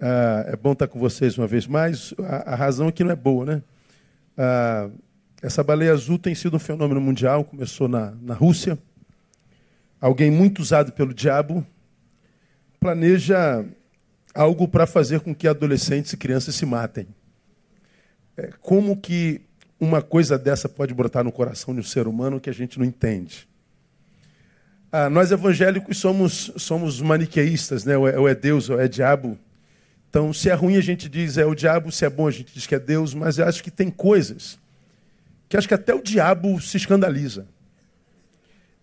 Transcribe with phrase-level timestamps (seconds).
[0.00, 2.14] Ah, é bom estar com vocês uma vez mais.
[2.20, 3.62] A, a razão aqui não é boa, né?
[4.36, 4.88] Ah,
[5.42, 8.78] essa baleia azul tem sido um fenômeno mundial, começou na, na Rússia.
[10.00, 11.66] Alguém muito usado pelo diabo
[12.78, 13.64] planeja
[14.34, 17.06] algo para fazer com que adolescentes e crianças se matem.
[18.36, 19.42] É, como que
[19.78, 22.86] uma coisa dessa pode brotar no coração de um ser humano que a gente não
[22.86, 23.46] entende?
[24.90, 27.96] Ah, nós evangélicos somos, somos maniqueístas, né?
[27.96, 29.38] ou, é, ou é Deus ou é diabo.
[30.10, 32.52] Então, se é ruim, a gente diz é o diabo, se é bom, a gente
[32.52, 34.58] diz que é Deus, mas eu acho que tem coisas
[35.48, 37.46] que acho que até o diabo se escandaliza.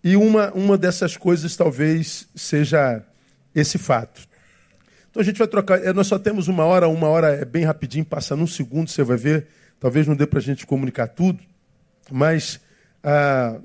[0.04, 3.02] E uma, uma dessas coisas talvez seja
[3.54, 4.28] esse fato.
[5.10, 5.82] Então a gente vai trocar.
[5.82, 9.02] É, nós só temos uma hora, uma hora é bem rapidinho, passa num segundo, você
[9.02, 9.46] vai ver.
[9.80, 11.42] Talvez não dê para a gente comunicar tudo,
[12.10, 12.60] mas
[13.02, 13.58] ah,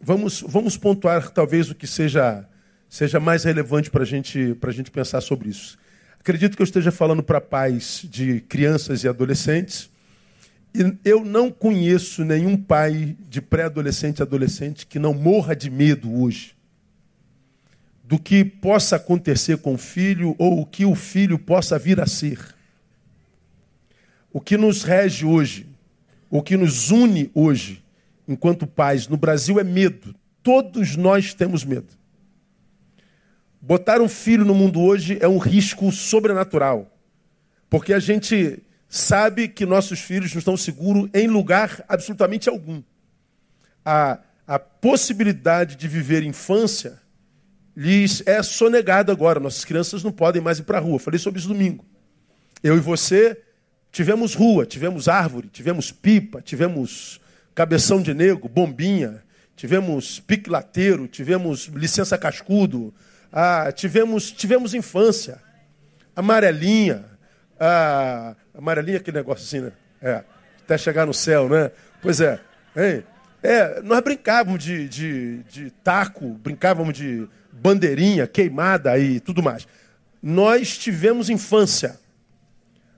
[0.00, 2.48] vamos, vamos pontuar talvez o que seja,
[2.88, 5.78] seja mais relevante para gente, a gente pensar sobre isso.
[6.26, 9.88] Acredito que eu esteja falando para pais de crianças e adolescentes.
[10.74, 16.12] E eu não conheço nenhum pai de pré-adolescente e adolescente que não morra de medo
[16.20, 16.56] hoje
[18.02, 22.06] do que possa acontecer com o filho ou o que o filho possa vir a
[22.08, 22.40] ser.
[24.32, 25.64] O que nos rege hoje,
[26.28, 27.84] o que nos une hoje,
[28.26, 30.12] enquanto pais, no Brasil é medo.
[30.42, 31.96] Todos nós temos medo.
[33.60, 36.92] Botar um filho no mundo hoje é um risco sobrenatural.
[37.68, 42.82] Porque a gente sabe que nossos filhos não estão seguros em lugar absolutamente algum.
[43.84, 47.00] A, a possibilidade de viver infância
[47.76, 49.40] lhes é sonegada agora.
[49.40, 50.98] Nossas crianças não podem mais ir para a rua.
[50.98, 51.84] Falei sobre isso domingo.
[52.62, 53.40] Eu e você
[53.90, 57.20] tivemos rua, tivemos árvore, tivemos pipa, tivemos
[57.54, 59.22] cabeção de nego, bombinha,
[59.56, 62.92] tivemos pique lateiro, tivemos licença cascudo,
[63.32, 65.40] ah, tivemos, tivemos infância,
[66.14, 67.04] amarelinha,
[67.58, 69.72] ah, amarelinha aquele negócio assim, né?
[70.00, 70.24] É,
[70.62, 71.70] até chegar no céu, né?
[72.00, 72.38] Pois é,
[72.76, 73.04] hein?
[73.42, 79.66] É, nós brincávamos de, de, de taco, brincávamos de bandeirinha queimada e tudo mais.
[80.22, 82.00] Nós tivemos infância.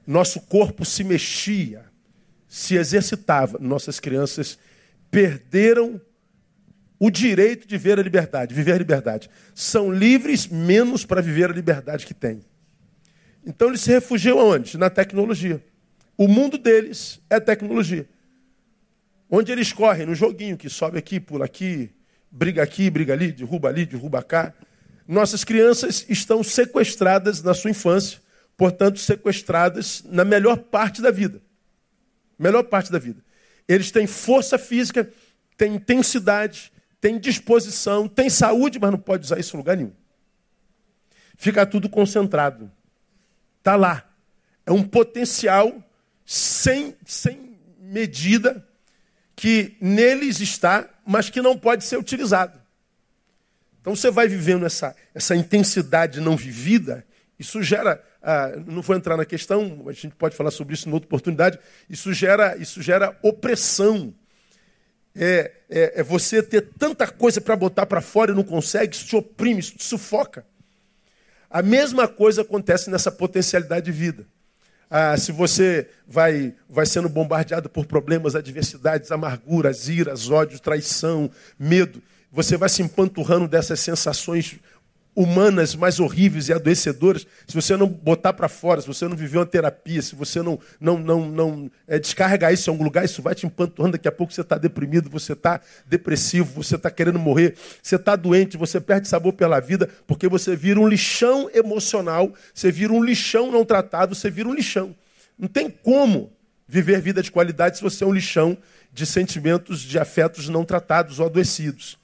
[0.06, 1.84] Nosso corpo se mexia,
[2.48, 3.58] se exercitava.
[3.60, 4.58] Nossas crianças
[5.10, 6.00] perderam
[6.98, 9.30] o direito de ver a liberdade, viver a liberdade.
[9.54, 12.40] São livres menos para viver a liberdade que têm.
[13.46, 14.76] Então eles se refugiam aonde?
[14.76, 15.62] Na tecnologia.
[16.16, 18.08] O mundo deles é tecnologia.
[19.30, 20.06] Onde eles correm?
[20.06, 21.90] No joguinho que sobe aqui, pula aqui,
[22.30, 24.52] briga aqui, briga ali, derruba ali, derruba cá.
[25.06, 28.18] Nossas crianças estão sequestradas na sua infância,
[28.56, 31.40] portanto, sequestradas na melhor parte da vida.
[32.38, 33.22] Melhor parte da vida.
[33.68, 35.10] Eles têm força física,
[35.56, 39.92] têm intensidade, tem disposição, tem saúde, mas não pode usar isso em lugar nenhum.
[41.36, 42.70] Fica tudo concentrado.
[43.58, 44.04] Está lá.
[44.66, 45.82] É um potencial
[46.24, 48.66] sem, sem medida
[49.34, 52.60] que neles está, mas que não pode ser utilizado.
[53.80, 57.06] Então você vai vivendo essa, essa intensidade não vivida,
[57.38, 60.92] isso gera, ah, não vou entrar na questão, a gente pode falar sobre isso em
[60.92, 61.58] outra oportunidade,
[61.88, 64.12] isso gera, isso gera opressão,
[65.18, 69.06] é, é, é você ter tanta coisa para botar para fora e não consegue, isso
[69.06, 70.46] te oprime, isso te sufoca.
[71.50, 74.26] A mesma coisa acontece nessa potencialidade de vida.
[74.90, 82.02] Ah, se você vai, vai sendo bombardeado por problemas, adversidades, amarguras, iras, ódios, traição, medo,
[82.30, 84.56] você vai se empanturrando dessas sensações
[85.18, 89.38] humanas mais horríveis e adoecedoras, se você não botar para fora, se você não viver
[89.38, 93.20] uma terapia, se você não, não, não, não é, descarregar isso em algum lugar, isso
[93.20, 93.92] vai te empanturrando.
[93.92, 98.14] Daqui a pouco você está deprimido, você está depressivo, você está querendo morrer, você está
[98.14, 103.02] doente, você perde sabor pela vida, porque você vira um lixão emocional, você vira um
[103.02, 104.94] lixão não tratado, você vira um lixão.
[105.36, 106.32] Não tem como
[106.68, 108.56] viver vida de qualidade se você é um lixão
[108.92, 111.98] de sentimentos, de afetos não tratados ou adoecidos.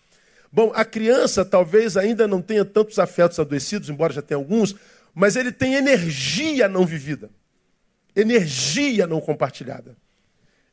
[0.54, 4.76] Bom, a criança talvez ainda não tenha tantos afetos adoecidos, embora já tenha alguns,
[5.12, 7.28] mas ele tem energia não vivida,
[8.14, 9.96] energia não compartilhada.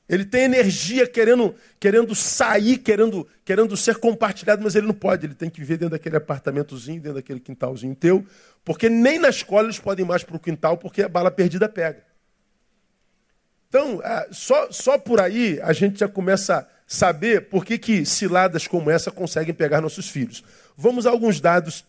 [0.08, 5.26] Ele tem energia querendo, querendo sair, querendo, querendo ser compartilhado, mas ele não pode.
[5.26, 8.24] Ele tem que viver dentro daquele apartamentozinho, dentro daquele quintalzinho teu,
[8.64, 11.68] porque nem na escola eles podem ir mais para o quintal, porque a bala perdida
[11.68, 12.04] pega.
[13.68, 18.68] Então, ah, só, só por aí a gente já começa saber por que, que ciladas
[18.68, 20.44] como essa conseguem pegar nossos filhos.
[20.76, 21.86] Vamos a alguns dados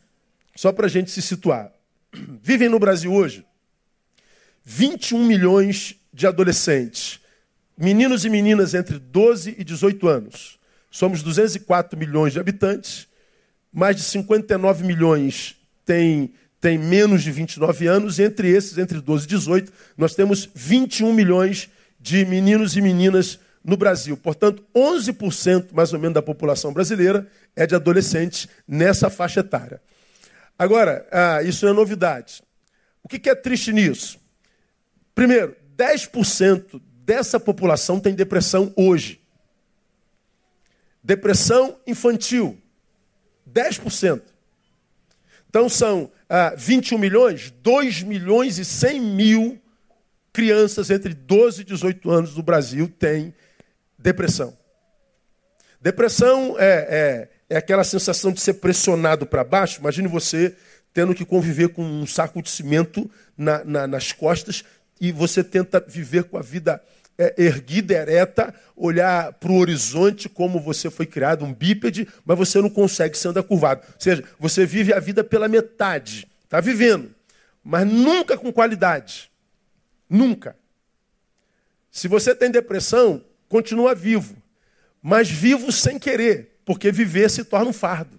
[0.55, 1.73] só para a gente se situar.
[2.41, 3.45] Vivem no Brasil hoje
[4.65, 7.19] 21 milhões de adolescentes,
[7.77, 10.57] meninos e meninas entre 12 e 18 anos.
[10.89, 13.09] Somos 204 milhões de habitantes,
[13.73, 19.29] mais de 59 milhões têm têm menos de 29 anos, entre esses, entre 12 e
[19.31, 24.17] 18, nós temos 21 milhões de meninos e meninas no Brasil.
[24.17, 29.81] Portanto, 11% mais ou menos da população brasileira é de adolescentes nessa faixa etária.
[30.59, 32.43] Agora, ah, isso é novidade.
[33.03, 34.19] O que é triste nisso?
[35.15, 39.21] Primeiro, 10% dessa população tem depressão hoje.
[41.03, 42.57] Depressão infantil,
[43.51, 44.23] 10%.
[45.49, 49.61] Então são ah, 21 milhões, 2 milhões e 100 mil
[50.33, 53.35] crianças entre 12 e 18 anos do Brasil têm
[54.03, 54.57] depressão.
[55.81, 59.81] Depressão é, é, é aquela sensação de ser pressionado para baixo.
[59.81, 60.55] Imagine você
[60.93, 64.65] tendo que conviver com um saco de cimento na, na, nas costas
[65.01, 66.83] e você tenta viver com a vida
[67.19, 72.61] é, erguida, ereta, olhar para o horizonte como você foi criado, um bípede, mas você
[72.61, 73.83] não consegue, você anda curvado.
[73.87, 76.29] Ou seja, você vive a vida pela metade.
[76.45, 77.15] Está vivendo,
[77.65, 79.31] mas nunca com qualidade.
[80.09, 80.57] Nunca.
[81.91, 84.35] Se você tem depressão, continua vivo,
[85.03, 88.19] mas vivo sem querer, porque viver se torna um fardo.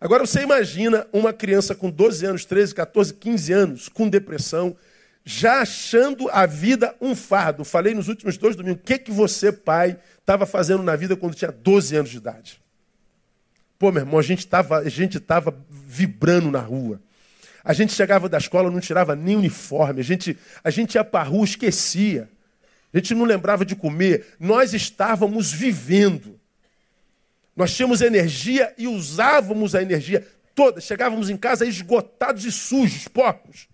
[0.00, 4.76] Agora você imagina uma criança com 12 anos, 13, 14, 15 anos, com depressão,
[5.24, 7.64] já achando a vida um fardo.
[7.64, 11.36] Falei nos últimos dois domingos, o que, que você, pai, estava fazendo na vida quando
[11.36, 12.60] tinha 12 anos de idade?
[13.78, 17.00] Pô, meu irmão, a gente estava vibrando na rua.
[17.62, 20.00] A gente chegava da escola, não tirava nem uniforme.
[20.00, 22.28] A gente, a gente ia para a rua, esquecia.
[22.98, 24.26] A gente não lembrava de comer.
[24.40, 26.38] Nós estávamos vivendo.
[27.54, 30.80] Nós tínhamos energia e usávamos a energia toda.
[30.80, 33.68] Chegávamos em casa esgotados e sujos, porcos.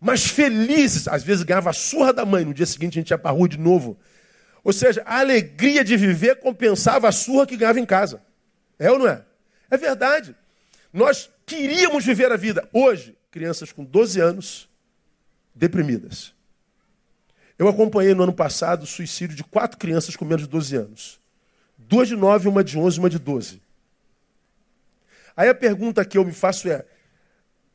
[0.00, 1.08] Mas felizes.
[1.08, 2.44] Às vezes ganhava a surra da mãe.
[2.44, 3.98] No dia seguinte a gente ia para a rua de novo.
[4.62, 8.22] Ou seja, a alegria de viver compensava a surra que ganhava em casa.
[8.78, 9.24] É ou não é?
[9.68, 10.34] É verdade.
[10.92, 12.68] Nós queríamos viver a vida.
[12.72, 14.68] Hoje, crianças com 12 anos
[15.54, 16.34] deprimidas.
[17.60, 21.20] Eu acompanhei no ano passado o suicídio de quatro crianças com menos de 12 anos.
[21.76, 23.60] Duas de 9, uma de 11 uma de 12.
[25.36, 26.86] Aí a pergunta que eu me faço é: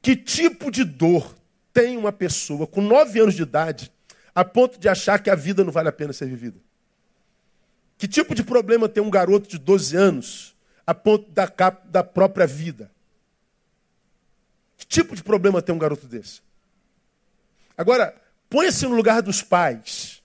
[0.01, 1.35] que tipo de dor
[1.71, 3.91] tem uma pessoa com 9 anos de idade
[4.33, 6.57] a ponto de achar que a vida não vale a pena ser vivida?
[7.95, 10.55] Que tipo de problema tem um garoto de 12 anos
[10.87, 11.45] a ponto da,
[11.85, 12.89] da própria vida?
[14.77, 16.41] Que tipo de problema tem um garoto desse?
[17.77, 20.21] Agora, Põe-se no lugar dos pais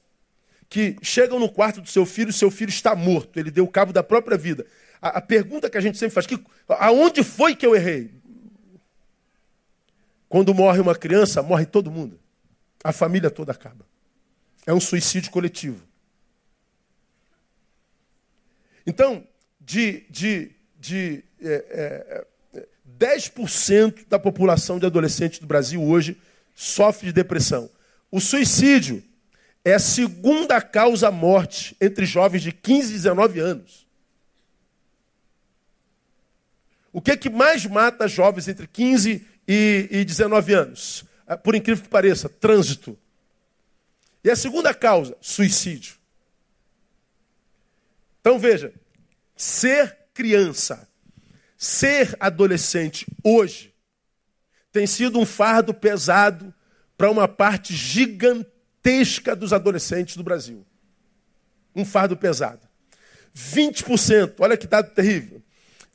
[0.69, 4.03] que chegam no quarto do seu filho, seu filho está morto, ele deu cabo da
[4.03, 4.65] própria vida.
[5.03, 8.11] A, a pergunta que a gente sempre faz, que, aonde foi que eu errei?
[10.29, 12.21] Quando morre uma criança, morre todo mundo.
[12.85, 13.85] A família toda acaba.
[14.65, 15.83] É um suicídio coletivo.
[18.87, 19.27] Então,
[19.61, 22.25] de, de, de é,
[22.55, 22.67] é,
[22.99, 26.21] 10% da população de adolescentes do Brasil hoje
[26.55, 27.69] sofre de depressão.
[28.11, 29.03] O suicídio
[29.65, 33.87] é a segunda causa morte entre jovens de 15 e 19 anos.
[36.93, 41.05] O que, é que mais mata jovens entre 15 e, e 19 anos?
[41.27, 42.99] Ah, por incrível que pareça, trânsito.
[44.25, 45.95] E a segunda causa, suicídio.
[48.21, 48.75] Então veja,
[49.37, 50.89] ser criança,
[51.57, 53.73] ser adolescente hoje
[54.73, 56.53] tem sido um fardo pesado
[57.00, 60.66] para uma parte gigantesca dos adolescentes do Brasil.
[61.75, 62.61] Um fardo pesado.
[63.35, 65.42] 20%, olha que dado terrível.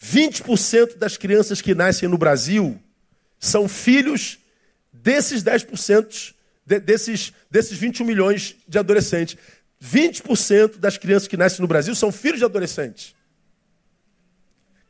[0.03, 2.81] 20% das crianças que nascem no Brasil
[3.39, 4.39] são filhos
[4.91, 6.33] desses 10%,
[6.65, 9.37] de, desses, desses 21 milhões de adolescentes.
[9.79, 13.13] 20% das crianças que nascem no Brasil são filhos de adolescentes.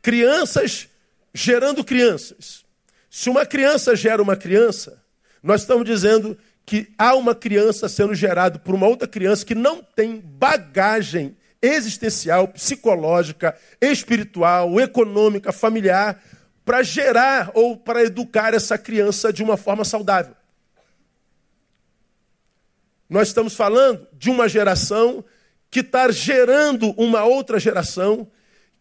[0.01, 0.88] Crianças
[1.34, 2.63] gerando crianças.
[3.12, 5.03] Se uma criança gera uma criança,
[5.46, 6.36] nós estamos dizendo
[6.66, 12.48] que há uma criança sendo gerada por uma outra criança que não tem bagagem existencial,
[12.48, 16.20] psicológica, espiritual, econômica, familiar,
[16.66, 20.36] para gerar ou para educar essa criança de uma forma saudável.
[23.08, 25.24] Nós estamos falando de uma geração
[25.70, 28.28] que está gerando uma outra geração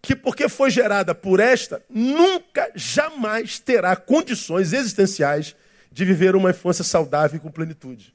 [0.00, 5.54] que, porque foi gerada por esta, nunca, jamais terá condições existenciais
[5.94, 8.12] de viver uma infância saudável e com plenitude.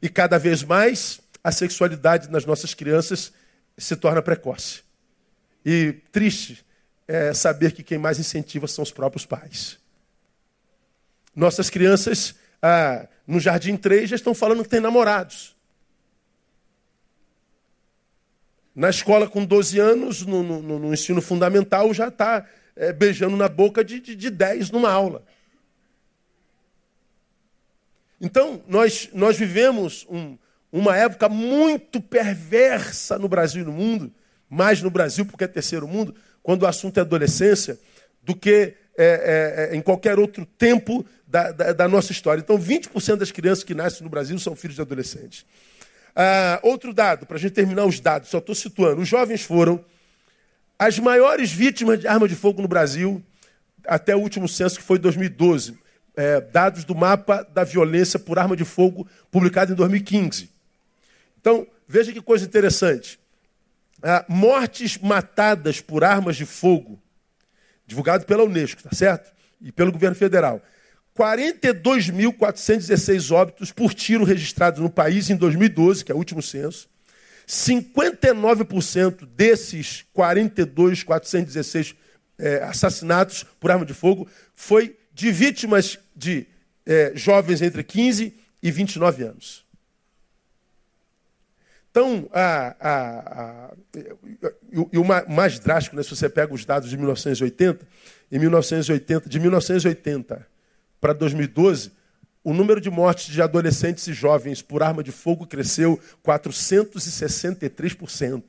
[0.00, 3.32] E cada vez mais a sexualidade nas nossas crianças
[3.76, 4.84] se torna precoce.
[5.64, 6.64] E triste
[7.08, 9.76] é saber que quem mais incentiva são os próprios pais.
[11.34, 15.56] Nossas crianças, ah, no Jardim 3, já estão falando que têm namorados.
[18.72, 23.48] Na escola, com 12 anos, no, no, no ensino fundamental, já está é, beijando na
[23.48, 25.24] boca de, de, de 10 numa aula.
[28.20, 30.36] Então, nós, nós vivemos um,
[30.72, 34.12] uma época muito perversa no Brasil e no mundo,
[34.48, 37.78] mais no Brasil porque é terceiro mundo, quando o assunto é adolescência,
[38.22, 42.40] do que é, é, é em qualquer outro tempo da, da, da, nossa história.
[42.40, 45.44] Então, 20% das crianças que nascem no Brasil são filhos de adolescentes.
[46.14, 49.84] Ah, outro dado, para a gente terminar os dados, só estou situando: os jovens foram
[50.78, 53.22] as maiores vítimas de arma de fogo no Brasil
[53.86, 55.78] até o último censo, que foi 2012.
[56.16, 60.48] É, dados do mapa da violência por arma de fogo, publicado em 2015.
[61.38, 63.20] Então, veja que coisa interessante.
[64.02, 66.98] Ah, mortes matadas por armas de fogo,
[67.86, 69.30] divulgado pela Unesco, tá certo?
[69.60, 70.62] E pelo governo federal.
[71.16, 76.86] 42.416 óbitos por tiro registrados no país em 2012, que é o último censo.
[77.48, 81.96] 59% desses 42.416
[82.38, 86.46] é, assassinatos por arma de fogo foi de vítimas de
[86.84, 89.64] é, jovens entre 15 e 29 anos.
[91.90, 93.72] Então, a, a, a,
[94.92, 97.88] e o mais drástico, né, se você pega os dados de 1980,
[98.30, 100.46] em 1980, de 1980
[101.00, 101.92] para 2012,
[102.44, 108.42] o número de mortes de adolescentes e jovens por arma de fogo cresceu 463%.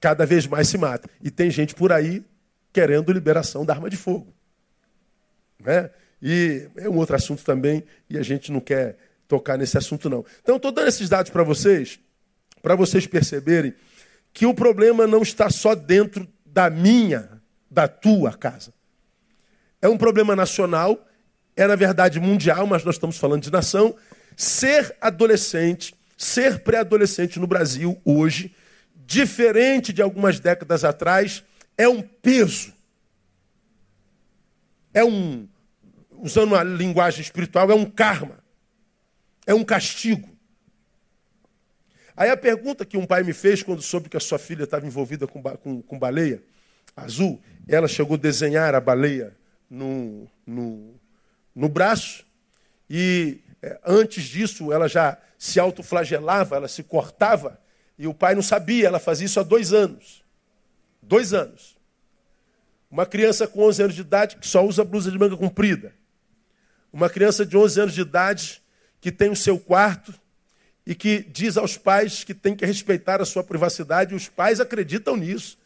[0.00, 1.10] Cada vez mais se mata.
[1.22, 2.24] E tem gente por aí
[2.72, 4.37] querendo liberação da arma de fogo.
[5.62, 5.90] Né?
[6.20, 8.96] E é um outro assunto também, e a gente não quer
[9.26, 10.24] tocar nesse assunto, não.
[10.42, 12.00] Então, estou dando esses dados para vocês,
[12.62, 13.74] para vocês perceberem
[14.32, 18.72] que o problema não está só dentro da minha, da tua casa.
[19.80, 21.06] É um problema nacional,
[21.56, 23.94] é na verdade mundial, mas nós estamos falando de nação.
[24.36, 28.54] Ser adolescente, ser pré-adolescente no Brasil hoje,
[28.94, 31.44] diferente de algumas décadas atrás,
[31.76, 32.72] é um peso.
[34.92, 35.48] É um,
[36.18, 38.38] usando uma linguagem espiritual, é um karma
[39.48, 40.28] é um castigo.
[42.14, 44.86] Aí a pergunta que um pai me fez quando soube que a sua filha estava
[44.86, 46.42] envolvida com, com, com baleia
[46.94, 49.34] azul, ela chegou a desenhar a baleia
[49.70, 51.00] no, no,
[51.54, 52.26] no braço
[52.90, 57.58] e é, antes disso ela já se autoflagelava, ela se cortava
[57.98, 60.22] e o pai não sabia, ela fazia isso há dois anos.
[61.00, 61.77] Dois anos.
[62.90, 65.92] Uma criança com 11 anos de idade que só usa blusa de manga comprida.
[66.92, 68.62] Uma criança de 11 anos de idade
[69.00, 70.14] que tem o seu quarto
[70.86, 74.58] e que diz aos pais que tem que respeitar a sua privacidade, e os pais
[74.58, 75.58] acreditam nisso.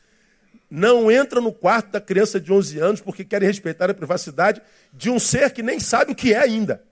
[0.68, 4.60] Não entra no quarto da criança de 11 anos porque querem respeitar a privacidade
[4.92, 6.82] de um ser que nem sabe o que é ainda.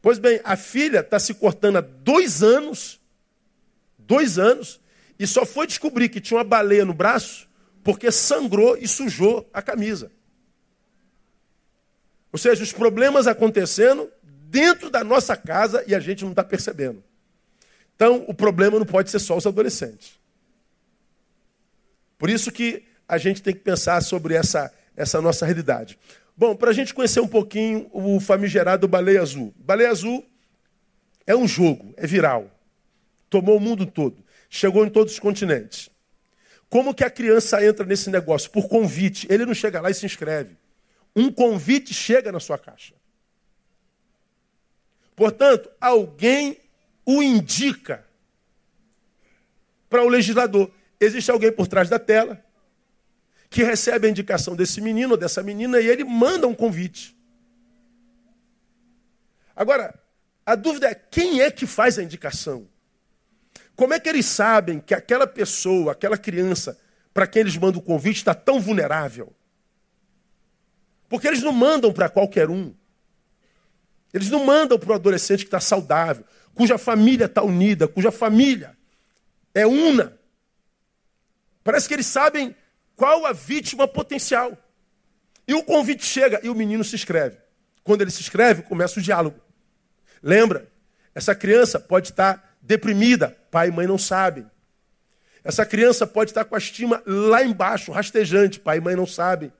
[0.00, 3.00] Pois bem, a filha está se cortando há dois anos,
[3.98, 4.80] dois anos,
[5.18, 7.45] e só foi descobrir que tinha uma baleia no braço
[7.86, 10.10] porque sangrou e sujou a camisa.
[12.32, 17.00] Ou seja, os problemas acontecendo dentro da nossa casa e a gente não está percebendo.
[17.94, 20.18] Então, o problema não pode ser só os adolescentes.
[22.18, 25.96] Por isso que a gente tem que pensar sobre essa, essa nossa realidade.
[26.36, 29.54] Bom, para a gente conhecer um pouquinho o famigerado Baleia Azul.
[29.56, 30.26] Baleia Azul
[31.24, 32.50] é um jogo, é viral.
[33.30, 34.24] Tomou o mundo todo.
[34.50, 35.88] Chegou em todos os continentes.
[36.68, 38.50] Como que a criança entra nesse negócio?
[38.50, 39.26] Por convite.
[39.30, 40.56] Ele não chega lá e se inscreve.
[41.14, 42.94] Um convite chega na sua caixa.
[45.14, 46.58] Portanto, alguém
[47.04, 48.04] o indica
[49.88, 50.70] para o legislador.
[51.00, 52.44] Existe alguém por trás da tela
[53.48, 57.16] que recebe a indicação desse menino ou dessa menina e ele manda um convite.
[59.54, 59.98] Agora,
[60.44, 62.68] a dúvida é quem é que faz a indicação?
[63.76, 66.80] Como é que eles sabem que aquela pessoa, aquela criança,
[67.12, 69.32] para quem eles mandam o convite, está tão vulnerável?
[71.08, 72.74] Porque eles não mandam para qualquer um.
[74.14, 78.76] Eles não mandam para o adolescente que está saudável, cuja família está unida, cuja família
[79.54, 80.18] é una.
[81.62, 82.56] Parece que eles sabem
[82.94, 84.56] qual a vítima potencial.
[85.46, 87.36] E o convite chega e o menino se inscreve.
[87.84, 89.38] Quando ele se inscreve, começa o diálogo.
[90.22, 90.70] Lembra?
[91.14, 94.44] Essa criança pode estar deprimida, pai e mãe não sabem.
[95.44, 99.52] Essa criança pode estar com a estima lá embaixo, rastejante, pai e mãe não sabem.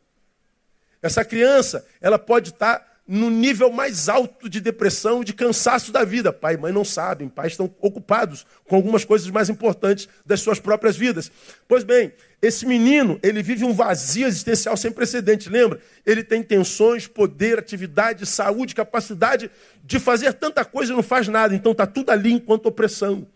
[1.01, 6.05] Essa criança, ela pode estar no nível mais alto de depressão e de cansaço da
[6.05, 6.33] vida.
[6.33, 10.59] Pai e mãe não sabem, pais estão ocupados com algumas coisas mais importantes das suas
[10.59, 11.31] próprias vidas.
[11.69, 15.81] Pois bem, esse menino, ele vive um vazio existencial sem precedente, lembra?
[16.05, 19.51] Ele tem tensões, poder, atividade, saúde, capacidade
[19.85, 21.55] de fazer tanta coisa e não faz nada.
[21.55, 23.27] Então está tudo ali enquanto opressão.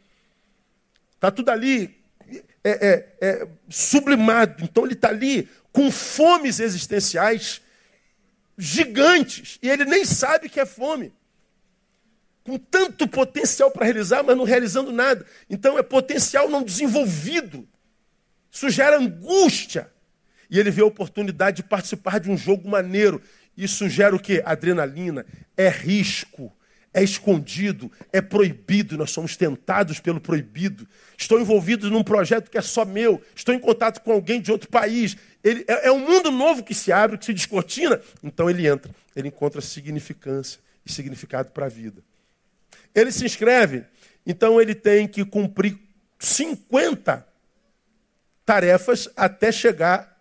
[1.14, 1.96] Está tudo ali
[2.64, 4.64] é, é, é, sublimado.
[4.64, 7.62] Então ele está ali com fomes existenciais
[8.60, 11.12] gigantes e ele nem sabe que é fome.
[12.42, 15.24] com tanto potencial para realizar, mas não realizando nada.
[15.48, 17.68] Então é potencial não desenvolvido.
[18.50, 19.90] Isso gera angústia.
[20.50, 23.22] E ele vê a oportunidade de participar de um jogo maneiro.
[23.56, 24.42] Isso gera o quê?
[24.44, 25.24] Adrenalina,
[25.56, 26.52] é risco,
[26.92, 28.98] é escondido, é proibido.
[28.98, 30.86] Nós somos tentados pelo proibido.
[31.16, 33.22] Estou envolvido num projeto que é só meu.
[33.34, 35.16] Estou em contato com alguém de outro país.
[35.42, 38.00] Ele, é, é um mundo novo que se abre, que se descortina.
[38.22, 38.92] Então ele entra.
[39.14, 42.02] Ele encontra significância e significado para a vida.
[42.94, 43.84] Ele se inscreve,
[44.26, 45.78] então ele tem que cumprir
[46.18, 47.26] 50
[48.44, 50.20] tarefas até chegar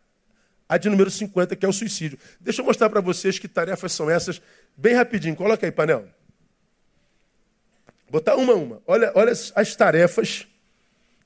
[0.68, 2.20] a de número 50, que é o suicídio.
[2.40, 4.40] Deixa eu mostrar para vocês que tarefas são essas,
[4.78, 5.36] bem rapidinho.
[5.36, 6.08] Coloca aí, panel.
[8.10, 8.82] Botar uma a uma.
[8.88, 10.48] Olha, olha as tarefas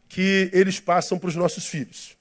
[0.10, 2.18] que eles passam para os nossos filhos.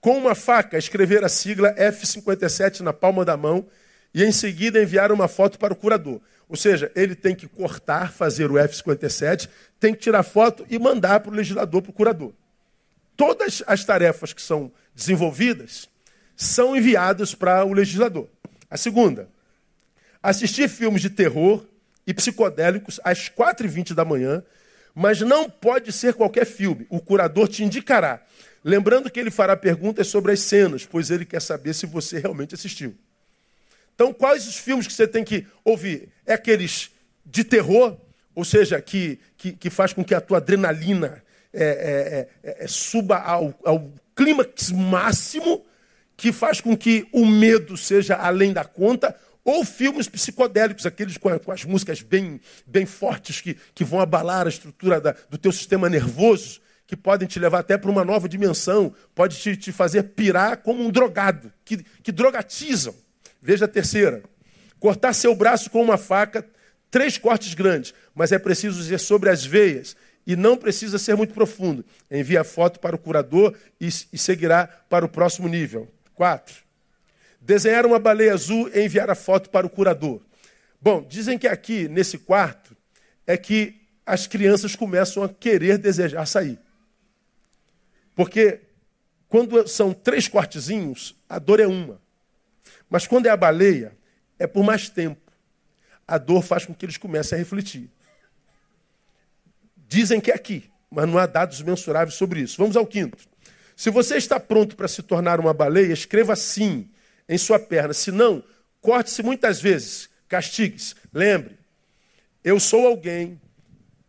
[0.00, 3.66] Com uma faca, escrever a sigla F57 na palma da mão
[4.12, 6.20] e em seguida enviar uma foto para o curador.
[6.48, 9.48] Ou seja, ele tem que cortar, fazer o F57,
[9.80, 12.32] tem que tirar foto e mandar para o legislador, para o curador.
[13.16, 15.88] Todas as tarefas que são desenvolvidas
[16.36, 18.28] são enviadas para o legislador.
[18.68, 19.28] A segunda,
[20.22, 21.64] assistir filmes de terror
[22.06, 24.42] e psicodélicos às 4h20 da manhã,
[24.94, 26.86] mas não pode ser qualquer filme.
[26.90, 28.22] O curador te indicará.
[28.64, 32.54] Lembrando que ele fará perguntas sobre as cenas, pois ele quer saber se você realmente
[32.54, 32.94] assistiu.
[33.94, 36.08] Então, quais os filmes que você tem que ouvir?
[36.26, 36.90] É aqueles
[37.24, 37.96] de terror,
[38.34, 42.68] ou seja, que, que, que faz com que a tua adrenalina é, é, é, é
[42.68, 45.64] suba ao, ao clímax máximo,
[46.16, 49.14] que faz com que o medo seja além da conta,
[49.44, 54.50] ou filmes psicodélicos, aqueles com, as músicas bem, bem fortes que, que vão abalar a
[54.50, 58.94] estrutura da, do teu sistema nervoso, que podem te levar até para uma nova dimensão,
[59.14, 62.94] pode te, te fazer pirar como um drogado, que, que drogatizam.
[63.40, 64.22] Veja a terceira.
[64.78, 66.46] Cortar seu braço com uma faca,
[66.90, 69.96] três cortes grandes, mas é preciso ser sobre as veias
[70.26, 71.84] e não precisa ser muito profundo.
[72.10, 75.88] Envia a foto para o curador e, e seguirá para o próximo nível.
[76.14, 76.62] Quatro.
[77.42, 80.20] Desenhar uma baleia azul e enviar a foto para o curador.
[80.80, 82.76] Bom, dizem que aqui, nesse quarto,
[83.26, 86.58] é que as crianças começam a querer desejar sair.
[88.14, 88.60] Porque
[89.28, 92.00] quando são três cortezinhos, a dor é uma.
[92.88, 93.96] Mas quando é a baleia,
[94.38, 95.20] é por mais tempo.
[96.06, 97.90] A dor faz com que eles comecem a refletir.
[99.88, 102.56] Dizem que é aqui, mas não há dados mensuráveis sobre isso.
[102.56, 103.18] Vamos ao quinto.
[103.76, 106.88] Se você está pronto para se tornar uma baleia, escreva sim
[107.28, 107.92] em sua perna.
[107.92, 108.42] Se não,
[108.80, 110.94] corte-se muitas vezes, castigue-se.
[111.12, 111.58] Lembre,
[112.42, 113.40] eu sou alguém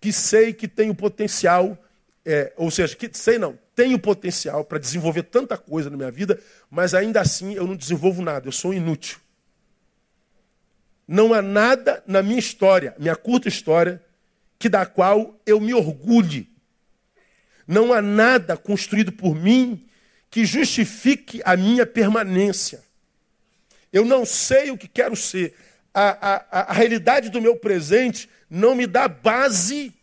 [0.01, 1.77] que sei que tenho potencial,
[2.25, 6.39] é, ou seja, que sei não, tenho potencial para desenvolver tanta coisa na minha vida,
[6.69, 9.17] mas ainda assim eu não desenvolvo nada, eu sou inútil.
[11.07, 14.01] Não há nada na minha história, minha curta história,
[14.57, 16.49] que da qual eu me orgulhe.
[17.67, 19.85] Não há nada construído por mim
[20.29, 22.81] que justifique a minha permanência.
[23.93, 25.53] Eu não sei o que quero ser.
[25.93, 29.93] A, a, a realidade do meu presente não me dá base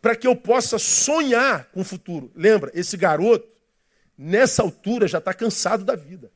[0.00, 2.32] para que eu possa sonhar com o futuro.
[2.34, 3.46] Lembra, esse garoto,
[4.16, 6.32] nessa altura, já está cansado da vida.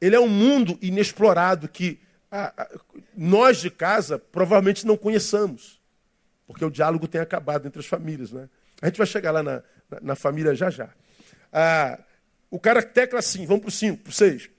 [0.00, 2.68] Ele é um mundo inexplorado que a, a,
[3.16, 5.80] nós de casa provavelmente não conheçamos,
[6.46, 8.32] porque o diálogo tem acabado entre as famílias.
[8.32, 8.48] Né?
[8.82, 10.90] A gente vai chegar lá na, na, na família já já.
[11.52, 12.00] Ah,
[12.50, 14.50] o cara tecla assim, vamos para o 5, para o 6.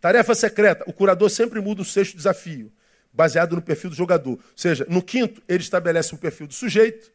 [0.00, 2.72] Tarefa secreta, o curador sempre muda o sexto desafio
[3.12, 4.32] baseado no perfil do jogador.
[4.32, 7.10] Ou seja, no quinto, ele estabelece um perfil do sujeito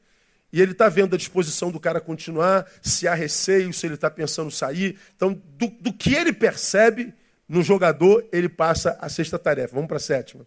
[0.51, 4.09] e ele está vendo a disposição do cara continuar, se há receio, se ele está
[4.09, 4.97] pensando sair.
[5.15, 7.13] Então, do, do, que ele percebe
[7.47, 9.73] no jogador, ele passa a sexta tarefa.
[9.75, 10.45] Vamos para a sétima.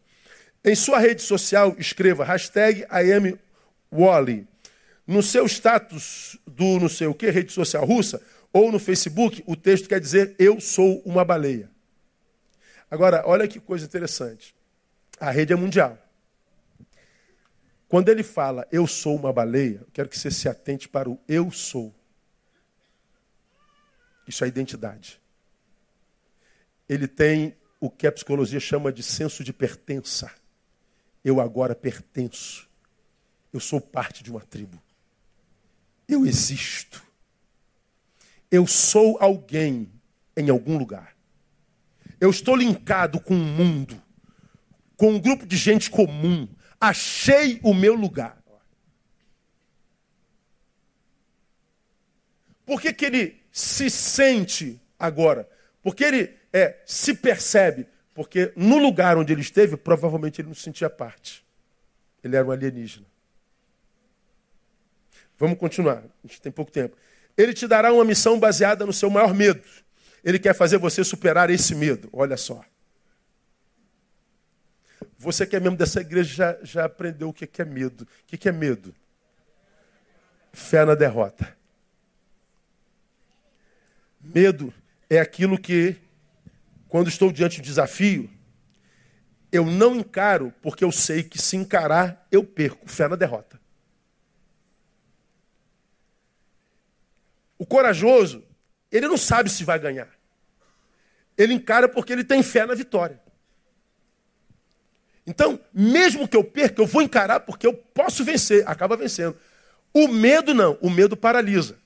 [0.65, 4.47] Em sua rede social, escreva hashtag IamWally.
[5.07, 8.21] No seu status do não sei o que, rede social russa,
[8.53, 11.71] ou no Facebook, o texto quer dizer eu sou uma baleia.
[12.91, 14.55] Agora, olha que coisa interessante.
[15.19, 15.99] A rede é mundial.
[17.89, 21.19] Quando ele fala eu sou uma baleia, eu quero que você se atente para o
[21.29, 21.95] eu sou.
[24.27, 25.21] Isso é identidade.
[26.89, 30.31] Ele tem o que a psicologia chama de senso de pertença.
[31.25, 32.69] Eu agora pertenço.
[33.53, 34.81] Eu sou parte de uma tribo.
[36.09, 37.03] Eu existo.
[38.51, 39.91] Eu sou alguém
[40.37, 41.16] em algum lugar.
[42.21, 44.03] Eu estou linkado com o mundo
[44.97, 46.49] com um grupo de gente comum.
[46.81, 48.43] Achei o meu lugar.
[52.65, 55.49] Por que, que ele se sente agora?
[55.83, 57.87] Porque ele é, se percebe?
[58.13, 61.45] Porque no lugar onde ele esteve, provavelmente ele não sentia parte.
[62.25, 63.07] Ele era um alienígena.
[65.39, 66.97] Vamos continuar, a gente tem pouco tempo.
[67.37, 69.63] Ele te dará uma missão baseada no seu maior medo.
[70.25, 72.09] Ele quer fazer você superar esse medo.
[72.13, 72.65] Olha só.
[75.19, 78.03] Você que é membro dessa igreja já, já aprendeu o que é medo.
[78.03, 78.95] O que é medo?
[80.53, 81.57] Fé na derrota.
[84.21, 84.73] Medo
[85.09, 85.97] é aquilo que,
[86.89, 88.29] quando estou diante de desafio,
[89.53, 92.89] eu não encaro, porque eu sei que se encarar, eu perco.
[92.89, 93.61] Fé na derrota.
[97.59, 98.46] O corajoso,
[98.97, 100.09] ele não sabe se vai ganhar.
[101.37, 103.21] Ele encara porque ele tem fé na vitória.
[105.27, 108.67] Então, mesmo que eu perca, eu vou encarar porque eu posso vencer.
[108.69, 109.37] Acaba vencendo.
[109.93, 111.77] O medo não, o medo paralisa.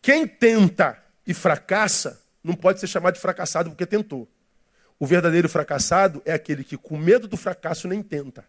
[0.00, 4.28] Quem tenta e fracassa não pode ser chamado de fracassado porque tentou.
[4.98, 8.44] O verdadeiro fracassado é aquele que, com medo do fracasso, nem tenta.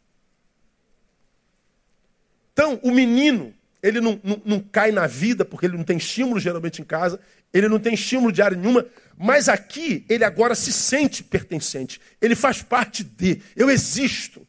[2.54, 6.40] Então, o menino, ele não, não, não, cai na vida porque ele não tem estímulo
[6.40, 7.20] geralmente em casa,
[7.54, 8.86] ele não tem estímulo de área nenhuma,
[9.18, 14.46] mas aqui ele agora se sente pertencente, ele faz parte de, eu existo.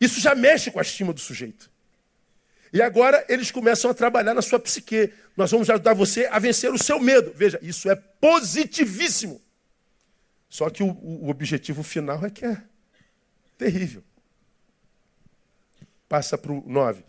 [0.00, 1.70] Isso já mexe com a estima do sujeito.
[2.72, 5.12] E agora eles começam a trabalhar na sua psique.
[5.36, 7.32] Nós vamos ajudar você a vencer o seu medo.
[7.34, 9.40] Veja, isso é positivíssimo.
[10.48, 12.60] Só que o, o objetivo final é que é
[13.56, 14.02] terrível.
[16.08, 17.02] Passa para o 9.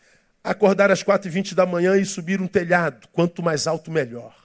[0.49, 4.35] Acordar às 4h20 da manhã e subir um telhado, quanto mais alto, melhor.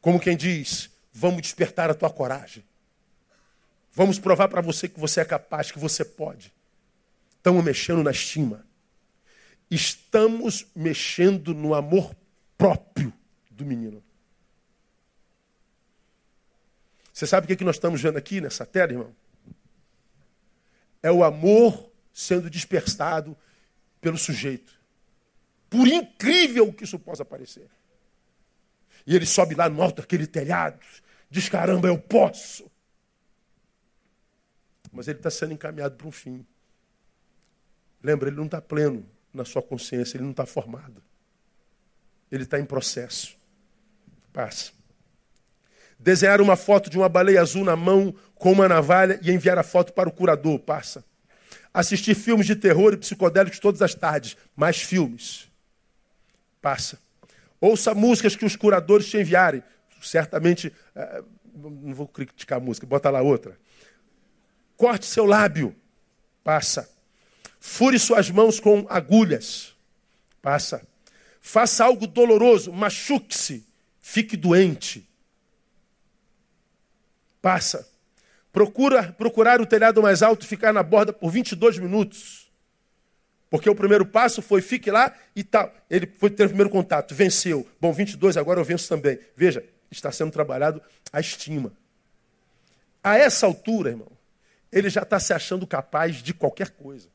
[0.00, 2.64] Como quem diz, vamos despertar a tua coragem.
[3.92, 6.50] Vamos provar para você que você é capaz, que você pode.
[7.36, 8.64] Estamos mexendo na estima.
[9.70, 12.16] Estamos mexendo no amor
[12.56, 13.12] próprio
[13.50, 14.02] do menino.
[17.12, 19.14] Você sabe o que nós estamos vendo aqui nessa tela, irmão?
[21.02, 23.36] É o amor sendo dispersado
[24.04, 24.78] pelo sujeito.
[25.70, 27.66] Por incrível que isso possa parecer.
[29.06, 30.78] E ele sobe lá no alto daquele telhado,
[31.30, 32.70] diz: caramba, eu posso.
[34.92, 36.46] Mas ele está sendo encaminhado para um fim.
[38.02, 41.02] Lembra, ele não está pleno na sua consciência, ele não está formado.
[42.30, 43.36] Ele está em processo.
[44.34, 44.72] Passa.
[45.98, 49.62] Desenhar uma foto de uma baleia azul na mão com uma navalha e enviar a
[49.62, 50.58] foto para o curador.
[50.58, 51.02] Passa.
[51.74, 54.36] Assistir filmes de terror e psicodélicos todas as tardes.
[54.54, 55.48] Mais filmes.
[56.62, 56.98] Passa.
[57.60, 59.62] Ouça músicas que os curadores te enviarem.
[60.00, 61.22] Certamente, eh,
[61.54, 63.58] não vou criticar a música, bota lá outra.
[64.76, 65.74] Corte seu lábio.
[66.44, 66.88] Passa.
[67.58, 69.74] Fure suas mãos com agulhas.
[70.40, 70.86] Passa.
[71.40, 73.66] Faça algo doloroso, machuque-se,
[74.00, 75.06] fique doente
[77.44, 77.86] passa.
[78.54, 82.48] Procura procurar o telhado mais alto e ficar na borda por 22 minutos.
[83.50, 85.74] Porque o primeiro passo foi fique lá e tal.
[85.90, 87.66] Ele foi ter o primeiro contato, venceu.
[87.80, 89.18] Bom, 22, agora eu venço também.
[89.36, 90.80] Veja, está sendo trabalhado
[91.12, 91.72] a estima.
[93.02, 94.12] A essa altura, irmão,
[94.70, 97.08] ele já está se achando capaz de qualquer coisa.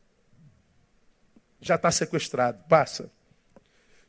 [1.62, 2.62] Já está sequestrado.
[2.68, 3.10] Passa.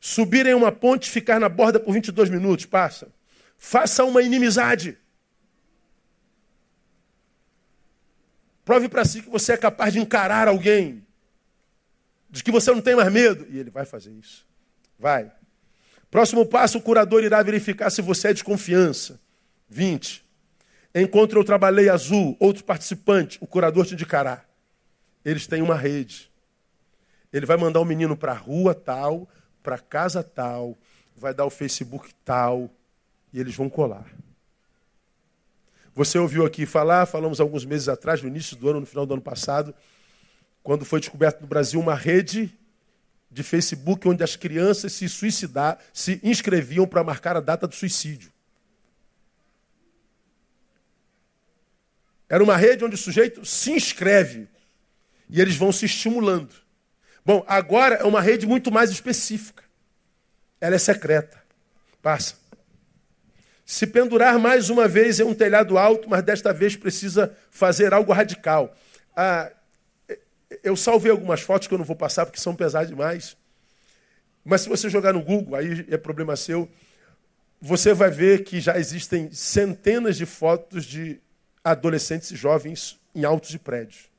[0.01, 2.67] Subir em uma ponte e ficar na borda por 22 minutos.
[2.67, 3.07] Passa.
[3.57, 4.99] Faça uma inimizade.
[8.71, 11.05] Prove para si que você é capaz de encarar alguém.
[12.31, 13.45] De que você não tem mais medo.
[13.51, 14.47] E ele vai fazer isso.
[14.97, 15.33] Vai.
[16.09, 19.19] Próximo passo, o curador irá verificar se você é de confiança.
[19.69, 20.25] 20.
[20.95, 24.45] Encontre outra baleia azul, outro participante, o curador te indicará.
[25.25, 26.31] Eles têm uma rede.
[27.33, 29.29] Ele vai mandar o um menino para a rua tal,
[29.65, 30.79] para casa tal,
[31.17, 32.71] vai dar o Facebook tal,
[33.33, 34.07] e eles vão colar.
[35.95, 39.15] Você ouviu aqui falar, falamos alguns meses atrás, no início do ano, no final do
[39.15, 39.75] ano passado,
[40.63, 42.53] quando foi descoberto no Brasil uma rede
[43.31, 48.33] de Facebook onde as crianças se suicidar, se inscreviam para marcar a data do suicídio.
[52.29, 54.49] Era uma rede onde o sujeito se inscreve
[55.29, 56.55] e eles vão se estimulando.
[57.25, 59.65] Bom, agora é uma rede muito mais específica.
[60.61, 61.43] Ela é secreta.
[62.01, 62.40] Passa.
[63.71, 68.13] Se pendurar mais uma vez em um telhado alto, mas desta vez precisa fazer algo
[68.13, 68.75] radical.
[69.15, 69.49] Ah,
[70.65, 73.37] eu salvei algumas fotos que eu não vou passar porque são pesadas demais.
[74.45, 76.69] Mas se você jogar no Google, aí é problema seu,
[77.61, 81.21] você vai ver que já existem centenas de fotos de
[81.63, 84.11] adolescentes e jovens em altos de prédios.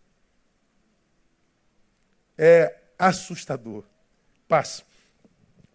[2.37, 3.83] É assustador.
[4.47, 4.83] Passa.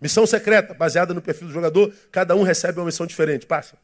[0.07, 3.45] Missão secreta, baseada no perfil do jogador, cada um recebe uma missão diferente.
[3.45, 3.77] Passa.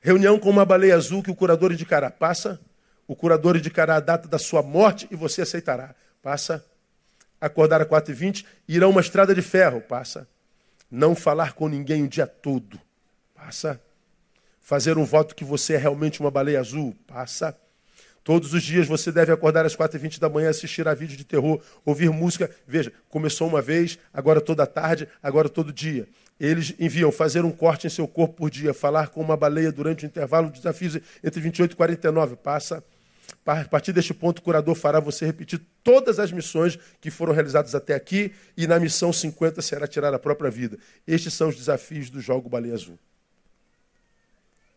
[0.00, 2.12] Reunião com uma baleia azul que o curador indicará.
[2.12, 2.60] Passa.
[3.08, 5.96] O curador indicará a data da sua morte e você aceitará.
[6.22, 6.64] Passa.
[7.40, 9.80] Acordar às 4h20, ir a uma estrada de ferro.
[9.80, 10.28] Passa.
[10.88, 12.80] Não falar com ninguém o dia todo.
[13.34, 13.82] Passa.
[14.60, 16.94] Fazer um voto que você é realmente uma baleia azul.
[17.04, 17.58] Passa.
[18.28, 21.62] Todos os dias você deve acordar às 4h20 da manhã, assistir a vídeo de terror,
[21.82, 22.50] ouvir música.
[22.66, 26.06] Veja, começou uma vez, agora toda tarde, agora todo dia.
[26.38, 30.04] Eles enviam fazer um corte em seu corpo por dia, falar com uma baleia durante
[30.04, 32.36] o intervalo de desafios entre 28 e 49.
[32.36, 32.84] Passa.
[33.46, 37.74] A partir deste ponto, o curador fará você repetir todas as missões que foram realizadas
[37.74, 40.78] até aqui, e na missão 50 será tirar a própria vida.
[41.06, 42.98] Estes são os desafios do jogo Baleia Azul.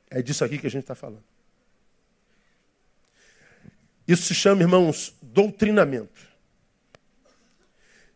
[0.10, 1.41] É disso aqui que a gente está falando.
[4.12, 6.28] Isso se chama, irmãos, doutrinamento.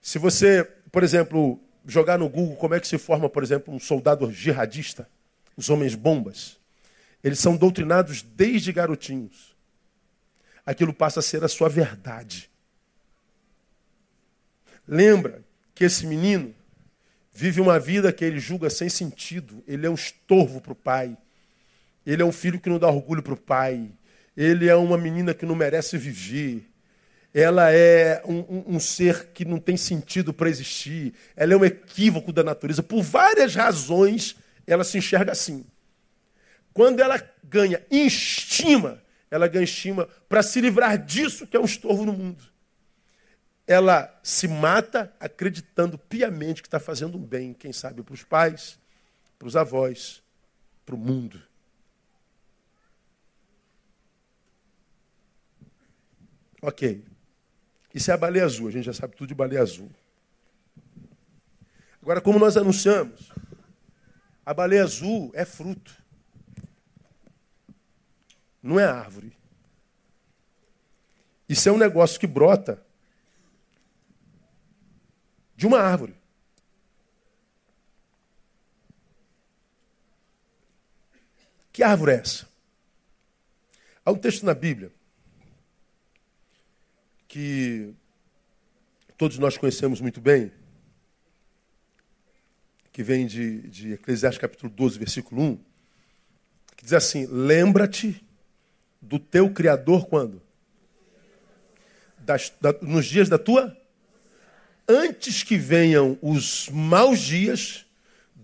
[0.02, 3.80] Se você, por exemplo, jogar no Google como é que se forma, por exemplo, um
[3.80, 5.10] soldado jihadista,
[5.56, 6.58] os homens bombas,
[7.24, 9.56] eles são doutrinados desde garotinhos.
[10.66, 12.50] Aquilo passa a ser a sua verdade.
[14.86, 16.54] Lembra que esse menino
[17.32, 19.64] vive uma vida que ele julga sem sentido.
[19.66, 21.18] Ele é um estorvo para o pai.
[22.06, 23.94] Ele é um filho que não dá orgulho para o pai.
[24.36, 26.70] Ele é uma menina que não merece viver.
[27.34, 31.14] Ela é um, um, um ser que não tem sentido para existir.
[31.36, 32.82] Ela é um equívoco da natureza.
[32.82, 35.66] Por várias razões, ela se enxerga assim.
[36.74, 42.06] Quando ela ganha estima, ela ganha estima para se livrar disso que é um estorvo
[42.06, 42.44] no mundo.
[43.68, 48.78] Ela se mata acreditando piamente que está fazendo um bem, quem sabe para os pais,
[49.40, 50.22] para os avós,
[50.86, 51.42] para o mundo.
[56.66, 57.06] Ok.
[57.94, 59.92] Isso é a baleia azul, a gente já sabe tudo de baleia azul.
[62.02, 63.32] Agora, como nós anunciamos,
[64.44, 65.96] a baleia azul é fruto,
[68.64, 69.32] não é árvore.
[71.48, 72.84] Isso é um negócio que brota
[75.56, 76.16] de uma árvore.
[81.72, 82.50] Que árvore é essa?
[84.04, 84.95] Há um texto na Bíblia
[87.36, 87.94] que
[89.18, 90.54] todos nós conhecemos muito bem,
[92.94, 95.60] que vem de, de Eclesiastes capítulo 12, versículo 1,
[96.78, 98.26] que diz assim: Lembra-te
[99.02, 100.42] do teu Criador quando?
[102.20, 103.78] Das, da, nos dias da tua?
[104.88, 107.86] Antes que venham os maus dias,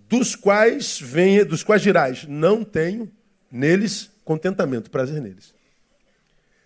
[0.10, 3.10] dos quais venha, dos quais dirás, não tenho
[3.50, 5.54] neles contentamento, prazer neles.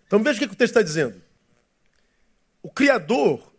[0.08, 1.25] Então veja o que o texto está dizendo.
[2.65, 3.54] O Criador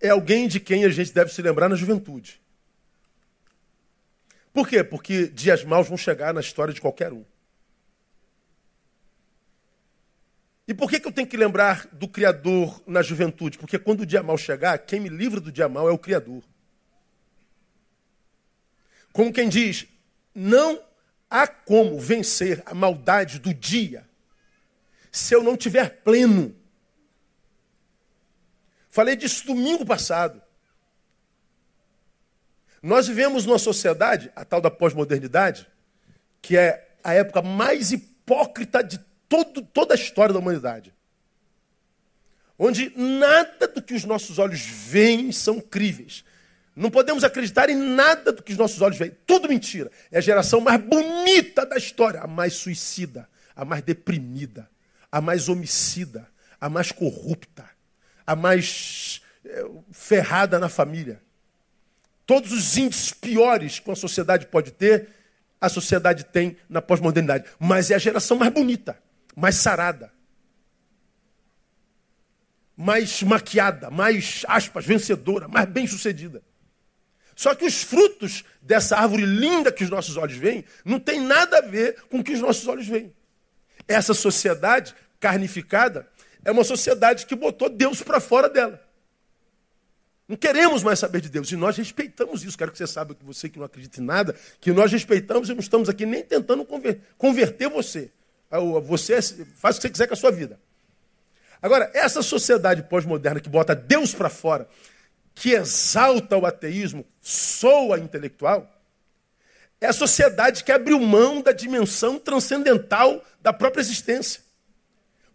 [0.00, 2.40] é alguém de quem a gente deve se lembrar na juventude.
[4.50, 4.82] Por quê?
[4.82, 7.22] Porque dias maus vão chegar na história de qualquer um.
[10.66, 13.58] E por que, que eu tenho que lembrar do Criador na juventude?
[13.58, 16.42] Porque quando o dia mal chegar, quem me livra do dia mal é o Criador.
[19.12, 19.86] Como quem diz,
[20.34, 20.82] não
[21.28, 24.08] há como vencer a maldade do dia
[25.12, 26.56] se eu não tiver pleno.
[28.98, 30.42] Falei disso domingo passado.
[32.82, 35.68] Nós vivemos numa sociedade, a tal da pós-modernidade,
[36.42, 40.92] que é a época mais hipócrita de todo, toda a história da humanidade.
[42.58, 46.24] Onde nada do que os nossos olhos veem são críveis.
[46.74, 49.16] Não podemos acreditar em nada do que os nossos olhos veem.
[49.24, 49.92] Tudo mentira.
[50.10, 54.68] É a geração mais bonita da história, a mais suicida, a mais deprimida,
[55.12, 56.28] a mais homicida,
[56.60, 57.77] a mais corrupta
[58.28, 61.18] a mais é, ferrada na família.
[62.26, 65.08] Todos os índices piores que uma sociedade pode ter,
[65.58, 67.46] a sociedade tem na pós-modernidade.
[67.58, 69.02] Mas é a geração mais bonita,
[69.34, 70.12] mais sarada,
[72.76, 76.42] mais maquiada, mais, aspas, vencedora, mais bem-sucedida.
[77.34, 81.58] Só que os frutos dessa árvore linda que os nossos olhos veem não tem nada
[81.58, 83.10] a ver com o que os nossos olhos veem.
[83.86, 86.06] Essa sociedade carnificada
[86.44, 88.82] é uma sociedade que botou Deus para fora dela.
[90.28, 91.50] Não queremos mais saber de Deus.
[91.50, 92.58] E nós respeitamos isso.
[92.58, 95.54] Quero que você saiba que você que não acredita em nada, que nós respeitamos e
[95.54, 96.66] não estamos aqui nem tentando
[97.16, 98.10] converter você.
[98.50, 99.20] Ah, você
[99.56, 100.60] faz o que você quiser com a sua vida.
[101.62, 104.68] Agora, essa sociedade pós-moderna que bota Deus para fora,
[105.34, 108.70] que exalta o ateísmo, soa intelectual,
[109.80, 114.42] é a sociedade que abriu mão da dimensão transcendental da própria existência.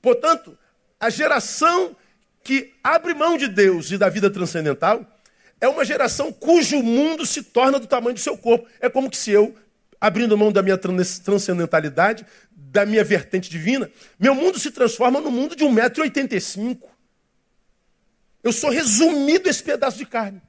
[0.01, 0.57] Portanto,
[1.03, 1.93] a geração
[2.41, 5.05] que abre mão de Deus e da vida transcendental
[5.59, 8.65] é uma geração cujo mundo se torna do tamanho do seu corpo.
[8.79, 9.53] É como que se eu,
[9.99, 15.57] abrindo mão da minha transcendentalidade, da minha vertente divina, meu mundo se transforma no mundo
[15.57, 16.81] de 1,85m.
[18.41, 20.41] Eu sou resumido esse pedaço de carne.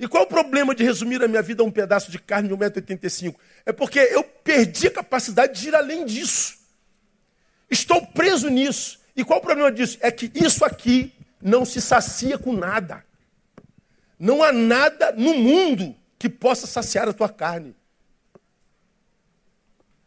[0.00, 2.48] E qual é o problema de resumir a minha vida a um pedaço de carne
[2.48, 3.34] de 1,85m?
[3.66, 6.57] É porque eu perdi a capacidade de ir além disso.
[7.70, 8.98] Estou preso nisso.
[9.16, 9.98] E qual o problema disso?
[10.00, 13.04] É que isso aqui não se sacia com nada.
[14.18, 17.74] Não há nada no mundo que possa saciar a tua carne.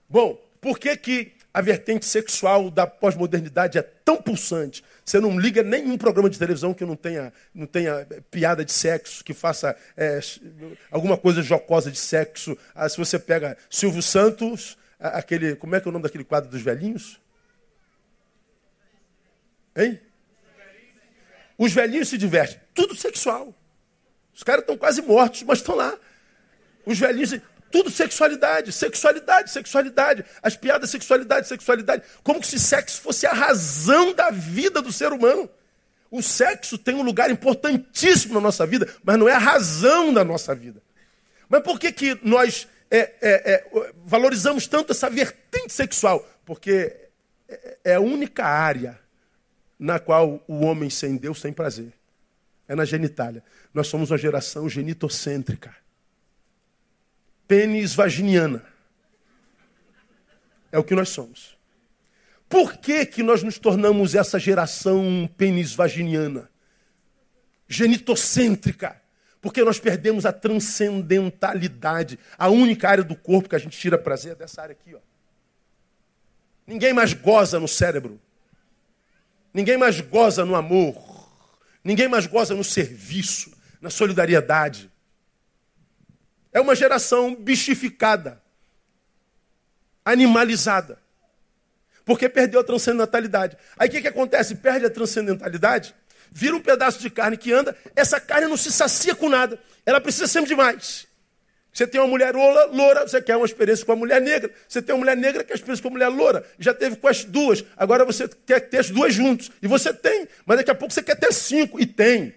[0.10, 4.84] Bom, por que, que a vertente sexual da pós-modernidade é tão pulsante?
[5.06, 9.24] Você não liga nenhum programa de televisão que não tenha, não tenha piada de sexo,
[9.24, 10.20] que faça é,
[10.90, 12.58] alguma coisa jocosa de sexo.
[12.76, 15.56] Ah, se você pega Silvio Santos, aquele.
[15.56, 17.21] Como é que é o nome daquele quadro dos velhinhos?
[19.76, 20.00] Hein?
[21.58, 22.60] Os velhinhos se divertem.
[22.74, 23.54] Tudo sexual.
[24.34, 25.98] Os caras estão quase mortos, mas estão lá.
[26.86, 27.40] Os velhinhos.
[27.72, 30.26] Tudo sexualidade, sexualidade, sexualidade.
[30.42, 32.04] As piadas, sexualidade, sexualidade.
[32.24, 35.50] Como se sexo fosse a razão da vida do ser humano.
[36.10, 40.26] O sexo tem um lugar importantíssimo na nossa vida, mas não é a razão da
[40.26, 40.82] nossa vida.
[41.48, 46.28] Mas por que, que nós é, é, é, valorizamos tanto essa vertente sexual?
[46.46, 46.94] Porque
[47.48, 49.00] é, é a única área
[49.82, 51.92] na qual o homem sem Deus tem prazer.
[52.68, 53.44] É na genitália.
[53.74, 55.76] Nós somos uma geração genitocêntrica
[57.52, 58.64] pênis vaginiana.
[60.72, 61.58] É o que nós somos.
[62.48, 66.50] Por que, que nós nos tornamos essa geração pênis vaginiana?
[67.68, 69.02] Genitocêntrica.
[69.42, 72.18] Porque nós perdemos a transcendentalidade.
[72.38, 74.96] A única área do corpo que a gente tira prazer é dessa área aqui.
[74.96, 75.00] Ó.
[76.66, 78.18] Ninguém mais goza no cérebro.
[79.54, 81.30] Ninguém mais goza no amor.
[81.84, 84.92] Ninguém mais goza no serviço, na solidariedade.
[86.54, 88.42] É uma geração bichificada,
[90.04, 91.02] animalizada.
[92.06, 93.58] Porque perdeu a transcendentalidade.
[93.78, 94.56] Aí o que, que acontece?
[94.56, 95.96] Perde a transcendentalidade,
[96.32, 99.60] vira um pedaço de carne que anda, essa carne não se sacia com nada.
[99.86, 101.08] Ela precisa sempre de mais.
[101.74, 104.52] Você tem uma mulher loura, você quer uma experiência com a mulher negra.
[104.68, 106.46] Você tem uma mulher negra que quer experiência com a mulher loura.
[106.60, 107.64] Já teve com as duas.
[107.78, 109.50] Agora você quer ter as duas juntos.
[109.62, 110.28] E você tem.
[110.46, 111.80] Mas daqui a pouco você quer ter cinco.
[111.80, 112.34] E tem.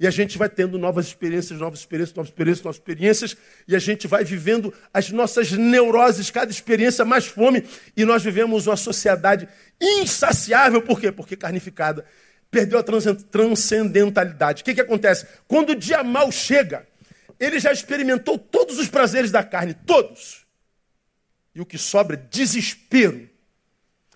[0.00, 3.36] E a gente vai tendo novas experiências, novas experiências, novas experiências, novas experiências,
[3.68, 7.62] e a gente vai vivendo as nossas neuroses, cada experiência mais fome,
[7.96, 9.46] e nós vivemos uma sociedade
[9.80, 11.12] insaciável, por quê?
[11.12, 12.04] Porque carnificada,
[12.50, 14.62] perdeu a transcendentalidade.
[14.62, 15.26] O que, que acontece?
[15.46, 16.86] Quando o dia mal chega,
[17.42, 20.46] ele já experimentou todos os prazeres da carne, todos.
[21.52, 23.28] E o que sobra é desespero,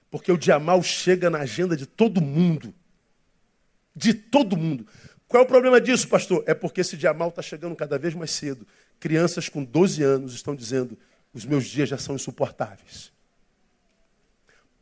[0.09, 2.73] porque o dia mal chega na agenda de todo mundo.
[3.95, 4.87] De todo mundo.
[5.27, 6.45] Qual é o problema disso, pastor?
[6.47, 8.65] É porque esse dia mal está chegando cada vez mais cedo.
[9.01, 10.97] Crianças com 12 anos estão dizendo:
[11.35, 13.13] os meus dias já são insuportáveis.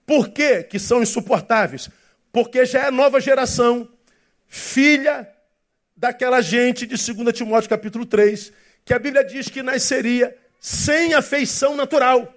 [0.05, 1.89] Por que, que são insuportáveis?
[2.31, 3.89] Porque já é nova geração,
[4.47, 5.34] filha
[5.97, 8.53] daquela gente de 2 Timóteo capítulo 3,
[8.85, 12.33] que a Bíblia diz que nasceria sem afeição natural.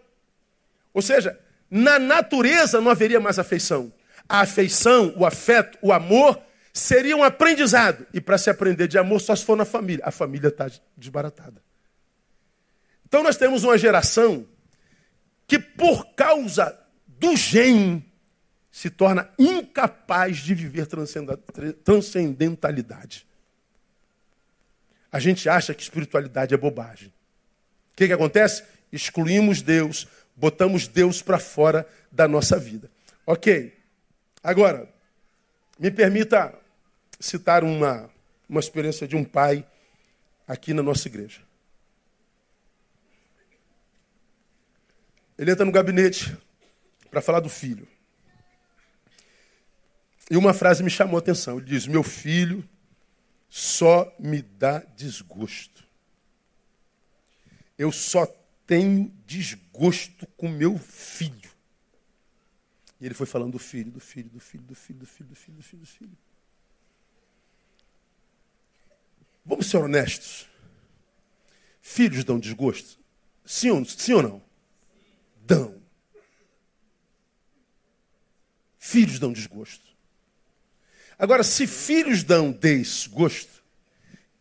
[0.93, 1.39] Ou seja,
[1.69, 3.91] na natureza não haveria mais afeição.
[4.27, 6.41] A afeição, o afeto, o amor
[6.73, 8.05] seria um aprendizado.
[8.13, 10.03] E para se aprender de amor só se for na família.
[10.05, 11.61] A família está desbaratada.
[13.05, 14.45] Então nós temos uma geração
[15.47, 18.05] que, por causa do gene,
[18.69, 20.87] se torna incapaz de viver
[21.83, 23.25] transcendentalidade.
[25.11, 27.09] A gente acha que espiritualidade é bobagem.
[27.93, 28.63] O que, que acontece?
[28.91, 32.89] Excluímos Deus, botamos Deus para fora da nossa vida.
[33.25, 33.75] Ok.
[34.43, 34.87] Agora,
[35.79, 36.53] me permita
[37.19, 38.09] citar uma,
[38.47, 39.65] uma experiência de um pai
[40.47, 41.41] aqui na nossa igreja.
[45.37, 46.35] Ele entra no gabinete
[47.11, 47.87] para falar do filho.
[50.29, 51.57] E uma frase me chamou a atenção.
[51.57, 52.67] Ele diz: Meu filho
[53.49, 55.87] só me dá desgosto.
[57.77, 58.25] Eu só
[58.65, 61.49] tenho desgosto com meu filho.
[62.99, 65.35] E ele foi falando do filho, do filho, do filho, do filho, do filho, do
[65.35, 66.17] filho, do filho, do filho.
[69.45, 70.49] Vamos ser honestos.
[71.79, 72.99] Filhos dão desgosto?
[73.45, 74.43] Sim ou, sim ou não?
[75.45, 75.81] Dão.
[78.77, 79.96] Filhos dão desgosto.
[81.19, 83.63] Agora, se filhos dão desgosto,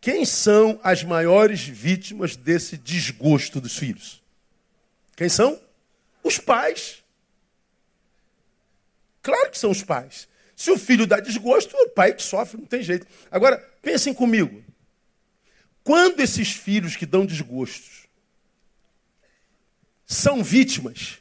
[0.01, 4.23] quem são as maiores vítimas desse desgosto dos filhos?
[5.17, 5.61] Quem são?
[6.23, 7.03] Os pais.
[9.23, 10.29] Claro que são os pais.
[10.55, 13.07] Se o filho dá desgosto, o pai que sofre, não tem jeito.
[13.31, 14.65] Agora, pensem comigo.
[15.83, 18.07] Quando esses filhos que dão desgostos
[20.07, 21.19] são vítimas,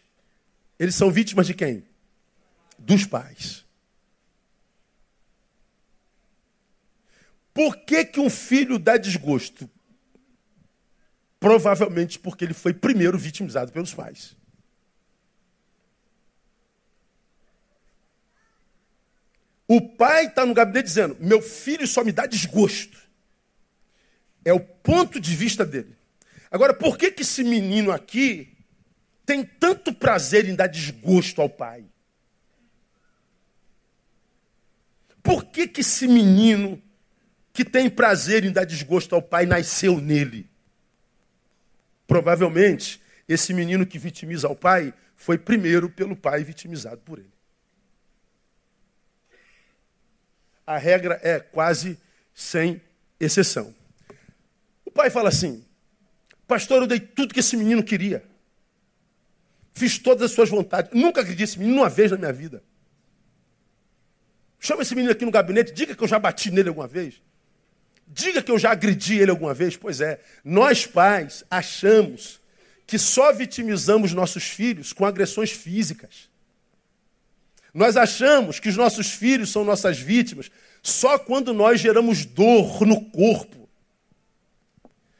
[0.78, 1.84] Eles são vítimas de quem?
[2.78, 3.65] Dos pais.
[7.56, 9.70] Por que, que um filho dá desgosto?
[11.40, 14.36] Provavelmente porque ele foi primeiro vitimizado pelos pais.
[19.66, 23.00] O pai está no gabinete dizendo: Meu filho só me dá desgosto.
[24.44, 25.96] É o ponto de vista dele.
[26.52, 28.54] Agora, por que, que esse menino aqui
[29.26, 31.86] tem tanto prazer em dar desgosto ao pai?
[35.24, 36.84] Por que, que esse menino
[37.56, 40.48] que tem prazer em dar desgosto ao pai nasceu nele?
[42.06, 47.32] Provavelmente, esse menino que vitimiza ao pai foi primeiro pelo pai vitimizado por ele.
[50.68, 51.98] A regra é quase
[52.34, 52.82] sem
[53.20, 53.74] exceção.
[54.84, 55.64] O pai fala assim:
[56.46, 58.22] Pastor, eu dei tudo que esse menino queria.
[59.74, 60.92] Fiz todas as suas vontades.
[60.94, 62.62] Nunca agredi esse menino uma vez na minha vida.
[64.60, 67.22] Chama esse menino aqui no gabinete, diga que eu já bati nele alguma vez.
[68.08, 69.76] Diga que eu já agredi ele alguma vez.
[69.76, 72.40] Pois é, nós pais achamos
[72.86, 76.30] que só vitimizamos nossos filhos com agressões físicas.
[77.74, 80.50] Nós achamos que os nossos filhos são nossas vítimas
[80.82, 83.68] só quando nós geramos dor no corpo.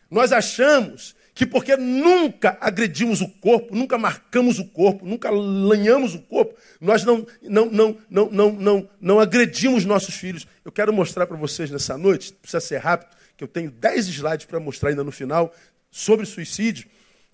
[0.10, 6.20] Nós achamos que porque nunca agredimos o corpo, nunca marcamos o corpo, nunca lanhamos o
[6.20, 10.48] corpo, nós não, não, não, não, não, não, não agredimos nossos filhos.
[10.64, 14.46] Eu quero mostrar para vocês nessa noite, precisa ser rápido, que eu tenho 10 slides
[14.46, 15.54] para mostrar ainda no final,
[15.92, 16.88] sobre suicídio,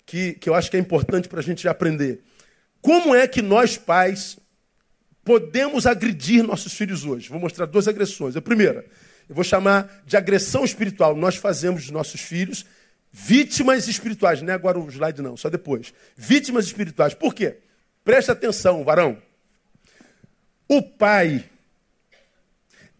[0.04, 2.24] que, que eu acho que é importante para a gente aprender.
[2.80, 4.36] Como é que nós, pais,
[5.24, 7.28] podemos agredir nossos filhos hoje?
[7.28, 8.34] Vou mostrar duas agressões.
[8.34, 8.84] A primeira,
[9.28, 11.14] eu vou chamar de agressão espiritual.
[11.14, 12.66] Nós fazemos nossos filhos
[13.12, 14.40] vítimas espirituais.
[14.40, 15.92] Não é agora o slide, não, só depois.
[16.16, 17.12] Vítimas espirituais.
[17.12, 17.58] Por quê?
[18.02, 19.20] Presta atenção, varão.
[20.66, 21.44] O pai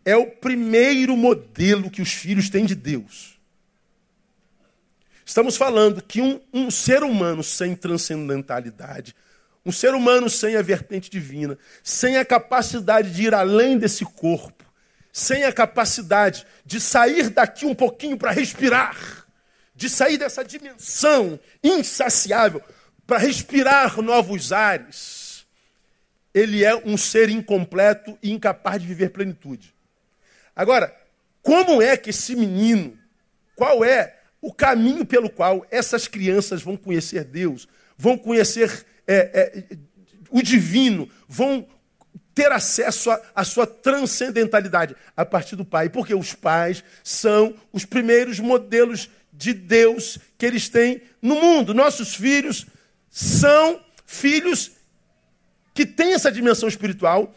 [0.04, 3.38] é o primeiro modelo que os filhos têm de Deus.
[5.24, 9.14] Estamos falando que um, um ser humano sem transcendentalidade,
[9.64, 14.64] um ser humano sem a vertente divina, sem a capacidade de ir além desse corpo,
[15.12, 19.21] sem a capacidade de sair daqui um pouquinho para respirar,
[19.82, 22.62] de sair dessa dimensão insaciável
[23.04, 25.44] para respirar novos ares,
[26.32, 29.74] ele é um ser incompleto e incapaz de viver plenitude.
[30.54, 30.96] Agora,
[31.42, 32.96] como é que esse menino,
[33.56, 37.66] qual é o caminho pelo qual essas crianças vão conhecer Deus,
[37.98, 39.76] vão conhecer é, é,
[40.30, 41.66] o divino, vão
[42.32, 48.38] ter acesso à sua transcendentalidade a partir do pai, porque os pais são os primeiros
[48.38, 49.10] modelos
[49.42, 51.74] de Deus que eles têm no mundo.
[51.74, 52.66] Nossos filhos
[53.10, 54.72] são filhos
[55.74, 57.34] que têm essa dimensão espiritual.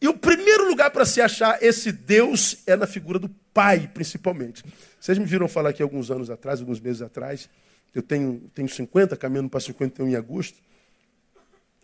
[0.00, 4.64] E o primeiro lugar para se achar esse Deus é na figura do pai, principalmente.
[4.98, 7.48] Vocês me viram falar aqui alguns anos atrás, alguns meses atrás.
[7.94, 10.58] Eu tenho, tenho 50, caminhando para 51 em agosto.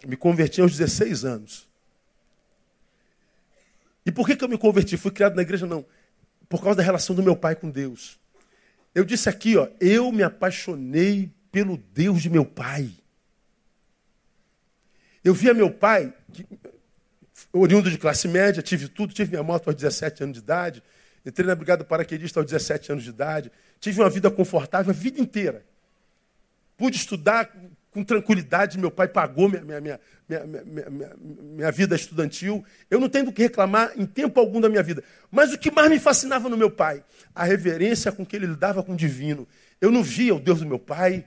[0.07, 1.69] Me converti aos 16 anos.
[4.07, 4.97] E por que, que eu me converti?
[4.97, 5.67] Fui criado na igreja?
[5.67, 5.85] Não.
[6.49, 8.19] Por causa da relação do meu pai com Deus.
[8.95, 12.91] Eu disse aqui, ó, eu me apaixonei pelo Deus de meu pai.
[15.23, 16.47] Eu via meu pai, que,
[17.53, 20.83] oriundo de classe média, tive tudo, tive minha moto aos 17 anos de idade,
[21.25, 25.21] entrei na Brigada Paraquedista aos 17 anos de idade, tive uma vida confortável a vida
[25.21, 25.65] inteira.
[26.77, 27.55] Pude estudar
[27.99, 30.01] com tranquilidade, meu pai pagou minha, minha, minha,
[30.47, 32.65] minha, minha, vida estudantil.
[32.89, 35.03] Eu não tenho do que reclamar em tempo algum da minha vida.
[35.31, 37.03] Mas o que mais me fascinava no meu pai?
[37.35, 39.49] A reverência com que ele lidava com o divino.
[39.81, 41.25] Eu não via o Deus do meu pai.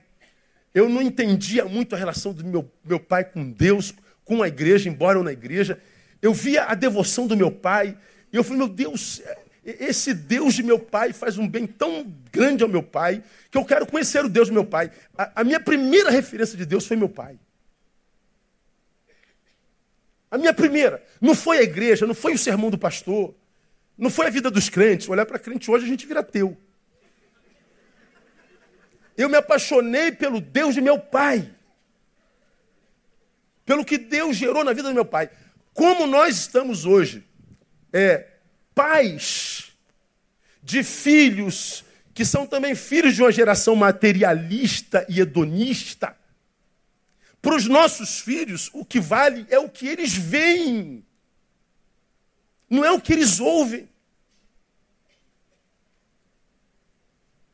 [0.74, 3.92] Eu não entendia muito a relação do meu, meu pai com Deus,
[4.24, 5.78] com a igreja, embora eu na igreja.
[6.22, 7.94] Eu via a devoção do meu pai.
[8.32, 9.20] E eu falei, meu Deus,
[9.64, 13.64] esse Deus de meu pai faz um bem tão grande ao meu pai que eu
[13.64, 14.90] quero conhecer o Deus do meu pai.
[15.16, 17.38] A, a minha primeira referência de Deus foi meu pai.
[20.28, 21.04] A minha primeira.
[21.20, 23.34] Não foi a igreja, não foi o sermão do pastor,
[23.96, 25.08] não foi a vida dos crentes.
[25.08, 26.56] Olhar para crente hoje a gente vira teu.
[29.16, 31.54] Eu me apaixonei pelo Deus de meu pai.
[33.64, 35.30] Pelo que Deus gerou na vida do meu pai.
[35.72, 37.24] Como nós estamos hoje,
[37.92, 38.31] é,
[38.74, 39.72] pais
[40.62, 46.16] de filhos que são também filhos de uma geração materialista e hedonista.
[47.40, 51.04] Para os nossos filhos, o que vale é o que eles veem,
[52.68, 53.88] não é o que eles ouvem.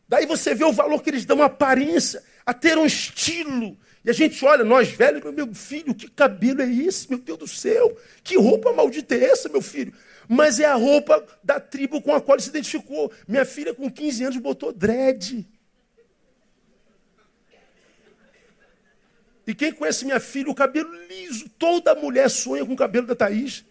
[0.09, 4.11] Daí você vê o valor que eles dão à aparência, a ter um estilo E
[4.11, 7.11] a gente olha, nós velhos, meu filho, que cabelo é esse?
[7.11, 7.95] Meu Deus do céu,
[8.25, 9.93] que roupa maldita é essa, meu filho?
[10.29, 13.11] Mas é a roupa da tribo com a qual ele se identificou.
[13.27, 15.49] Minha filha, com 15 anos, botou dread.
[19.47, 21.49] E quem conhece minha filha, o cabelo liso.
[21.59, 23.65] Toda mulher sonha com o cabelo da Thaís.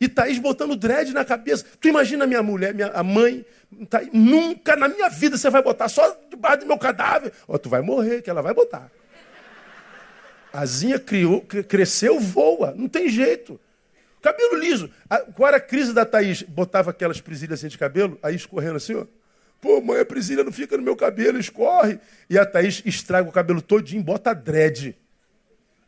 [0.00, 1.64] E Thaís botando dread na cabeça.
[1.80, 3.46] Tu imagina minha mulher, minha a mãe,
[3.88, 7.32] Thaís, nunca na minha vida você vai botar, só debaixo do meu cadáver.
[7.46, 8.90] Ó, tu vai morrer, que ela vai botar.
[10.52, 13.60] A Zinha criou, cresceu, voa, não tem jeito.
[14.22, 14.88] Cabelo liso.
[15.34, 16.42] Qual era a crise da Thaís?
[16.42, 19.04] Botava aquelas presilhas assim de cabelo, aí escorrendo assim, ó.
[19.60, 21.98] Pô, mãe, a presilha não fica no meu cabelo, escorre.
[22.30, 24.96] E a Thaís estraga o cabelo todinho, bota dread.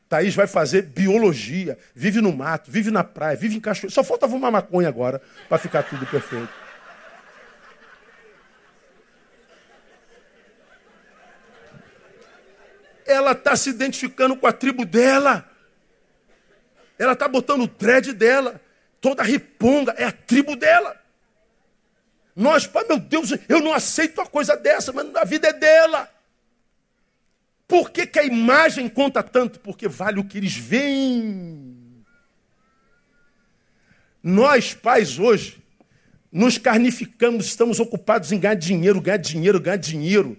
[0.09, 3.93] Thaís vai fazer biologia, vive no mato, vive na praia, vive em cachoeira.
[3.93, 6.53] Só falta fumar maconha agora para ficar tudo perfeito.
[13.07, 15.51] Ela está se identificando com a tribo dela.
[16.99, 18.61] Ela está botando o dread dela.
[19.01, 21.01] Toda riponga é a tribo dela.
[22.35, 26.11] Nós, pai, meu Deus, eu não aceito uma coisa dessa, mas a vida é dela.
[27.67, 29.61] Por que, que a imagem conta tanto?
[29.61, 32.05] Porque vale o que eles veem.
[34.23, 35.63] Nós, pais, hoje,
[36.33, 40.37] nos carnificamos, estamos ocupados em ganhar dinheiro, ganhar dinheiro, ganhar dinheiro.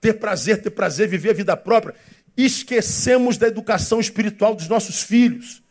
[0.00, 1.94] Ter prazer, ter prazer, viver a vida própria.
[2.36, 5.62] Esquecemos da educação espiritual dos nossos filhos.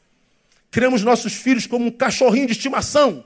[0.71, 3.25] Criamos nossos filhos como um cachorrinho de estimação.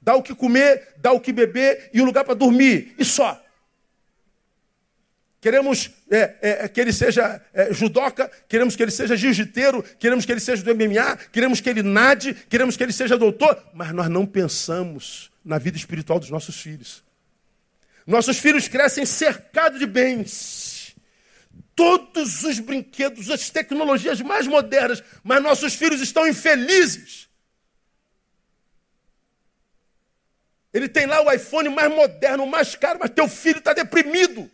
[0.00, 2.94] Dá o que comer, dá o que beber e um lugar para dormir.
[2.98, 3.40] E só.
[5.40, 10.30] Queremos é, é, que ele seja é, judoca, queremos que ele seja jiu-jiteiro, queremos que
[10.30, 14.08] ele seja do MMA, queremos que ele nade, queremos que ele seja doutor, mas nós
[14.08, 17.02] não pensamos na vida espiritual dos nossos filhos.
[18.06, 20.71] Nossos filhos crescem cercados de bens.
[21.74, 27.28] Todos os brinquedos, as tecnologias mais modernas, mas nossos filhos estão infelizes.
[30.72, 34.50] Ele tem lá o iPhone mais moderno, mais caro, mas teu filho está deprimido.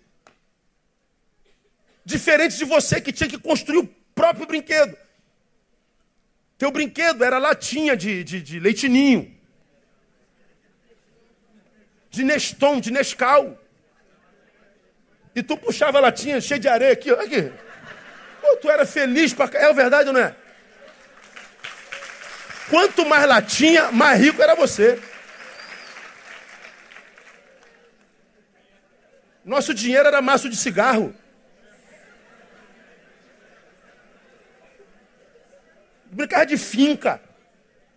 [2.04, 4.96] Diferente de você que tinha que construir o próprio brinquedo.
[6.56, 9.32] Teu brinquedo era latinha de, de, de leitinho.
[12.10, 13.56] De Neston, de Nescau.
[15.38, 17.10] E tu puxava a latinha cheia de areia aqui.
[17.10, 17.52] aqui.
[18.40, 20.34] Pô, tu era feliz pra É verdade ou não é?
[22.68, 25.00] Quanto mais latinha, mais rico era você.
[29.44, 31.14] Nosso dinheiro era maço de cigarro.
[36.10, 37.20] brincava de finca,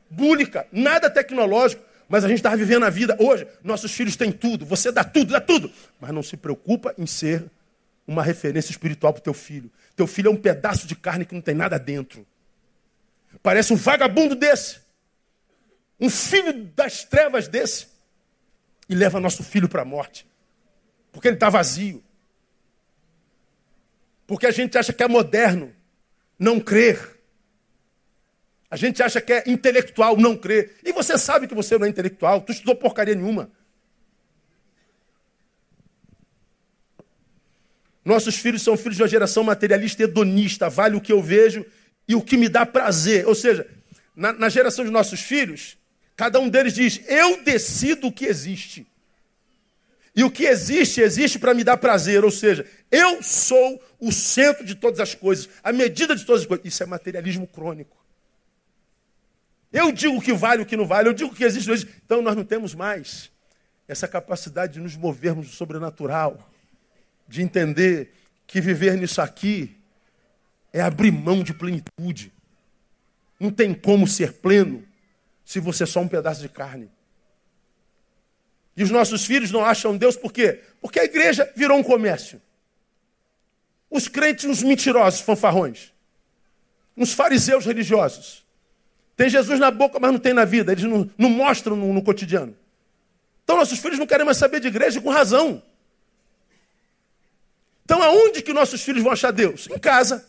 [0.07, 1.83] búlica, nada tecnológico.
[2.11, 3.47] Mas a gente estava vivendo a vida hoje.
[3.63, 5.71] Nossos filhos têm tudo, você dá tudo, dá tudo.
[5.97, 7.49] Mas não se preocupa em ser
[8.05, 9.71] uma referência espiritual para o teu filho.
[9.95, 12.27] Teu filho é um pedaço de carne que não tem nada dentro.
[13.41, 14.81] Parece um vagabundo desse.
[15.97, 17.87] Um filho das trevas desse.
[18.89, 20.27] E leva nosso filho para a morte.
[21.13, 22.03] Porque ele está vazio.
[24.27, 25.73] Porque a gente acha que é moderno
[26.37, 27.10] não crer.
[28.71, 30.77] A gente acha que é intelectual não crer.
[30.81, 33.51] E você sabe que você não é intelectual, tu estudou porcaria nenhuma.
[38.03, 41.65] Nossos filhos são filhos de uma geração materialista e hedonista, vale o que eu vejo
[42.07, 43.27] e o que me dá prazer.
[43.27, 43.67] Ou seja,
[44.15, 45.77] na, na geração de nossos filhos,
[46.15, 48.87] cada um deles diz: Eu decido o que existe.
[50.15, 52.23] E o que existe, existe para me dar prazer.
[52.23, 56.47] Ou seja, eu sou o centro de todas as coisas, a medida de todas as
[56.47, 56.65] coisas.
[56.65, 58.00] Isso é materialismo crônico.
[59.71, 62.01] Eu digo o que vale, o que não vale, eu digo o que existe, existe.
[62.05, 63.31] Então nós não temos mais
[63.87, 66.49] essa capacidade de nos movermos do sobrenatural,
[67.27, 68.13] de entender
[68.45, 69.77] que viver nisso aqui
[70.73, 72.31] é abrir mão de plenitude.
[73.39, 74.85] Não tem como ser pleno
[75.45, 76.89] se você é só um pedaço de carne.
[78.75, 80.61] E os nossos filhos não acham Deus por quê?
[80.79, 82.41] Porque a igreja virou um comércio.
[83.89, 85.91] Os crentes, uns mentirosos, fanfarrões.
[86.95, 88.45] Uns fariseus religiosos.
[89.21, 90.71] Tem Jesus na boca, mas não tem na vida.
[90.71, 92.57] Eles não, não mostram no, no cotidiano.
[93.43, 95.61] Então nossos filhos não querem mais saber de igreja com razão.
[97.85, 99.67] Então aonde que nossos filhos vão achar Deus?
[99.69, 100.27] Em casa.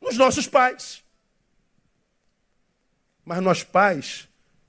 [0.00, 1.04] Nos nossos pais.
[3.24, 4.26] Mas nós pais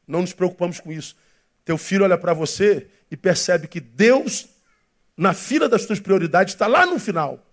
[0.08, 1.18] não nos preocupamos com isso.
[1.66, 4.48] Teu filho olha para você e percebe que Deus,
[5.18, 7.43] na fila das tuas prioridades, está lá no final.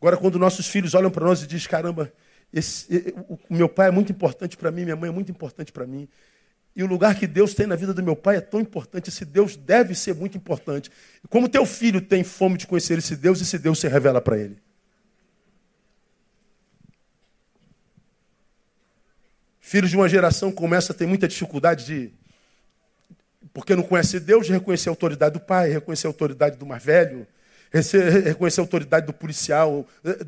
[0.00, 2.12] Agora, quando nossos filhos olham para nós e dizem: caramba,
[2.52, 5.86] esse, o meu pai é muito importante para mim, minha mãe é muito importante para
[5.86, 6.08] mim.
[6.74, 9.10] E o lugar que Deus tem na vida do meu pai é tão importante.
[9.10, 10.90] Esse Deus deve ser muito importante.
[11.28, 14.56] Como teu filho tem fome de conhecer esse Deus, esse Deus se revela para ele.
[19.60, 22.12] Filhos de uma geração começa a ter muita dificuldade de.
[23.52, 26.82] Porque não conhece Deus, de reconhecer a autoridade do pai, reconhecer a autoridade do mais
[26.82, 27.26] velho,
[27.72, 29.86] reconhecer a autoridade do policial,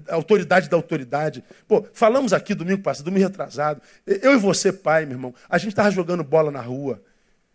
[0.09, 1.45] a autoridade da autoridade.
[1.67, 3.83] Pô, falamos aqui domingo passado, domingo retrasado.
[4.07, 7.03] Eu e você, pai, meu irmão, a gente estava jogando bola na rua,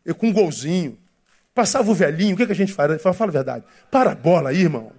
[0.06, 0.98] eu com um golzinho.
[1.54, 3.00] Passava o velhinho, o que, que a gente faria?
[3.00, 3.66] Fala, fala a verdade.
[3.90, 4.92] Para a bola aí, irmão.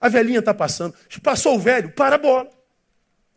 [0.00, 0.94] A velhinha está passando.
[1.22, 2.50] Passou o velho, para a bola.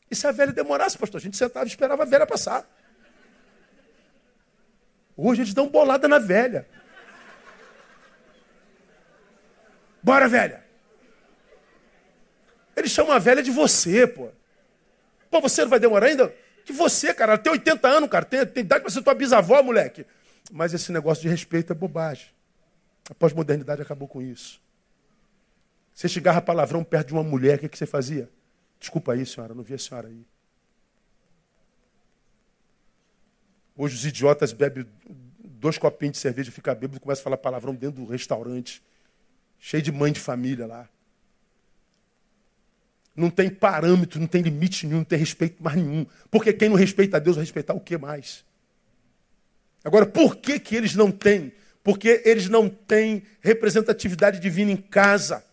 [0.10, 1.20] E se a velha demorasse, pastor?
[1.20, 2.68] A gente sentava e esperava a velha passar.
[5.16, 6.68] Hoje eles dão bolada na velha.
[10.06, 10.64] Bora, velha.
[12.76, 14.30] Eles chamam a velha de você, pô.
[15.32, 16.32] Pô, você não vai demorar ainda?
[16.64, 17.32] De você, cara.
[17.32, 18.24] Ela tem 80 anos, cara.
[18.24, 20.06] Tem, tem idade para ser tua bisavó, moleque.
[20.52, 22.28] Mas esse negócio de respeito é bobagem.
[23.10, 24.62] A pós-modernidade acabou com isso.
[25.92, 28.30] Você chegava palavrão perto de uma mulher, o que, que você fazia?
[28.80, 30.24] Desculpa aí, senhora, não vi a senhora aí.
[33.76, 34.86] Hoje os idiotas bebem
[35.44, 38.84] dois copinhos de cerveja, fica bêbado e começa a falar palavrão dentro do restaurante
[39.66, 40.88] cheio de mãe de família lá.
[43.16, 46.06] Não tem parâmetro, não tem limite nenhum, não tem respeito mais nenhum.
[46.30, 48.46] Porque quem não respeita a Deus vai respeitar o que mais?
[49.84, 51.52] Agora, por que, que eles não têm?
[51.84, 55.44] Porque eles não têm representatividade divina em casa.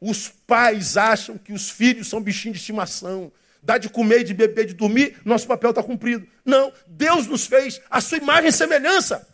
[0.00, 3.30] Os pais acham que os filhos são bichinhos de estimação.
[3.62, 6.26] Dá de comer, de beber, de dormir, nosso papel está cumprido.
[6.44, 9.24] Não, Deus nos fez a sua imagem e semelhança.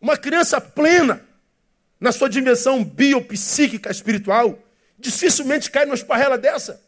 [0.00, 1.28] Uma criança plena,
[2.00, 4.58] na sua dimensão biopsíquica espiritual,
[4.98, 6.82] dificilmente cai numa esparrela dessa.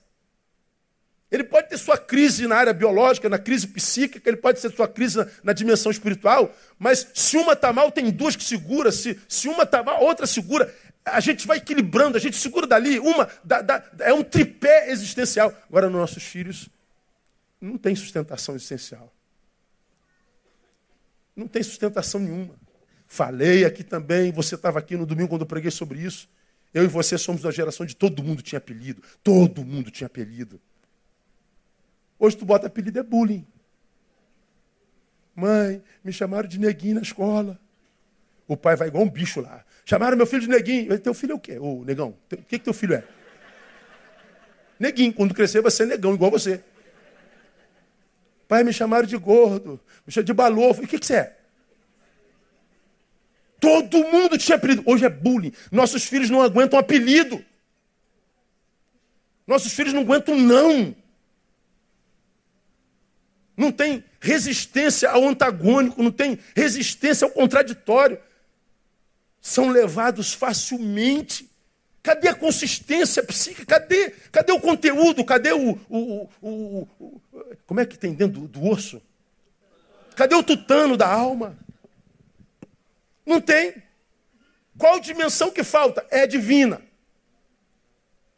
[1.30, 4.86] Ele pode ter sua crise na área biológica, na crise psíquica, ele pode ter sua
[4.86, 9.18] crise na, na dimensão espiritual, mas se uma está mal, tem duas que segura, se,
[9.28, 10.74] se uma está mal, outra segura.
[11.04, 13.28] A gente vai equilibrando, a gente segura dali, uma,
[14.00, 15.52] é um tripé existencial.
[15.68, 16.68] Agora, nossos filhos
[17.60, 19.12] não tem sustentação existencial.
[21.34, 22.54] Não tem sustentação nenhuma.
[23.12, 26.30] Falei aqui também, você estava aqui no domingo quando eu preguei sobre isso.
[26.72, 29.02] Eu e você somos da geração de todo mundo tinha apelido.
[29.22, 30.58] Todo mundo tinha apelido.
[32.18, 33.46] Hoje tu bota apelido é bullying.
[35.36, 37.60] Mãe, me chamaram de neguinho na escola.
[38.48, 39.62] O pai vai igual um bicho lá.
[39.84, 40.98] Chamaram meu filho de neguinho.
[40.98, 41.58] Teu filho é o quê?
[41.58, 43.04] Ô, negão, o que, que teu filho é?
[44.80, 45.12] Neguinho.
[45.12, 46.64] Quando crescer vai ser negão, igual você.
[48.48, 49.78] Pai, me chamaram de gordo.
[50.06, 50.80] Me chamaram de balofo.
[50.80, 51.41] E o que, que você é?
[53.62, 54.82] Todo mundo tinha apelido.
[54.84, 55.52] Hoje é bullying.
[55.70, 57.44] Nossos filhos não aguentam apelido.
[59.46, 60.92] Nossos filhos não aguentam não.
[63.56, 68.18] Não tem resistência ao antagônico, não tem resistência ao contraditório.
[69.40, 71.48] São levados facilmente.
[72.02, 73.64] Cadê a consistência psíquica?
[73.64, 75.24] Cadê, cadê o conteúdo?
[75.24, 77.20] Cadê o, o, o, o
[77.64, 79.00] Como é que tem dentro do, do osso?
[80.16, 81.56] Cadê o tutano da alma?
[83.24, 83.74] Não tem.
[84.78, 86.04] Qual dimensão que falta?
[86.10, 86.80] É divina.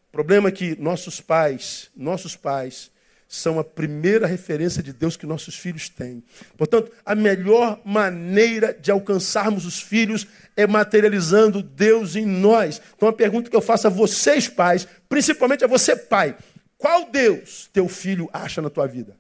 [0.09, 2.91] O problema é que nossos pais, nossos pais,
[3.27, 6.23] são a primeira referência de Deus que nossos filhos têm.
[6.57, 10.27] Portanto, a melhor maneira de alcançarmos os filhos
[10.57, 12.81] é materializando Deus em nós.
[12.97, 16.37] Então, a pergunta que eu faço a vocês, pais, principalmente a você, pai:
[16.79, 19.17] qual Deus teu filho acha na tua vida?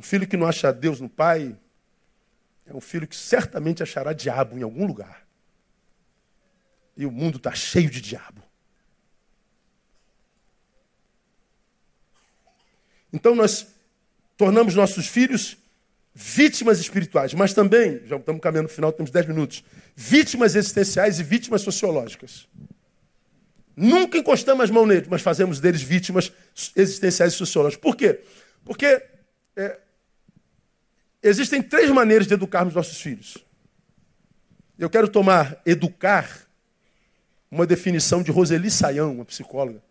[0.00, 1.54] Um filho que não acha Deus no pai
[2.64, 5.26] é um filho que certamente achará diabo em algum lugar.
[6.96, 8.42] E o mundo está cheio de diabo.
[13.12, 13.66] Então nós
[14.38, 15.58] tornamos nossos filhos
[16.14, 19.62] vítimas espirituais, mas também, já estamos caminhando no final, temos 10 minutos,
[19.94, 22.48] vítimas existenciais e vítimas sociológicas.
[23.76, 26.32] Nunca encostamos as mãos neles, mas fazemos deles vítimas
[26.74, 27.82] existenciais e sociológicas.
[27.82, 28.24] Por quê?
[28.64, 29.06] Porque
[29.56, 29.78] é,
[31.22, 33.36] Existem três maneiras de educarmos nossos filhos.
[34.78, 36.46] Eu quero tomar educar
[37.50, 39.82] uma definição de Roseli Saião, uma psicóloga,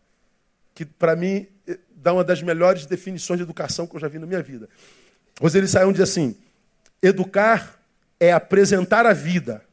[0.73, 4.17] que para mim eh, dá uma das melhores definições de educação que eu já vi
[4.17, 4.67] na minha vida.
[5.39, 6.35] Roseli Saião diz assim:
[7.01, 7.79] educar
[8.19, 9.63] é apresentar a vida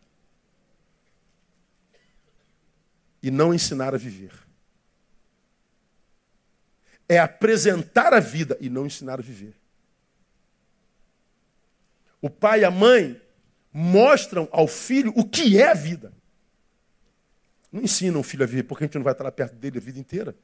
[3.23, 4.33] e não ensinar a viver.
[7.09, 9.55] É apresentar a vida e não ensinar a viver
[12.21, 13.21] o pai e a mãe
[13.73, 16.13] mostram ao filho o que é a vida.
[17.71, 19.79] Não ensinam o filho a viver, porque a gente não vai estar lá perto dele
[19.79, 20.35] a vida inteira.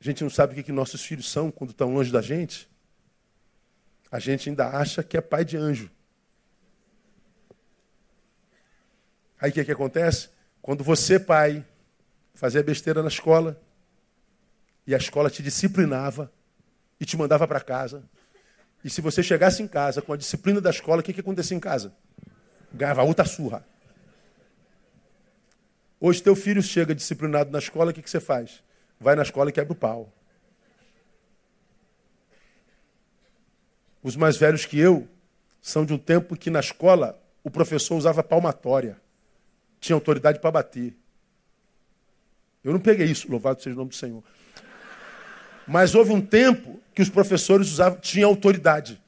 [0.00, 2.68] A gente não sabe o que, que nossos filhos são quando estão longe da gente.
[4.10, 5.90] A gente ainda acha que é pai de anjo.
[9.40, 10.28] Aí o que, que acontece?
[10.60, 11.64] Quando você, pai,
[12.34, 13.60] fazia besteira na escola,
[14.86, 16.32] e a escola te disciplinava
[16.98, 18.02] e te mandava para casa.
[18.84, 21.56] E se você chegasse em casa com a disciplina da escola, o que, que acontecia
[21.56, 21.92] em casa?
[22.72, 23.66] Ganhava outra surra.
[26.00, 28.62] Hoje teu filho chega disciplinado na escola, o que, que você faz?
[28.98, 30.10] Vai na escola e quebra o pau.
[34.02, 35.06] Os mais velhos que eu
[35.60, 38.96] são de um tempo que na escola o professor usava palmatória.
[39.78, 40.96] Tinha autoridade para bater.
[42.64, 44.22] Eu não peguei isso, louvado seja o nome do Senhor.
[45.66, 49.00] Mas houve um tempo que os professores usavam, tinham autoridade.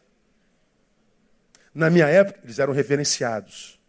[1.74, 3.80] Na minha época, eles eram reverenciados.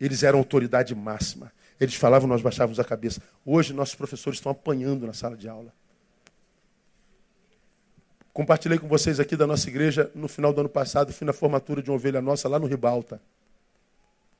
[0.00, 1.52] Eles eram autoridade máxima.
[1.80, 3.20] Eles falavam, nós baixávamos a cabeça.
[3.44, 5.72] Hoje, nossos professores estão apanhando na sala de aula.
[8.32, 11.82] Compartilhei com vocês aqui da nossa igreja no final do ano passado, fui na formatura
[11.82, 13.18] de uma ovelha nossa lá no Ribalta,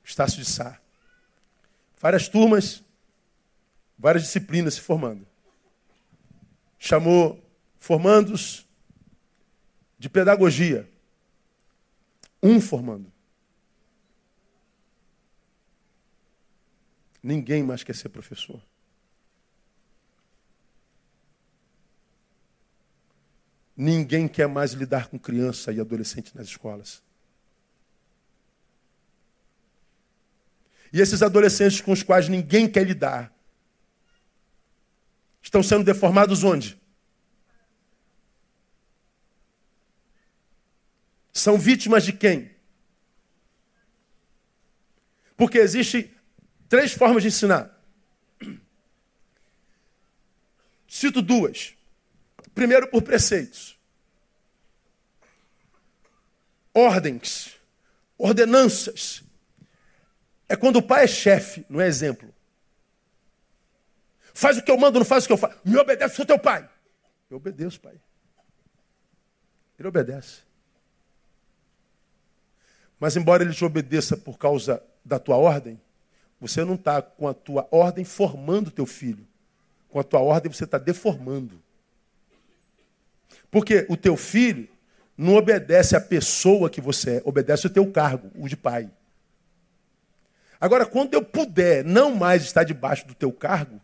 [0.03, 0.79] Estácio de Sá.
[1.99, 2.83] Várias turmas,
[3.97, 5.25] várias disciplinas se formando.
[6.77, 7.43] Chamou
[7.79, 8.67] formandos
[9.97, 10.89] de pedagogia.
[12.41, 13.11] Um formando.
[17.21, 18.61] Ninguém mais quer ser professor.
[23.75, 27.03] Ninguém quer mais lidar com criança e adolescente nas escolas.
[30.91, 33.31] E esses adolescentes com os quais ninguém quer lidar
[35.41, 36.79] estão sendo deformados onde?
[41.37, 42.49] São vítimas de quem?
[45.35, 46.11] Porque existe
[46.67, 47.79] três formas de ensinar.
[50.87, 51.75] Cito duas.
[52.55, 53.77] Primeiro, por preceitos.
[56.73, 57.55] Ordens,
[58.17, 59.21] ordenanças.
[60.49, 62.33] É quando o pai é chefe, não é exemplo.
[64.33, 65.59] Faz o que eu mando, não faz o que eu faço.
[65.63, 66.67] Me obedece, sou teu pai.
[67.29, 68.01] Eu obedeço, pai.
[69.77, 70.46] Ele obedece.
[72.99, 75.79] Mas embora ele te obedeça por causa da tua ordem,
[76.39, 79.25] você não está com a tua ordem formando teu filho.
[79.89, 81.61] Com a tua ordem você está deformando.
[83.49, 84.67] Porque o teu filho
[85.17, 88.89] não obedece à pessoa que você é, obedece o teu cargo, o de pai.
[90.59, 93.81] Agora, quando eu puder não mais estar debaixo do teu cargo,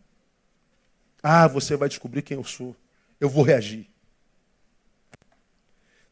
[1.22, 2.76] ah, você vai descobrir quem eu sou.
[3.20, 3.88] Eu vou reagir.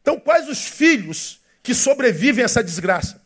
[0.00, 3.22] Então, quais os filhos que sobrevivem a essa desgraça?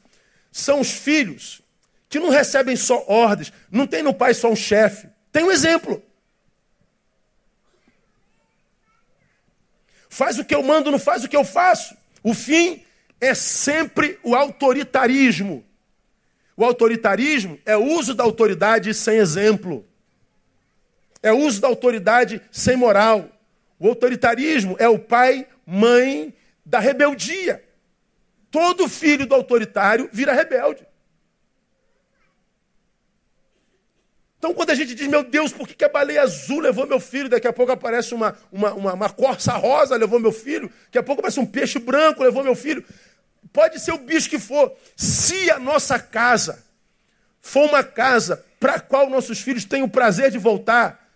[0.53, 1.63] São os filhos
[2.09, 5.09] que não recebem só ordens, não tem no pai só um chefe.
[5.33, 6.03] Tem um exemplo.
[10.09, 11.97] Faz o que eu mando, não faz o que eu faço.
[12.23, 12.83] O fim
[13.21, 15.65] é sempre o autoritarismo.
[16.57, 19.87] O autoritarismo é o uso da autoridade sem exemplo.
[21.23, 23.29] É o uso da autoridade sem moral.
[23.79, 26.33] O autoritarismo é o pai, mãe
[26.65, 27.63] da rebeldia.
[28.51, 30.87] Todo filho do autoritário vira rebelde.
[34.39, 37.29] Então, quando a gente diz, meu Deus, por que a baleia azul levou meu filho?
[37.29, 40.71] Daqui a pouco aparece uma, uma, uma, uma corça rosa, levou meu filho.
[40.85, 42.85] Daqui a pouco aparece um peixe branco, levou meu filho.
[43.53, 44.73] Pode ser o bicho que for.
[44.95, 46.65] Se a nossa casa
[47.41, 51.11] for uma casa para a qual nossos filhos têm o prazer de voltar,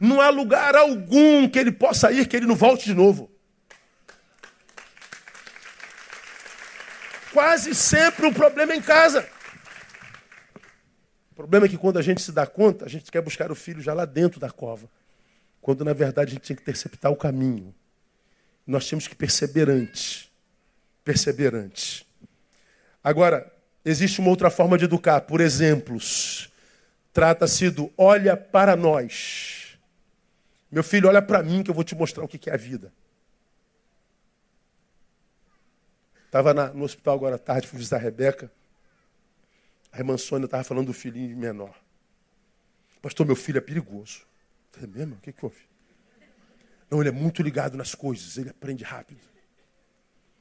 [0.00, 3.31] não há lugar algum que ele possa ir que ele não volte de novo.
[7.32, 9.26] Quase sempre o problema em casa.
[11.30, 13.54] O problema é que quando a gente se dá conta, a gente quer buscar o
[13.54, 14.88] filho já lá dentro da cova.
[15.60, 17.74] Quando na verdade a gente tem que interceptar o caminho.
[18.66, 20.30] Nós temos que perceber antes.
[21.04, 22.04] Perceber antes.
[23.02, 23.50] Agora,
[23.84, 26.52] existe uma outra forma de educar, por exemplos.
[27.12, 29.78] Trata-se do olha para nós.
[30.70, 32.92] Meu filho, olha para mim que eu vou te mostrar o que é a vida.
[36.32, 38.50] Estava no hospital agora à tarde, fui visitar a Rebeca.
[39.92, 41.78] A irmã Sônia estava falando do filhinho menor.
[43.02, 44.22] Pastor, meu filho é perigoso.
[44.82, 45.16] É mesmo?
[45.16, 45.58] O que, que houve?
[46.90, 49.20] Não, ele é muito ligado nas coisas, ele aprende rápido.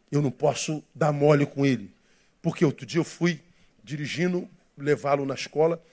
[0.09, 1.93] Eu não posso dar mole com ele.
[2.41, 3.41] Porque outro dia eu fui
[3.83, 5.83] dirigindo, levá-lo na escola,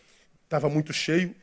[0.45, 1.35] estava muito cheio,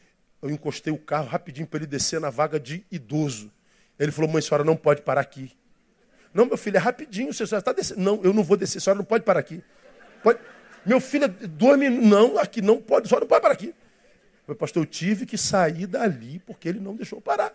[0.42, 3.52] eu encostei o carro rapidinho para ele descer na vaga de idoso.
[4.00, 5.52] Ele falou, mãe, a senhora não pode parar aqui.
[6.36, 8.02] Não, meu filho, é rapidinho, você está descendo.
[8.02, 9.64] Não, eu não vou descer, a senhora não pode parar aqui.
[10.22, 10.38] Pode...
[10.86, 11.90] Meu filho, dorme.
[11.90, 13.74] Não, aqui não pode, só não pode parar aqui.
[14.46, 17.54] Meu pastor, eu tive que sair dali porque ele não deixou parar.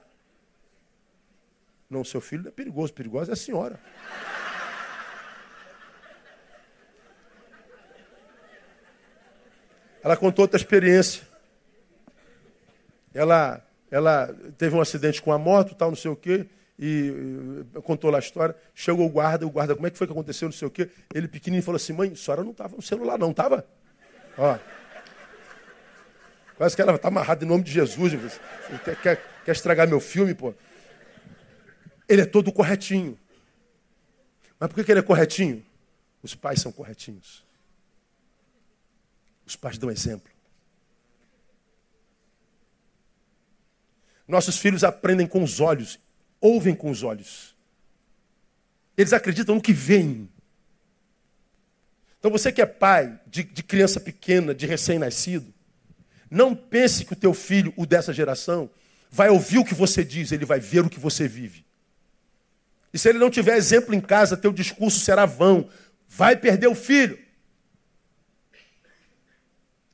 [1.91, 3.78] Não, seu filho não é perigoso, perigosa é a senhora.
[10.03, 11.22] Ela contou outra experiência.
[13.12, 16.47] Ela, ela teve um acidente com a moto, tal, não sei o quê,
[16.83, 17.12] e,
[17.83, 18.57] contou lá a história.
[18.74, 20.89] Chegou o guarda, o guarda, como é que foi que aconteceu, não sei o quê.
[21.14, 23.66] Ele pequenininho falou assim, mãe, a senhora não estava no celular, não, estava?
[24.39, 24.59] Ó.
[26.57, 28.41] Quase que ela está amarrada em nome de Jesus.
[28.83, 30.55] Quer, quer, quer estragar meu filme, pô?
[32.09, 33.18] Ele é todo corretinho.
[34.59, 35.64] Mas por que ele é corretinho?
[36.22, 37.45] Os pais são corretinhos.
[39.47, 40.31] Os pais dão exemplo.
[44.26, 45.99] Nossos filhos aprendem com os olhos,
[46.41, 47.55] ouvem com os olhos.
[48.97, 50.28] Eles acreditam no que veem.
[52.18, 55.53] Então você que é pai de, de criança pequena, de recém-nascido,
[56.30, 58.70] não pense que o teu filho, o dessa geração,
[59.11, 61.64] vai ouvir o que você diz, ele vai ver o que você vive.
[62.93, 65.68] E se ele não tiver exemplo em casa, teu discurso será vão.
[66.09, 67.18] Vai perder o filho.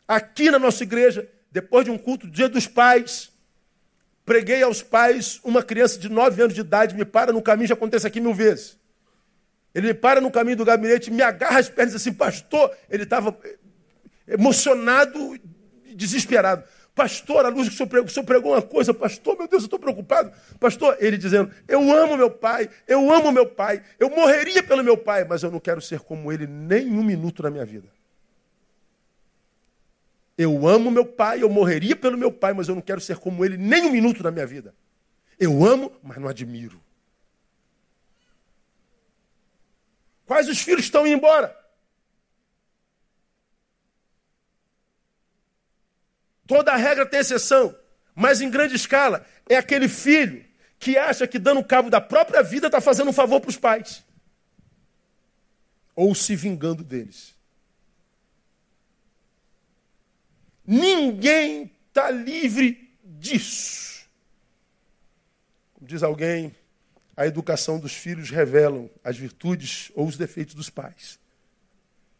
[0.08, 3.30] Aqui na nossa igreja, depois de um culto, dia dos pais,
[4.26, 7.74] preguei aos pais, uma criança de 9 anos de idade me para no caminho, já
[7.74, 8.76] acontece aqui mil vezes.
[9.72, 12.74] Ele me para no caminho do gabinete, me agarra as pernas assim, pastor.
[12.90, 13.38] Ele estava
[14.26, 15.38] emocionado,
[15.94, 16.64] desesperado.
[16.94, 19.62] Pastor, a luz que o senhor pregou, o senhor pregou uma coisa, pastor, meu Deus,
[19.62, 20.32] eu estou preocupado.
[20.58, 24.96] Pastor, ele dizendo, eu amo meu pai, eu amo meu pai, eu morreria pelo meu
[24.96, 27.86] pai, mas eu não quero ser como ele nem um minuto na minha vida.
[30.38, 33.44] Eu amo meu pai, eu morreria pelo meu pai, mas eu não quero ser como
[33.44, 34.74] ele nem um minuto na minha vida.
[35.38, 36.80] Eu amo, mas não admiro.
[40.26, 41.56] Quais os filhos estão indo embora?
[46.46, 47.76] Toda regra tem exceção,
[48.14, 50.44] mas em grande escala é aquele filho
[50.78, 54.04] que acha que dando cabo da própria vida está fazendo um favor para os pais.
[55.94, 57.35] Ou se vingando deles.
[60.66, 64.06] Ninguém está livre disso.
[65.74, 66.54] Como diz alguém,
[67.16, 71.18] a educação dos filhos revelam as virtudes ou os defeitos dos pais.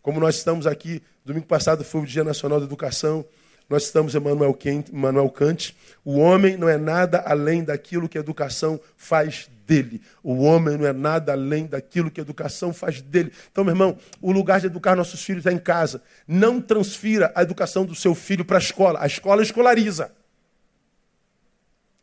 [0.01, 3.25] Como nós estamos aqui, domingo passado foi o Dia Nacional da Educação,
[3.69, 4.57] nós estamos Emmanuel
[4.93, 5.77] Emmanuel Kant.
[6.05, 10.01] O homem não é nada além daquilo que a educação faz dele.
[10.23, 13.33] O homem não é nada além daquilo que a educação faz dele.
[13.51, 16.01] Então, meu irmão, o lugar de educar nossos filhos é em casa.
[16.29, 19.01] Não transfira a educação do seu filho para a escola.
[19.03, 20.13] A escola escolariza.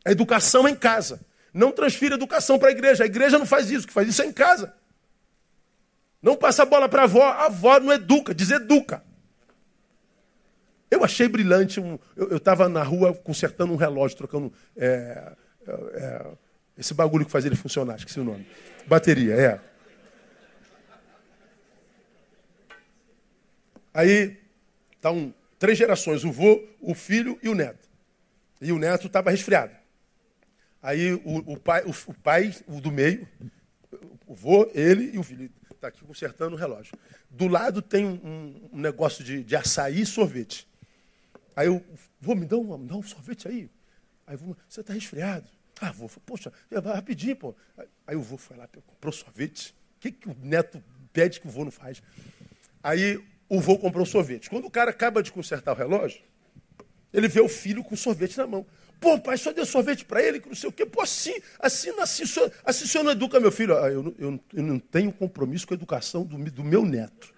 [0.04, 1.18] A educação é em casa.
[1.52, 3.04] Não transfira a educação para a igreja.
[3.04, 3.84] A igreja não faz isso.
[3.84, 4.74] O que faz isso é em casa.
[6.20, 7.22] Não passa a bola para a avó.
[7.22, 9.02] A avó não educa, deseduca.
[10.94, 11.80] Eu achei brilhante.
[11.80, 14.52] Um, eu estava na rua consertando um relógio, trocando.
[14.76, 15.34] É,
[15.66, 16.26] é, é
[16.78, 18.46] esse bagulho que faz ele funcionar, esqueci o nome.
[18.86, 19.60] Bateria, é.
[23.92, 24.36] Aí,
[25.00, 27.88] tá um, três gerações, o vô, o filho e o neto.
[28.60, 29.72] E o neto estava resfriado.
[30.82, 33.26] Aí o, o, pai, o, o, pai, o do meio,
[34.26, 36.92] o vô, ele e o filho, está aqui consertando o relógio.
[37.30, 40.66] Do lado tem um, um negócio de, de açaí e sorvete.
[41.56, 41.84] Aí eu,
[42.20, 43.70] vou me um, me dá um sorvete aí.
[44.26, 45.46] Aí eu, você está resfriado.
[45.80, 46.52] Ah, vô, poxa,
[46.84, 47.54] rapidinho, pô.
[48.06, 49.74] Aí o vô foi lá, comprou sorvete.
[49.96, 50.82] O que, que o neto
[51.12, 52.02] pede que o vô não faz?
[52.82, 54.48] Aí o vô comprou sorvete.
[54.48, 56.22] Quando o cara acaba de consertar o relógio,
[57.12, 58.66] ele vê o filho com sorvete na mão.
[59.00, 60.86] Pô, pai, só deu sorvete para ele, que não sei o quê.
[60.86, 62.24] Pô, assim, assim, assim,
[62.64, 63.76] assim o senhor não educa meu filho.
[63.76, 67.34] Ah, eu, eu, eu, não tenho compromisso com a educação do, do meu neto.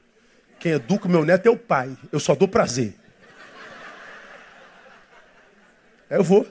[0.61, 1.97] Quem educa o meu neto é o pai.
[2.13, 2.95] Eu só dou prazer.
[6.09, 6.47] Eu vou.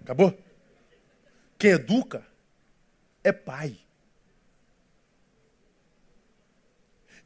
[0.00, 0.36] Acabou?
[1.58, 2.26] Quem educa
[3.22, 3.78] é pai.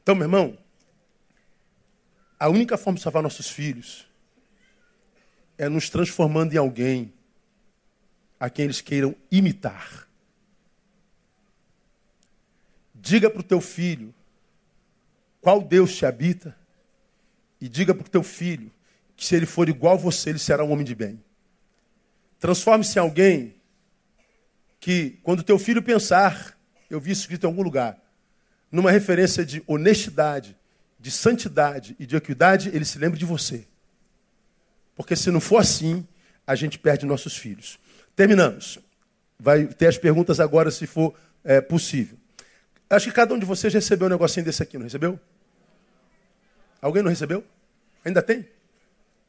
[0.02, 0.58] Então, meu irmão,
[2.38, 4.06] a única forma de salvar nossos filhos
[5.56, 7.12] é nos transformando em alguém
[8.38, 10.06] a quem eles queiram imitar.
[12.94, 14.14] Diga para o teu filho
[15.40, 16.56] qual Deus te habita
[17.60, 18.70] e diga para o teu filho
[19.16, 21.22] que se ele for igual a você, ele será um homem de bem.
[22.38, 23.54] Transforme-se em alguém
[24.78, 26.58] que, quando teu filho pensar,
[26.90, 27.98] eu vi isso escrito em algum lugar,
[28.70, 30.56] numa referência de honestidade,
[30.98, 33.66] de santidade e de equidade, ele se lembre de você.
[34.94, 36.06] Porque se não for assim,
[36.46, 37.78] a gente perde nossos filhos.
[38.14, 38.78] Terminamos.
[39.38, 42.18] Vai ter as perguntas agora, se for é, possível.
[42.88, 45.18] Acho que cada um de vocês recebeu um negocinho desse aqui, não recebeu?
[46.86, 47.44] Alguém não recebeu?
[48.04, 48.48] Ainda tem?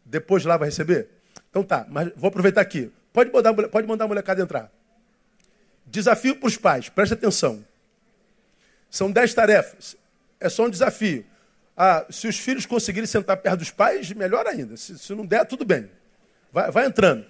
[0.05, 1.10] Depois lá vai receber?
[1.49, 2.91] Então tá, mas vou aproveitar aqui.
[3.12, 4.72] Pode mandar, pode mandar a molecada entrar.
[5.84, 7.66] Desafio para os pais, preste atenção.
[8.91, 9.97] São dez tarefas.
[10.39, 11.26] É só um desafio.
[11.76, 14.78] Ah, se os filhos conseguirem sentar perto dos pais, melhor ainda.
[14.78, 15.89] Se, se não der, tudo bem.
[16.51, 17.26] Vai, vai entrando.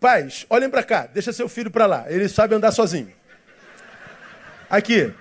[0.00, 2.10] Pais, olhem para cá, deixa seu filho para lá.
[2.10, 3.12] Ele sabe andar sozinho.
[4.68, 5.14] Aqui,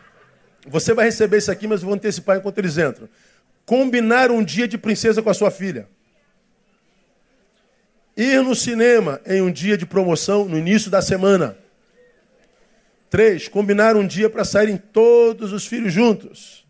[0.66, 3.08] você vai receber isso aqui, mas eu vou antecipar enquanto eles entram.
[3.70, 5.88] Combinar um dia de princesa com a sua filha.
[8.18, 11.56] Ir no cinema em um dia de promoção no início da semana.
[13.12, 16.66] Três, combinar um dia para saírem todos os filhos juntos.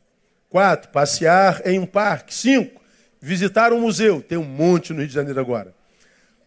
[0.49, 2.33] Quatro, passear em um parque.
[2.33, 2.81] Cinco,
[3.21, 4.21] visitar um museu.
[4.21, 5.73] Tem um monte no Rio de Janeiro agora.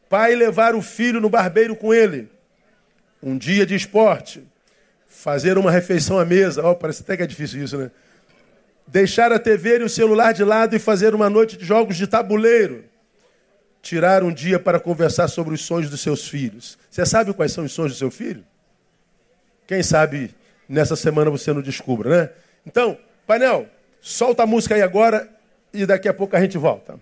[0.07, 2.29] Pai levar o filho no barbeiro com ele.
[3.23, 4.47] Um dia de esporte.
[5.07, 6.63] Fazer uma refeição à mesa.
[6.63, 7.91] Oh, parece até que é difícil isso, né?
[8.87, 12.07] Deixar a TV e o celular de lado e fazer uma noite de jogos de
[12.07, 12.85] tabuleiro.
[13.81, 16.79] Tirar um dia para conversar sobre os sonhos dos seus filhos.
[16.91, 18.45] Você sabe quais são os sonhos do seu filho?
[19.67, 20.35] Quem sabe
[20.69, 22.31] nessa semana você não descubra, né?
[22.67, 23.67] Então, painel,
[24.01, 25.29] solta a música aí agora
[25.73, 26.99] e daqui a pouco a gente volta.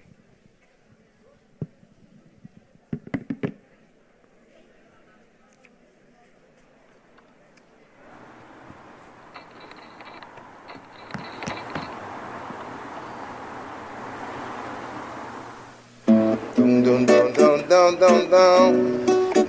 [16.83, 18.71] Dum dum dum dum dum dum dum,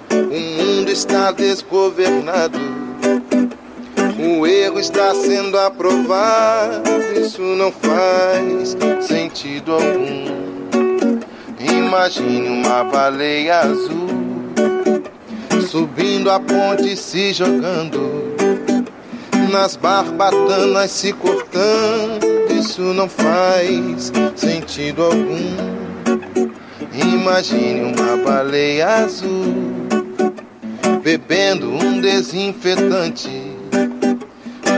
[0.09, 2.59] o mundo está desgovernado.
[4.17, 6.89] O erro está sendo aprovado,
[7.21, 11.19] isso não faz sentido algum.
[11.59, 14.07] Imagine uma baleia azul
[15.69, 18.29] subindo a ponte se jogando
[19.49, 22.25] nas barbatanas se cortando.
[22.51, 25.79] Isso não faz sentido algum.
[26.93, 29.89] Imagine uma baleia azul
[31.01, 33.49] bebendo um desinfetante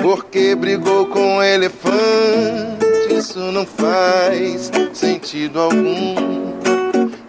[0.02, 1.92] porque brigou com um elefante.
[3.12, 6.61] Isso não faz sentido algum.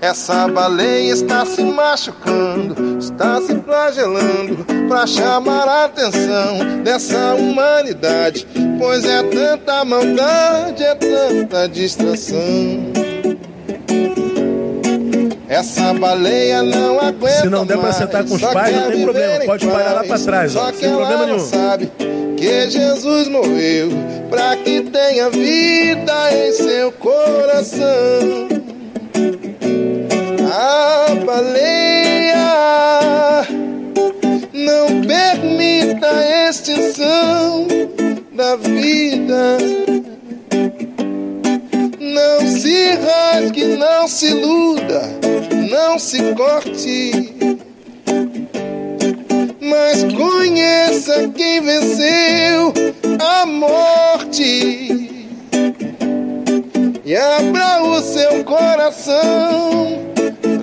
[0.03, 8.45] Essa baleia está se machucando, está se flagelando para chamar a atenção dessa humanidade.
[8.81, 12.41] Pois é tanta maldade, é tanta distração.
[15.49, 19.45] Essa baleia não aguenta Se não der para sentar com os pais, não tem problema.
[19.45, 21.39] Pode parar lá para trás, ó, sem problema nenhum.
[21.39, 21.93] sabe
[22.37, 23.91] que Jesus morreu
[24.29, 28.63] para que tenha vida em seu coração.
[30.55, 32.37] A baleia
[34.53, 37.67] não permita a extinção
[38.33, 39.57] da vida.
[41.99, 45.01] Não se rasgue, não se iluda,
[45.71, 47.35] não se corte.
[49.59, 52.75] Mas conheça quem venceu
[53.19, 55.23] a morte.
[57.07, 60.02] E abra o seu coração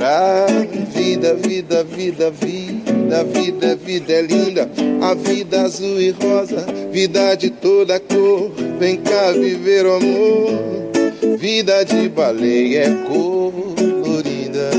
[0.10, 0.48] pra
[0.92, 4.68] vida, vida, vida, vida, vida, vida é linda.
[5.04, 8.52] A vida azul e rosa, vida de toda cor.
[8.80, 10.50] Vem cá viver o amor.
[11.38, 14.72] Vida de baleia é colorida.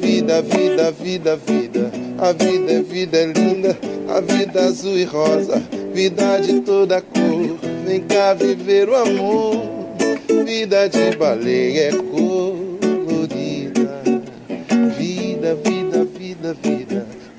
[0.00, 1.92] Vida, vida, vida, vida.
[2.18, 3.76] A vida é vida é linda.
[4.08, 5.62] A vida azul e rosa.
[5.92, 7.58] Vida de toda cor.
[7.86, 9.62] Vem cá viver o amor.
[10.46, 12.29] Vida de baleia é colorida.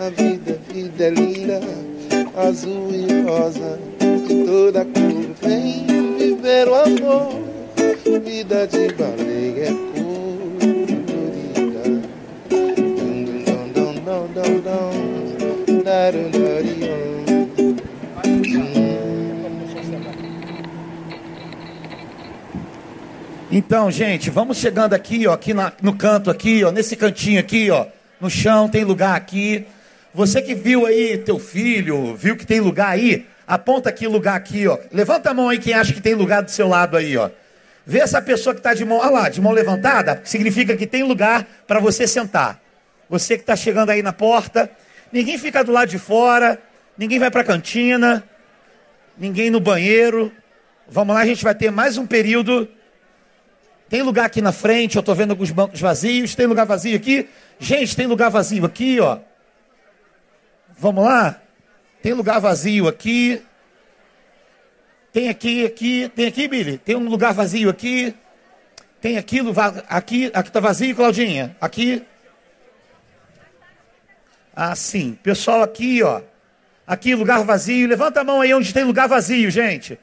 [0.02, 1.62] A vida, vida é linda.
[2.36, 3.80] Azul e rosa.
[4.00, 5.36] De toda cor.
[5.42, 5.86] Vem
[6.18, 7.52] viver o amor
[8.20, 10.42] vida de baleia é colorida.
[12.50, 14.60] Dum dum dum dum dum
[15.68, 16.32] dum darum
[23.54, 27.70] Então, gente, vamos chegando aqui, ó, aqui na, no canto aqui, ó, nesse cantinho aqui,
[27.70, 27.86] ó,
[28.20, 29.68] no chão, tem lugar aqui.
[30.14, 34.68] Você que viu aí teu filho, viu que tem lugar aí, aponta aqui lugar aqui,
[34.68, 34.78] ó.
[34.92, 37.30] Levanta a mão aí quem acha que tem lugar do seu lado aí, ó.
[37.86, 41.04] Vê essa pessoa que está de mão, olha lá, de mão levantada, significa que tem
[41.04, 42.62] lugar para você sentar.
[43.10, 44.70] Você que está chegando aí na porta,
[45.12, 46.62] ninguém fica do lado de fora,
[46.98, 48.24] ninguém vai para a cantina,
[49.18, 50.32] ninguém no banheiro.
[50.88, 52.68] Vamos lá, a gente vai ter mais um período.
[53.90, 56.36] Tem lugar aqui na frente, eu estou vendo alguns bancos vazios.
[56.36, 57.28] Tem lugar vazio aqui?
[57.60, 59.20] Gente, tem lugar vazio aqui, ó.
[60.82, 61.40] Vamos lá?
[62.02, 63.40] Tem lugar vazio aqui.
[65.14, 66.80] Tem aqui, aqui, tem aqui, Billy?
[66.80, 68.16] Tem um lugar vazio aqui.
[69.00, 69.54] Tem aquilo,
[69.88, 71.56] aqui, aqui tá vazio, Claudinha.
[71.62, 72.04] Aqui.
[74.56, 75.16] Ah, sim.
[75.22, 76.20] Pessoal aqui, ó.
[76.88, 77.88] Aqui, lugar vazio.
[77.88, 80.00] Levanta a mão aí onde tem lugar vazio, gente.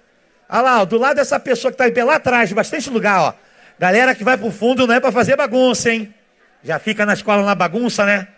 [0.49, 3.35] Olha lá, ó, do lado dessa pessoa que está lá atrás, bastante lugar, ó.
[3.81, 6.15] Galera que vai pro fundo não é para fazer bagunça, hein?
[6.63, 8.29] Já fica na escola na bagunça, né?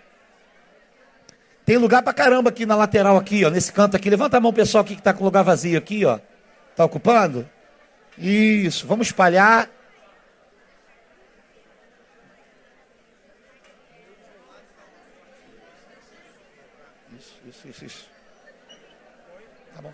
[1.71, 4.11] Tem lugar pra caramba aqui na lateral aqui, ó, nesse canto aqui.
[4.11, 6.19] Levanta a mão, pessoal, aqui que tá com lugar vazio aqui, ó.
[6.75, 7.49] Tá ocupando?
[8.19, 9.71] Isso, vamos espalhar.
[17.17, 18.11] Isso, isso, isso, isso.
[19.73, 19.93] Tá bom.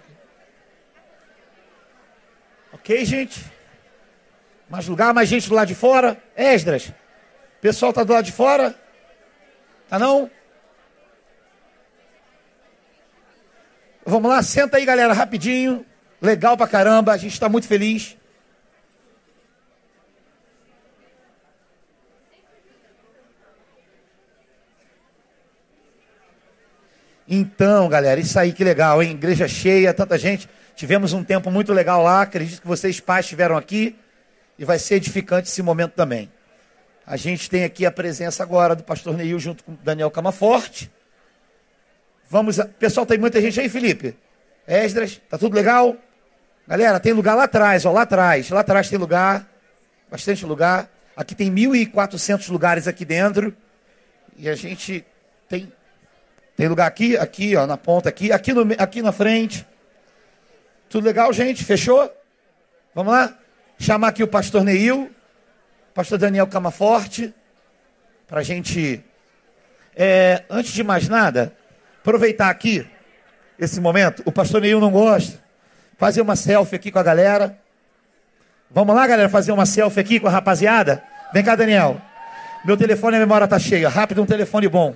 [2.73, 3.45] Ok, gente?
[4.71, 6.17] Mais lugar, mais gente do lado de fora.
[6.35, 8.75] Esdras, o pessoal tá do lado de fora?
[9.91, 10.31] Tá não?
[14.09, 15.85] Vamos lá, senta aí, galera, rapidinho.
[16.23, 18.17] Legal pra caramba, a gente está muito feliz.
[27.29, 29.11] Então, galera, isso aí que legal, hein?
[29.11, 30.49] Igreja cheia, tanta gente.
[30.77, 32.23] Tivemos um tempo muito legal lá.
[32.23, 33.97] Acredito que vocês, pais, estiveram aqui.
[34.57, 36.31] E vai ser edificante esse momento também.
[37.05, 40.91] A gente tem aqui a presença agora do pastor Neil junto com Daniel Camaforte.
[42.29, 42.59] Vamos.
[42.61, 42.65] A...
[42.65, 44.17] Pessoal, tem muita gente aí, Felipe.
[44.67, 45.97] Esdras, tá tudo legal?
[46.67, 48.51] Galera, tem lugar lá atrás, ó, lá atrás.
[48.51, 49.49] Lá atrás tem lugar,
[50.11, 50.91] bastante lugar.
[51.17, 53.57] Aqui tem 1.400 lugares aqui dentro.
[54.37, 55.05] E a gente
[55.49, 55.73] tem
[56.57, 59.67] tem lugar aqui, aqui, ó, na ponta aqui, aqui, no, aqui na frente.
[60.89, 61.63] Tudo legal, gente?
[61.63, 62.11] Fechou?
[62.95, 63.37] Vamos lá?
[63.79, 65.11] Chamar aqui o pastor Neil,
[65.93, 67.35] pastor Daniel Camaforte,
[68.27, 69.05] para a gente,
[69.95, 71.55] é, antes de mais nada,
[72.07, 72.87] aproveitar aqui
[73.59, 74.23] esse momento.
[74.25, 75.41] O pastor Neil não gosta.
[75.99, 77.59] Fazer uma selfie aqui com a galera.
[78.71, 81.03] Vamos lá, galera, fazer uma selfie aqui com a rapaziada?
[81.35, 82.01] Vem cá, Daniel.
[82.65, 83.89] Meu telefone, a memória tá cheia.
[83.89, 84.95] Rápido, um telefone bom.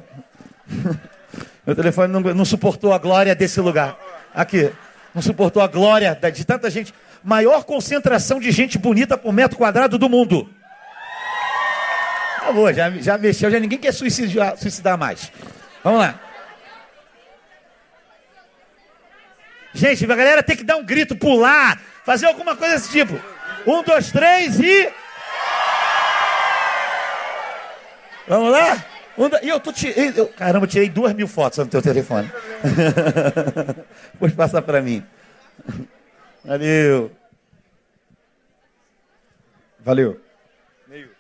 [1.67, 3.99] Meu telefone não, não suportou a glória desse lugar.
[4.33, 4.71] Aqui.
[5.13, 6.95] Não suportou a glória de tanta gente.
[7.25, 10.49] Maior concentração de gente bonita por metro quadrado do mundo.
[12.37, 15.31] Acabou, já, já mexeu, já ninguém quer suicidar, suicidar mais.
[15.83, 16.30] Vamos lá.
[19.73, 23.21] Gente, a galera tem que dar um grito, pular, fazer alguma coisa desse tipo.
[23.67, 24.93] Um, dois, três e.
[28.27, 28.85] Vamos lá?
[29.43, 32.31] E eu tô tirei, eu, caramba, eu tirei duas mil fotos no teu telefone.
[34.19, 35.05] Pode passar para mim.
[36.45, 37.11] Valeu.
[39.81, 40.21] Valeu.
[40.87, 41.11] Meio.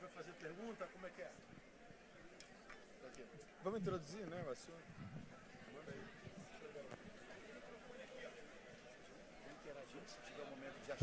[0.00, 0.86] vai fazer pergunta?
[0.92, 1.28] Como é que é?
[3.62, 4.84] Vamos introduzir, né, o assunto?
[5.74, 6.00] Manda aí.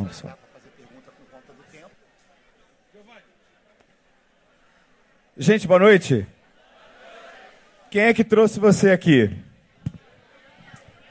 [0.02, 0.36] Vamos só.
[5.38, 6.28] Gente, boa noite.
[7.92, 9.38] Quem é que trouxe você aqui?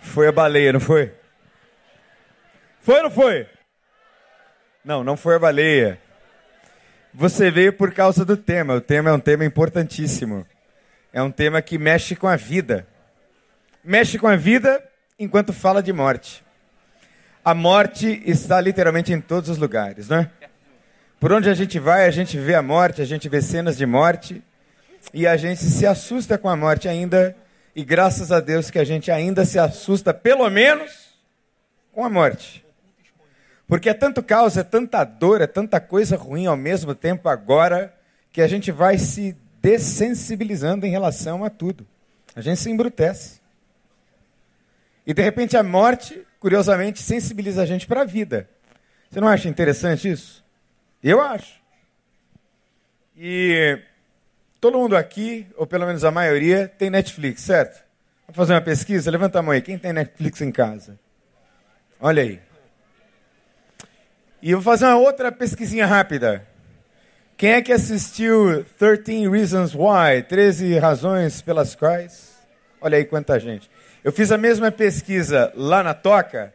[0.00, 1.14] Foi a baleia, não foi?
[2.80, 3.46] Foi ou não foi?
[4.84, 6.00] Não, não foi a baleia.
[7.14, 8.74] Você veio por causa do tema.
[8.74, 10.44] O tema é um tema importantíssimo.
[11.12, 12.88] É um tema que mexe com a vida.
[13.84, 14.82] Mexe com a vida
[15.16, 16.44] enquanto fala de morte.
[17.44, 20.30] A morte está literalmente em todos os lugares, não é?
[21.18, 23.86] Por onde a gente vai, a gente vê a morte, a gente vê cenas de
[23.86, 24.42] morte
[25.12, 27.36] e a gente se assusta com a morte ainda.
[27.74, 31.10] E graças a Deus que a gente ainda se assusta, pelo menos,
[31.92, 32.64] com a morte.
[33.66, 37.94] Porque é tanto caos, é tanta dor, é tanta coisa ruim ao mesmo tempo agora,
[38.32, 41.86] que a gente vai se dessensibilizando em relação a tudo.
[42.34, 43.40] A gente se embrutece.
[45.06, 48.48] E de repente a morte, curiosamente, sensibiliza a gente para a vida.
[49.10, 50.42] Você não acha interessante isso?
[51.04, 51.60] Eu acho.
[53.16, 53.78] E
[54.60, 57.84] todo mundo aqui, ou pelo menos a maioria, tem Netflix, certo?
[58.26, 59.10] Vamos fazer uma pesquisa?
[59.10, 59.60] Levanta a mão aí.
[59.60, 60.98] Quem tem Netflix em casa?
[62.00, 62.40] Olha aí.
[64.40, 66.46] E eu vou fazer uma outra pesquisinha rápida.
[67.36, 70.22] Quem é que assistiu 13 Reasons Why?
[70.26, 72.38] 13 razões pelas quais?
[72.80, 73.70] Olha aí quanta gente.
[74.02, 76.54] Eu fiz a mesma pesquisa lá na Toca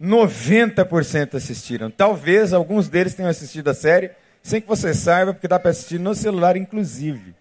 [0.00, 1.90] 90% assistiram.
[1.90, 4.10] Talvez alguns deles tenham assistido a série
[4.42, 7.34] sem que você saiba, porque dá para assistir no celular, inclusive.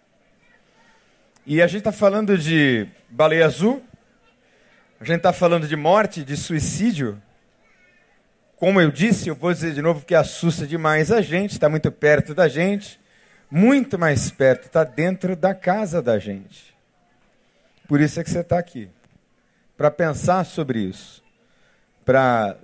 [1.46, 3.84] E a gente está falando de baleia azul,
[5.00, 7.22] a gente está falando de morte, de suicídio.
[8.58, 11.92] Como eu disse, eu vou dizer de novo que assusta demais a gente, está muito
[11.92, 13.00] perto da gente,
[13.52, 16.74] muito mais perto, está dentro da casa da gente.
[17.88, 18.90] Por isso é que você está aqui,
[19.78, 21.26] para pensar sobre isso
[22.06, 22.56] para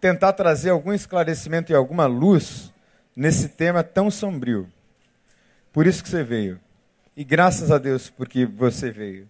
[0.00, 2.72] tentar trazer algum esclarecimento e alguma luz
[3.14, 4.68] nesse tema tão sombrio.
[5.72, 6.60] Por isso que você veio.
[7.16, 9.28] E graças a Deus porque você veio.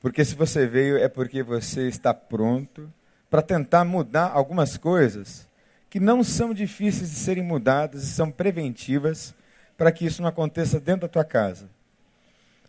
[0.00, 2.92] Porque se você veio é porque você está pronto
[3.28, 5.48] para tentar mudar algumas coisas
[5.90, 9.34] que não são difíceis de serem mudadas e são preventivas
[9.76, 11.68] para que isso não aconteça dentro da tua casa.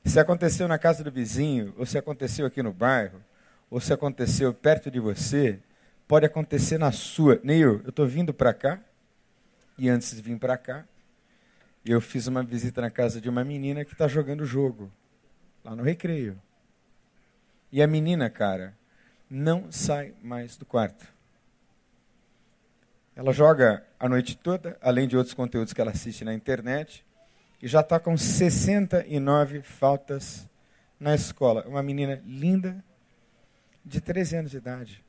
[0.04, 3.22] Se aconteceu na casa do vizinho, ou se aconteceu aqui no bairro,
[3.74, 5.60] ou se aconteceu perto de você,
[6.08, 7.42] pode acontecer na sua.
[7.44, 8.80] Neil, eu estou vindo para cá,
[9.80, 10.86] e antes de vir para cá,
[11.84, 14.92] eu fiz uma visita na casa de uma menina que está jogando jogo,
[15.66, 16.40] lá no recreio.
[17.72, 18.78] E a menina, cara,
[19.28, 21.08] não sai mais do quarto.
[23.16, 27.04] Ela joga a noite toda, além de outros conteúdos que ela assiste na internet
[27.60, 30.48] e já está com 69 faltas
[31.00, 31.66] na escola.
[31.68, 32.84] Uma menina linda,
[33.84, 35.04] de 13 anos de idade.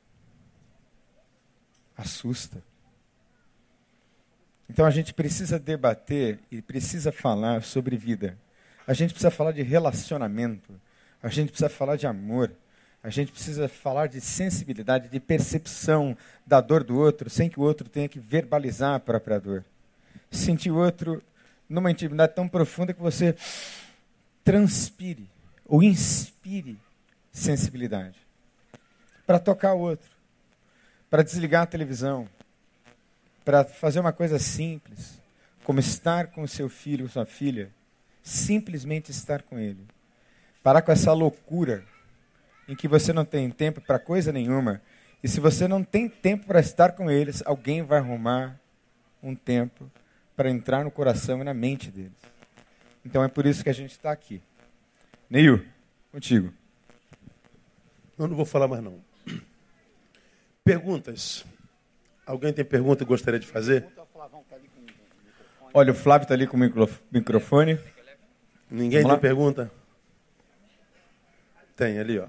[1.97, 2.61] Assusta.
[4.69, 8.37] Então a gente precisa debater e precisa falar sobre vida.
[8.85, 10.73] A gente precisa falar de relacionamento.
[11.21, 12.51] A gente precisa falar de amor.
[13.01, 17.63] A gente precisa falar de sensibilidade, de percepção da dor do outro, sem que o
[17.63, 19.63] outro tenha que verbalizar a própria dor.
[20.31, 21.23] Sentir o outro
[21.69, 23.35] numa intimidade tão profunda que você
[24.43, 25.29] transpire
[25.65, 26.77] ou inspire
[27.31, 28.24] sensibilidade
[29.25, 30.09] para tocar outro,
[31.09, 32.27] para desligar a televisão,
[33.43, 35.19] para fazer uma coisa simples,
[35.63, 37.71] como estar com seu filho ou sua filha,
[38.21, 39.85] simplesmente estar com ele.
[40.63, 41.83] Parar com essa loucura
[42.67, 44.81] em que você não tem tempo para coisa nenhuma,
[45.23, 48.59] e se você não tem tempo para estar com eles, alguém vai arrumar
[49.21, 49.89] um tempo
[50.35, 52.11] para entrar no coração e na mente deles.
[53.03, 54.41] Então é por isso que a gente está aqui.
[55.29, 55.63] Neil,
[56.11, 56.53] contigo.
[58.17, 58.99] Eu não vou falar mais não.
[60.65, 61.45] Perguntas.
[62.25, 63.85] Alguém tem pergunta que gostaria de fazer?
[65.71, 67.79] Olha, o Flávio está ali com o microfone.
[68.69, 69.17] Ninguém Vamos tem lá?
[69.17, 69.71] pergunta?
[71.75, 72.27] Tem ali, ó.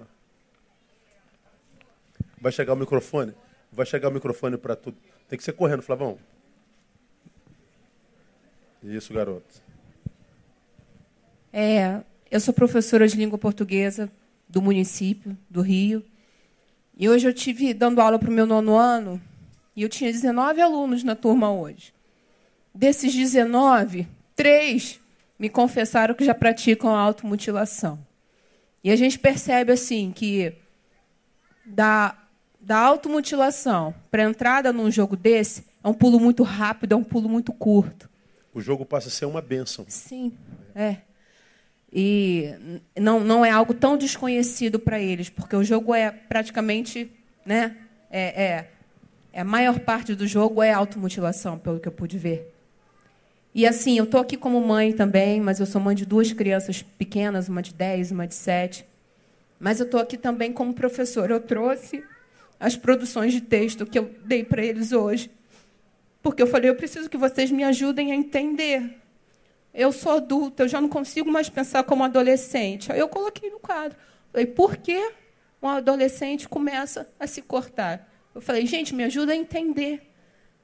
[2.39, 3.33] Vai chegar o microfone?
[3.73, 4.99] Vai chegar o microfone para tudo.
[5.29, 6.19] Tem que ser correndo, Flavão.
[8.83, 9.63] Isso, garoto.
[11.51, 14.11] É, eu sou professora de língua portuguesa
[14.47, 16.05] do município do Rio.
[16.97, 19.21] E hoje eu tive dando aula para o meu nono ano
[19.75, 21.93] e eu tinha 19 alunos na turma hoje.
[22.75, 25.01] Desses 19, três
[25.39, 27.99] me confessaram que já praticam a automutilação.
[28.83, 30.55] E a gente percebe assim que
[31.65, 32.17] da,
[32.61, 37.05] da automutilação para a entrada num jogo desse é um pulo muito rápido, é um
[37.05, 38.09] pulo muito curto
[38.57, 39.85] o jogo passa a ser uma bênção.
[39.87, 40.33] Sim,
[40.75, 40.97] é.
[41.99, 42.53] E
[42.95, 47.11] não, não é algo tão desconhecido para eles, porque o jogo é praticamente,
[47.43, 47.75] né?
[48.11, 48.69] É, é,
[49.33, 52.53] é, a maior parte do jogo é automutilação, pelo que eu pude ver.
[53.55, 56.83] E assim, eu estou aqui como mãe também, mas eu sou mãe de duas crianças
[56.83, 58.85] pequenas, uma de 10, uma de 7.
[59.59, 61.33] Mas eu estou aqui também como professora.
[61.33, 62.05] Eu trouxe
[62.61, 65.31] as produções de texto que eu dei para eles hoje.
[66.23, 68.99] Porque eu falei, eu preciso que vocês me ajudem a entender.
[69.79, 72.91] Eu sou adulta, eu já não consigo mais pensar como adolescente.
[72.91, 73.95] Aí eu coloquei no quadro.
[74.33, 75.13] Falei, por que
[75.63, 78.11] um adolescente começa a se cortar?
[78.35, 80.11] Eu falei, gente, me ajuda a entender.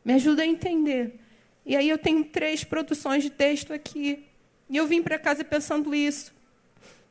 [0.02, 1.20] Me ajuda a entender.
[1.66, 4.24] E aí eu tenho três produções de texto aqui.
[4.70, 6.32] E eu vim para casa pensando isso.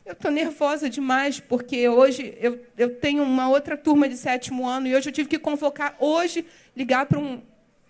[0.03, 4.87] Eu estou nervosa demais, porque hoje eu, eu tenho uma outra turma de sétimo ano
[4.87, 7.43] e hoje eu tive que convocar, hoje, ligar para um,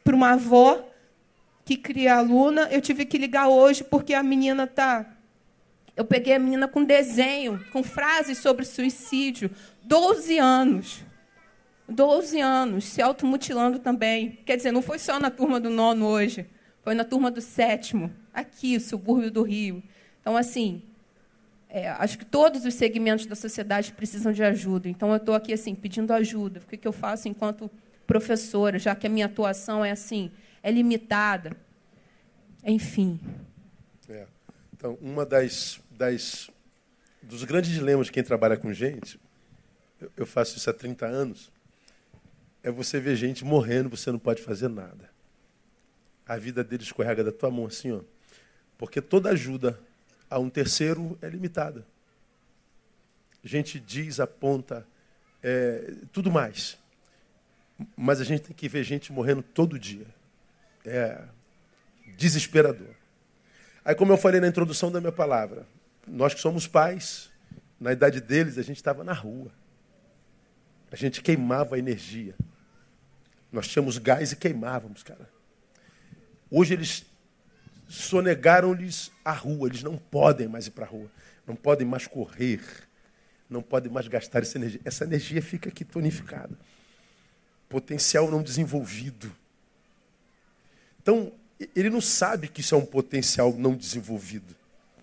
[0.03, 0.90] para uma avó
[1.65, 2.67] que cria aluna.
[2.71, 5.05] Eu tive que ligar hoje porque a menina está.
[5.95, 9.51] Eu peguei a menina com desenho, com frases sobre suicídio.
[9.83, 11.03] 12 anos.
[11.91, 14.39] 12 anos, se automutilando também.
[14.45, 16.45] Quer dizer, não foi só na turma do nono hoje,
[16.81, 19.83] foi na turma do sétimo, aqui, subúrbio do Rio.
[20.21, 20.81] Então, assim,
[21.69, 24.89] é, acho que todos os segmentos da sociedade precisam de ajuda.
[24.89, 26.59] Então, eu estou aqui assim pedindo ajuda.
[26.59, 27.69] O que, que eu faço enquanto
[28.07, 30.31] professora, já que a minha atuação é assim,
[30.61, 31.55] é limitada.
[32.63, 33.19] Enfim.
[34.07, 34.27] É.
[34.73, 36.49] Então, uma das, das
[37.21, 39.19] dos grandes dilemas de quem trabalha com gente,
[39.99, 41.51] eu, eu faço isso há 30 anos,
[42.63, 45.09] é você ver gente morrendo, você não pode fazer nada.
[46.25, 48.01] A vida dele escorrega da tua mão assim, ó.
[48.77, 49.79] Porque toda ajuda
[50.29, 51.85] a um terceiro é limitada.
[53.43, 54.88] Gente diz, aponta,
[55.41, 56.77] é, tudo mais.
[57.95, 60.05] Mas a gente tem que ver gente morrendo todo dia.
[60.86, 61.22] É
[62.18, 62.94] desesperador.
[63.84, 65.66] Aí, como eu falei na introdução da minha palavra,
[66.08, 67.32] nós que somos pais,
[67.80, 69.52] na idade deles, a gente estava na rua.
[70.91, 72.36] A gente queimava a energia.
[73.52, 75.28] Nós tínhamos gás e queimávamos, cara.
[76.49, 77.06] Hoje eles
[77.88, 81.10] sonegaram-lhes a rua, eles não podem mais ir para a rua,
[81.45, 82.62] não podem mais correr,
[83.49, 84.80] não podem mais gastar essa energia.
[84.86, 86.58] Essa energia fica aqui tonificada.
[87.68, 89.34] Potencial não desenvolvido.
[91.02, 91.32] Então,
[91.76, 94.56] ele não sabe que isso é um potencial não desenvolvido.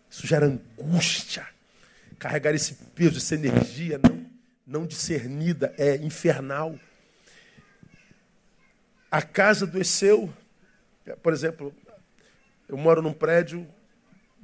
[0.09, 1.47] Isso gera angústia.
[2.19, 4.27] Carregar esse peso, essa energia não,
[4.67, 6.79] não discernida é infernal.
[9.11, 10.33] A casa adoeceu.
[11.23, 11.75] Por exemplo,
[12.69, 13.67] eu moro num prédio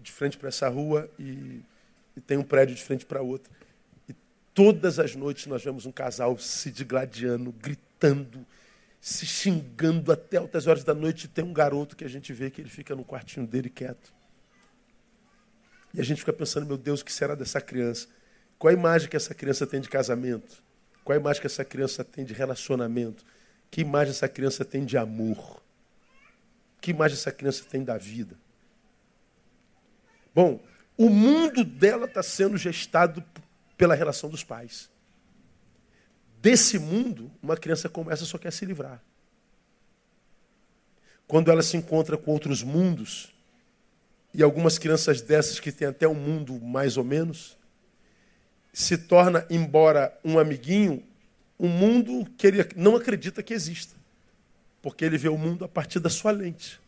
[0.03, 1.61] de frente para essa rua e,
[2.17, 3.53] e tem um prédio de frente para outro.
[4.09, 4.15] E
[4.53, 8.45] todas as noites nós vemos um casal se digladiando, gritando,
[9.05, 11.29] se xingando até altas horas da noite.
[11.29, 14.15] Tem um garoto que a gente vê que ele fica no quartinho dele quieto.
[15.93, 18.09] E a gente fica pensando, meu Deus, o que será dessa criança?
[18.59, 20.65] Qual a imagem que essa criança tem de casamento?
[21.05, 23.27] Qual a imagem que essa criança tem de relacionamento?
[23.71, 25.63] Que imagem essa criança tem de amor?
[26.81, 28.39] Que imagem essa criança tem da vida?
[30.35, 30.65] Bom,
[30.97, 33.23] o mundo dela está sendo gestado
[33.77, 34.89] pela relação dos pais.
[36.45, 39.03] Desse mundo, uma criança como essa só quer se livrar.
[41.27, 43.33] Quando ela se encontra com outros mundos,
[44.35, 47.57] e algumas crianças dessas que têm até um mundo mais ou menos,
[48.75, 51.03] se torna, embora um amiguinho,
[51.59, 53.97] um mundo que ele não acredita que exista.
[54.83, 56.79] Porque ele vê o mundo a partir da sua lente.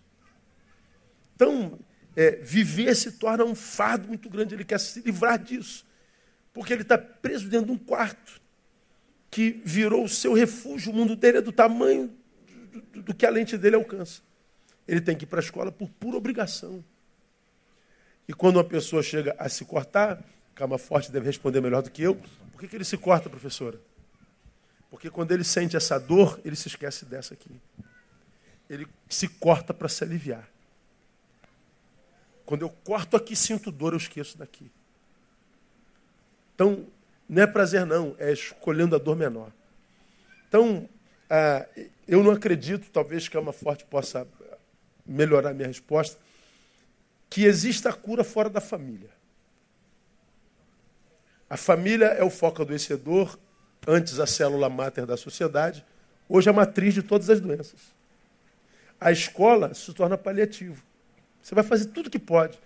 [1.34, 1.78] Então,
[2.14, 4.54] é, viver se torna um fardo muito grande.
[4.54, 5.86] Ele quer se livrar disso.
[6.52, 8.44] Porque ele está preso dentro de um quarto
[9.36, 10.90] que virou o seu refúgio.
[10.90, 12.10] O mundo dele é do tamanho
[12.72, 14.22] do, do, que a lente dele alcança.
[14.88, 16.82] Ele tem que ir para a escola por pura obrigação.
[18.26, 22.00] E quando uma pessoa chega a se cortar, Cama Forte deve responder melhor do que
[22.00, 22.14] eu.
[22.50, 23.78] Por que, que ele se corta, professora?
[24.88, 27.50] Porque quando ele sente essa dor, ele se esquece dessa aqui.
[28.70, 30.48] Ele se corta para se aliviar.
[32.46, 34.70] Quando eu corto aqui, sinto dor, eu esqueço daqui.
[36.54, 36.86] Então,
[37.28, 39.50] não é prazer, não, é escolhendo a dor menor.
[40.48, 40.88] Então,
[41.28, 41.66] ah,
[42.06, 44.26] eu não acredito, talvez que a Forte possa
[45.04, 46.18] melhorar minha resposta,
[47.28, 49.10] que exista a cura fora da família.
[51.48, 53.38] A família é o foco adoecedor,
[53.86, 55.84] antes a célula máter da sociedade,
[56.28, 57.94] hoje a matriz de todas as doenças.
[59.00, 60.82] A escola se torna paliativo.
[61.42, 62.58] Você vai fazer tudo que pode.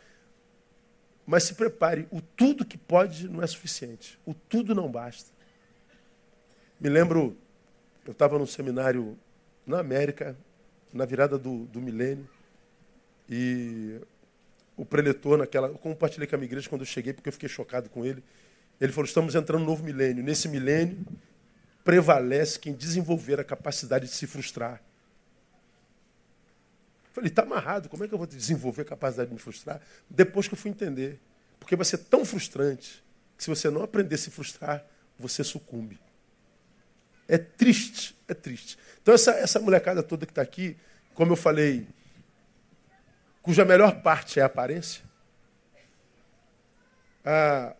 [1.31, 4.19] Mas se prepare, o tudo que pode não é suficiente.
[4.27, 5.31] O tudo não basta.
[6.81, 7.36] Me lembro,
[8.05, 9.16] eu estava num seminário
[9.65, 10.36] na América,
[10.93, 12.28] na virada do, do milênio,
[13.28, 14.01] e
[14.77, 15.69] o preletor naquela.
[15.69, 18.24] Eu compartilhei com a minha igreja quando eu cheguei, porque eu fiquei chocado com ele.
[18.81, 20.24] Ele falou: estamos entrando no novo milênio.
[20.24, 20.98] Nesse milênio,
[21.85, 24.82] prevalece quem desenvolver a capacidade de se frustrar.
[27.12, 29.80] Falei: está amarrado, como é que eu vou desenvolver a capacidade de me frustrar?
[30.08, 31.20] Depois que eu fui entender.
[31.58, 33.04] Porque vai ser tão frustrante
[33.36, 34.84] que se você não aprender a se frustrar,
[35.18, 36.00] você sucumbe.
[37.28, 38.78] É triste, é triste.
[39.02, 40.76] Então, essa, essa molecada toda que está aqui,
[41.14, 41.86] como eu falei,
[43.42, 45.04] cuja melhor parte é a aparência,
[47.24, 47.74] ah,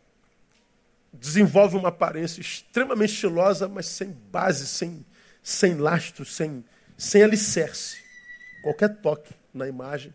[1.13, 5.05] desenvolve uma aparência extremamente estilosa, mas sem base, sem,
[5.43, 6.65] sem lastro, sem,
[6.97, 8.01] sem alicerce.
[8.63, 10.15] Qualquer toque na imagem,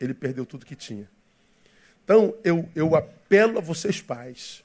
[0.00, 1.08] ele perdeu tudo que tinha.
[2.04, 4.62] Então, eu, eu apelo a vocês, pais.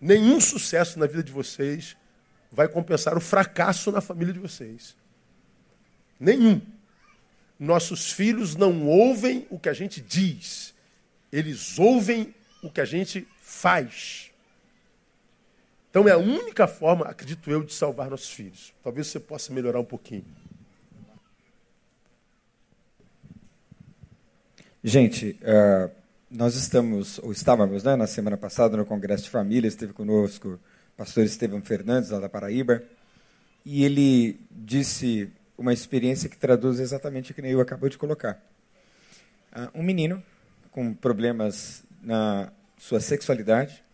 [0.00, 1.96] Nenhum sucesso na vida de vocês
[2.50, 4.96] vai compensar o fracasso na família de vocês.
[6.18, 6.60] Nenhum.
[7.58, 10.74] Nossos filhos não ouvem o que a gente diz,
[11.30, 14.30] eles ouvem o que a gente faz.
[15.90, 18.72] Então é a única forma, acredito eu, de salvar nossos filhos.
[18.82, 20.24] Talvez você possa melhorar um pouquinho.
[24.84, 25.88] Gente, uh,
[26.28, 30.58] nós estamos, ou estávamos, né, na semana passada no Congresso de Família, esteve conosco
[30.94, 32.82] o pastor Estevam Fernandes, lá da Paraíba,
[33.64, 38.42] e ele disse uma experiência que traduz exatamente o que Neil acabou de colocar.
[39.54, 40.20] Uh, um menino
[40.72, 43.84] com problemas na sua sexualidade,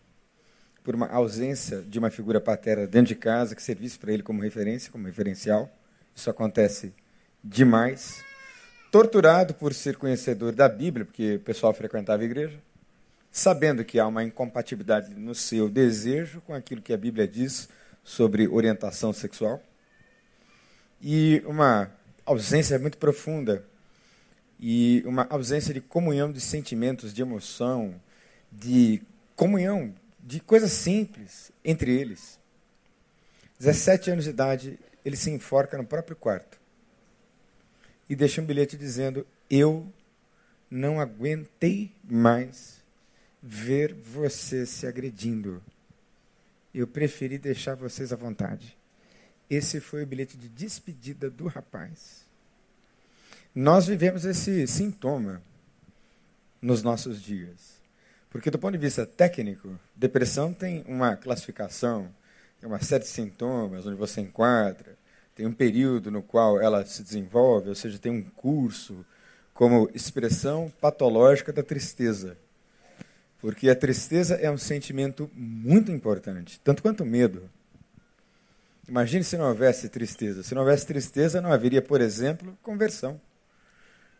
[0.83, 4.41] por uma ausência de uma figura paterna dentro de casa que servisse para ele como
[4.41, 5.69] referência, como referencial.
[6.15, 6.91] Isso acontece
[7.43, 8.27] demais.
[8.91, 12.59] Torturado por ser conhecedor da Bíblia, porque o pessoal frequentava a igreja,
[13.31, 17.69] sabendo que há uma incompatibilidade no seu desejo com aquilo que a Bíblia diz
[18.03, 19.61] sobre orientação sexual,
[20.99, 21.91] e uma
[22.25, 23.63] ausência muito profunda,
[24.59, 27.93] e uma ausência de comunhão de sentimentos, de emoção,
[28.51, 29.03] de
[29.35, 32.39] comunhão, de coisas simples entre eles.
[33.59, 36.58] 17 anos de idade, ele se enforca no próprio quarto
[38.09, 39.91] e deixa um bilhete dizendo: Eu
[40.69, 42.81] não aguentei mais
[43.41, 45.61] ver vocês se agredindo.
[46.73, 48.77] Eu preferi deixar vocês à vontade.
[49.49, 52.25] Esse foi o bilhete de despedida do rapaz.
[53.53, 55.41] Nós vivemos esse sintoma
[56.61, 57.79] nos nossos dias.
[58.29, 62.13] Porque, do ponto de vista técnico, depressão tem uma classificação,
[62.59, 64.98] tem uma série de sintomas onde você enquadra,
[65.39, 69.05] tem um período no qual ela se desenvolve, ou seja, tem um curso
[69.53, 72.35] como expressão patológica da tristeza.
[73.39, 77.49] Porque a tristeza é um sentimento muito importante, tanto quanto o medo.
[78.85, 80.43] Imagine se não houvesse tristeza.
[80.43, 83.17] Se não houvesse tristeza, não haveria, por exemplo, conversão.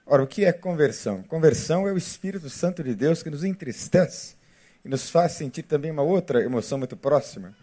[0.05, 1.21] Ora, o que é conversão?
[1.23, 4.37] Conversão é o Espírito Santo de Deus que nos entristece
[4.85, 7.53] e nos faz sentir também uma outra emoção muito próxima.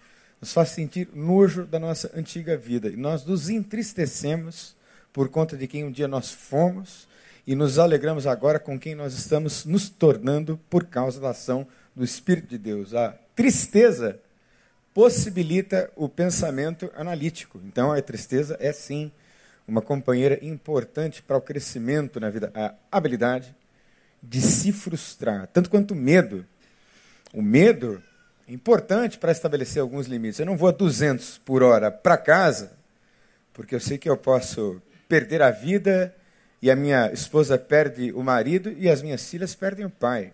[0.40, 2.88] Nos faz sentir nojo da nossa antiga vida.
[2.88, 4.76] E nós nos entristecemos
[5.12, 7.08] por conta de quem um dia nós fomos
[7.46, 12.04] e nos alegramos agora com quem nós estamos nos tornando por causa da ação do
[12.04, 12.92] Espírito de Deus.
[12.92, 14.20] A tristeza
[14.92, 17.60] possibilita o pensamento analítico.
[17.64, 19.12] Então, a tristeza é sim
[19.66, 23.54] uma companheira importante para o crescimento na vida, a habilidade
[24.22, 26.46] de se frustrar, tanto quanto o medo.
[27.32, 28.02] O medo
[28.48, 30.38] importante para estabelecer alguns limites.
[30.38, 32.72] Eu não vou a 200 por hora para casa,
[33.52, 36.14] porque eu sei que eu posso perder a vida
[36.60, 40.32] e a minha esposa perde o marido e as minhas filhas perdem o pai.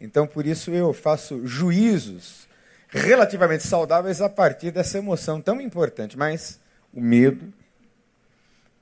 [0.00, 2.46] Então, por isso, eu faço juízos
[2.88, 6.16] relativamente saudáveis a partir dessa emoção tão importante.
[6.16, 6.60] Mas
[6.92, 7.52] o medo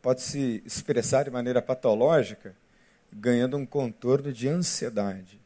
[0.02, 2.54] pode se expressar de maneira patológica,
[3.12, 5.40] ganhando um contorno de ansiedade.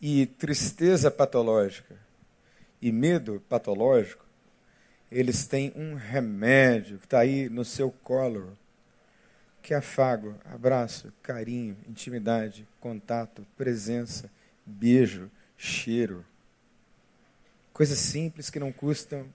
[0.00, 1.94] E tristeza patológica
[2.80, 4.24] e medo patológico,
[5.10, 8.56] eles têm um remédio que está aí no seu colo
[9.62, 14.30] que é afago, abraço, carinho, intimidade, contato, presença,
[14.64, 16.24] beijo, cheiro.
[17.72, 19.26] Coisas simples que não custam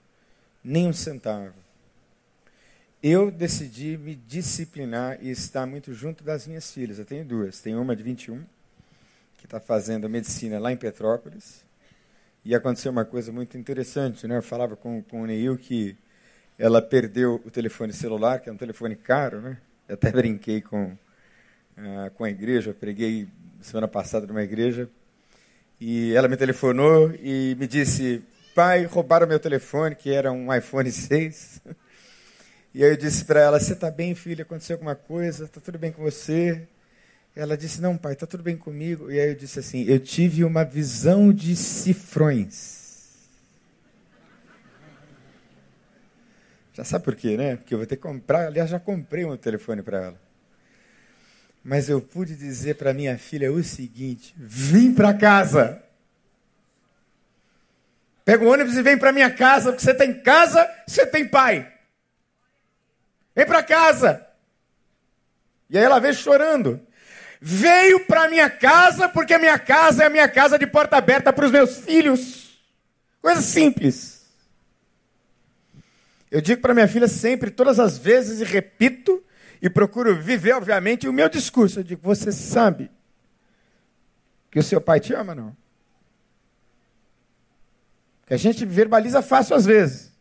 [0.62, 1.54] nem um centavo.
[3.02, 6.98] Eu decidi me disciplinar e estar muito junto das minhas filhas.
[6.98, 7.60] Eu tenho duas.
[7.60, 8.44] Tenho uma de 21,
[9.46, 11.64] que está fazendo medicina lá em Petrópolis.
[12.44, 14.26] E aconteceu uma coisa muito interessante.
[14.26, 14.36] Né?
[14.36, 15.96] Eu falava com, com o Neil que
[16.58, 19.58] ela perdeu o telefone celular, que é um telefone caro, né?
[19.88, 23.28] Eu até brinquei com, uh, com a igreja, preguei
[23.60, 24.88] semana passada numa igreja,
[25.80, 28.24] e ela me telefonou e me disse,
[28.54, 31.60] pai, roubaram meu telefone, que era um iPhone 6.
[32.74, 34.42] E aí eu disse para ela, você está bem, filha?
[34.42, 35.44] Aconteceu alguma coisa?
[35.44, 36.66] Está tudo bem com você?
[37.36, 39.12] Ela disse, não, pai, está tudo bem comigo.
[39.12, 42.86] E aí eu disse assim, eu tive uma visão de cifrões.
[46.72, 47.56] Já sabe por quê, né?
[47.56, 48.46] Porque eu vou ter que comprar.
[48.46, 50.20] Aliás, já comprei um telefone para ela.
[51.62, 55.82] Mas eu pude dizer para minha filha o seguinte: vim para casa.
[58.24, 61.70] Pega o ônibus e vem para minha casa, porque você tem casa, você tem pai.
[63.34, 64.26] Vem para casa.
[65.68, 66.80] E aí ela veio chorando.
[67.40, 71.32] Veio para minha casa, porque a minha casa é a minha casa de porta aberta
[71.32, 72.60] para os meus filhos.
[73.20, 74.26] Coisa simples.
[76.30, 79.22] Eu digo para minha filha sempre, todas as vezes, e repito,
[79.60, 81.80] e procuro viver, obviamente, o meu discurso.
[81.80, 82.90] Eu digo, você sabe
[84.50, 85.56] que o seu pai te ama, não?
[88.26, 90.12] Que a gente verbaliza fácil às vezes.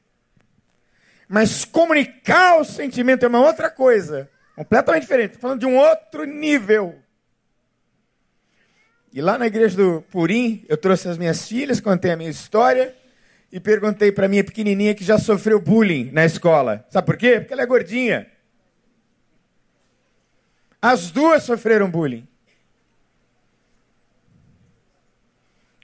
[1.28, 4.30] Mas comunicar o sentimento é uma outra coisa.
[4.56, 5.32] Completamente diferente.
[5.32, 7.02] Estou falando de um outro nível.
[9.16, 12.94] E lá na igreja do Purim, eu trouxe as minhas filhas, contei a minha história
[13.50, 16.86] e perguntei para minha pequenininha que já sofreu bullying na escola.
[16.90, 17.40] Sabe por quê?
[17.40, 18.30] Porque ela é gordinha.
[20.82, 22.28] As duas sofreram bullying.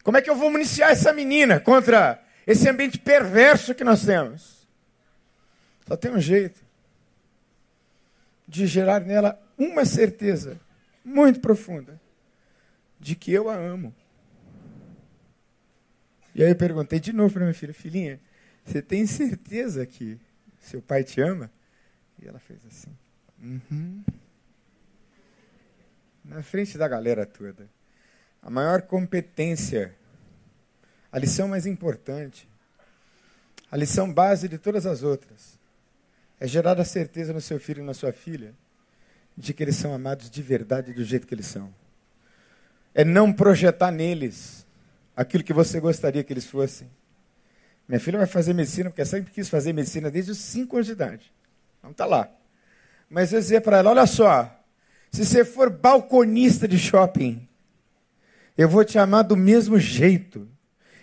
[0.04, 4.68] Como é que eu vou municiar essa menina contra esse ambiente perverso que nós temos?
[5.88, 6.60] Só tem um jeito
[8.46, 10.60] de gerar nela uma certeza
[11.06, 12.01] muito profunda
[13.02, 13.94] de que eu a amo.
[16.36, 18.20] E aí eu perguntei de novo para minha filha, filhinha,
[18.64, 20.20] você tem certeza que
[20.62, 21.52] seu pai te ama?
[22.22, 22.96] E ela fez assim,
[23.42, 24.04] uhum.
[26.24, 27.68] Na frente da galera toda.
[28.42, 29.94] A maior competência,
[31.12, 32.48] a lição mais importante,
[33.72, 35.60] a lição base de todas as outras,
[36.40, 38.54] é gerar a certeza no seu filho e na sua filha
[39.36, 41.81] de que eles são amados de verdade do jeito que eles são.
[42.94, 44.66] É não projetar neles
[45.16, 46.90] aquilo que você gostaria que eles fossem,
[47.88, 50.94] Minha filha vai fazer medicina porque sempre quis fazer medicina desde os 5 anos de
[50.94, 51.32] idade.
[51.80, 52.30] Então tá lá.
[53.10, 54.50] Mas eu dizia para ela: olha só,
[55.12, 57.48] se você for balconista de shopping,
[58.58, 60.48] eu vou te amar do mesmo jeito.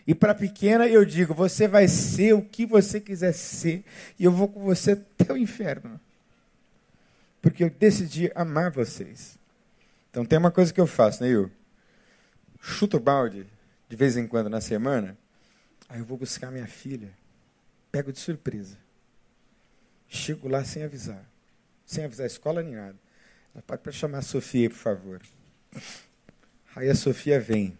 [0.06, 3.84] E para pequena eu digo: você vai ser o que você quiser ser,
[4.18, 6.00] e eu vou com você até o inferno.
[7.42, 9.38] Porque eu decidi amar vocês.
[10.10, 11.50] Então tem uma coisa que eu faço, né, eu?
[12.60, 13.46] Chuto o balde
[13.88, 15.16] de vez em quando na semana,
[15.88, 17.10] aí eu vou buscar minha filha,
[17.90, 18.76] pego de surpresa.
[20.08, 21.24] Chego lá sem avisar,
[21.84, 22.96] sem avisar a escola nem nada.
[23.54, 25.22] Ela pode chamar a Sofia, por favor.
[26.76, 27.76] Aí a Sofia vem.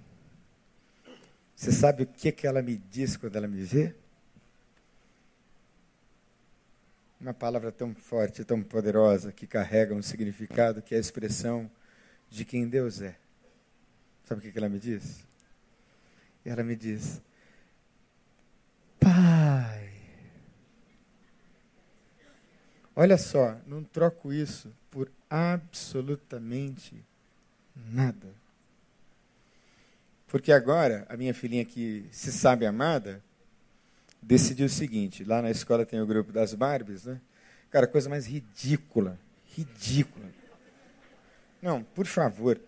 [1.54, 3.94] Você sabe o que, que ela me diz quando ela me vê?
[7.20, 11.70] Uma palavra tão forte, tão poderosa, que carrega um significado que é a expressão
[12.30, 13.16] de quem Deus é.
[14.28, 15.24] Sabe o que, ela me diz?
[16.44, 17.22] Ela me diz:
[19.00, 19.90] Pai.
[22.94, 27.02] Olha só, não troco isso por absolutamente
[27.74, 28.28] nada.
[30.26, 33.24] Porque agora, a minha filhinha que se sabe amada,
[34.20, 37.18] decidiu o seguinte: lá na escola tem o grupo das Barbies, né?
[37.70, 39.18] Cara, coisa mais ridícula.
[39.56, 40.26] Ridícula.
[41.62, 42.60] Não, por favor.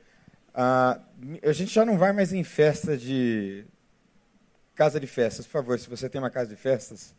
[0.54, 3.64] A gente já não vai mais em festa de.
[4.74, 5.46] Casa de festas.
[5.46, 7.14] Por favor, se você tem uma casa de festas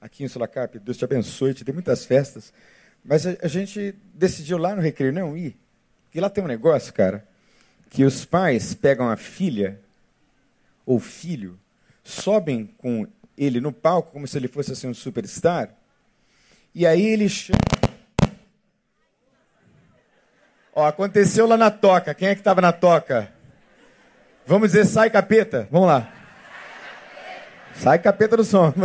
[0.00, 2.52] aqui em Sulacap, Deus te abençoe, te dê muitas festas.
[3.04, 5.58] Mas a, a gente decidiu lá no Recreio não ir.
[6.04, 7.26] Porque lá tem um negócio, cara,
[7.88, 9.80] que os pais pegam a filha
[10.86, 11.58] ou filho,
[12.02, 15.74] sobem com ele no palco como se ele fosse assim um superstar,
[16.74, 17.58] e aí ele chama.
[20.74, 22.14] Ó, aconteceu lá na toca.
[22.14, 23.32] Quem é que estava na toca?
[24.46, 25.68] Vamos dizer, sai capeta.
[25.70, 26.12] Vamos lá.
[27.74, 28.72] Sai capeta do som.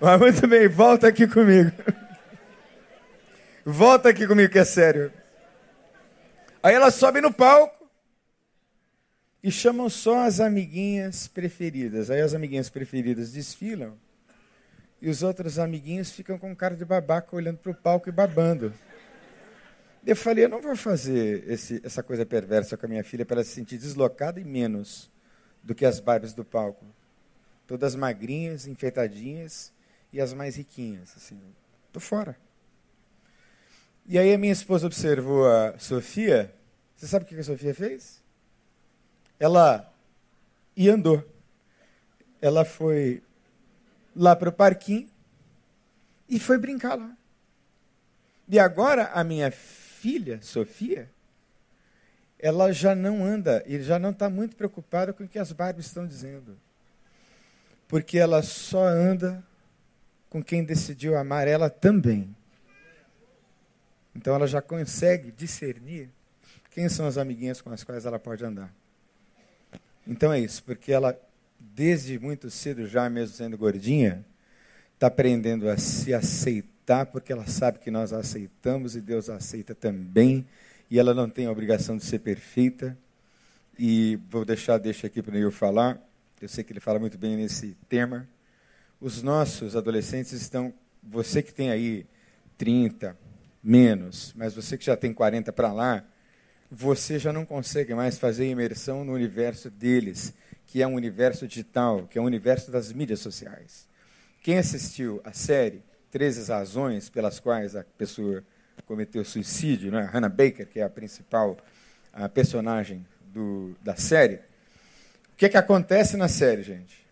[0.00, 1.72] Mas muito bem, volta aqui comigo.
[3.64, 5.12] Volta aqui comigo que é sério.
[6.62, 7.88] Aí ela sobe no palco
[9.42, 12.10] e chamam só as amiguinhas preferidas.
[12.10, 13.96] Aí as amiguinhas preferidas desfilam
[15.00, 18.72] e os outros amiguinhos ficam com cara de babaca olhando para o palco e babando.
[20.06, 23.36] Eu falei, eu não vou fazer esse, essa coisa perversa com a minha filha para
[23.36, 25.10] ela se sentir deslocada e menos
[25.62, 26.86] do que as barbas do palco.
[27.66, 29.72] Todas magrinhas, enfeitadinhas
[30.12, 31.12] e as mais riquinhas.
[31.16, 31.40] Assim,
[31.92, 32.36] tô fora.
[34.06, 36.54] E aí a minha esposa observou a Sofia.
[36.94, 38.22] Você sabe o que a Sofia fez?
[39.40, 39.92] Ela
[40.76, 41.28] e andou.
[42.40, 43.20] Ela foi
[44.16, 45.08] lá para o parquinho
[46.28, 47.14] e foi brincar lá.
[48.48, 51.10] E agora a minha filha, Sofia,
[52.38, 55.86] ela já não anda, e já não está muito preocupada com o que as Barbies
[55.86, 56.58] estão dizendo.
[57.88, 59.44] Porque ela só anda
[60.28, 62.34] com quem decidiu amar ela também.
[64.14, 66.10] Então ela já consegue discernir
[66.70, 68.72] quem são as amiguinhas com as quais ela pode andar.
[70.06, 71.18] Então é isso, porque ela,
[71.74, 74.24] desde muito cedo, já mesmo sendo gordinha,
[74.94, 79.36] está aprendendo a se aceitar, porque ela sabe que nós a aceitamos e Deus a
[79.36, 80.46] aceita também,
[80.90, 82.96] e ela não tem a obrigação de ser perfeita.
[83.78, 86.00] E vou deixar, deixa aqui para o Neil falar,
[86.40, 88.26] eu sei que ele fala muito bem nesse tema
[89.00, 90.72] os nossos adolescentes estão,
[91.02, 92.06] você que tem aí
[92.56, 93.16] 30,
[93.62, 96.04] menos, mas você que já tem 40 para lá,
[96.70, 100.32] você já não consegue mais fazer imersão no universo deles,
[100.66, 103.88] que é um universo digital, que é o um universo das mídias sociais.
[104.42, 108.42] Quem assistiu a série 13 razões pelas quais a pessoa
[108.86, 110.08] cometeu suicídio, né?
[110.12, 111.56] Hannah Baker, que é a principal
[112.12, 114.36] a personagem do, da série,
[115.32, 117.06] o que, é que acontece na série, gente?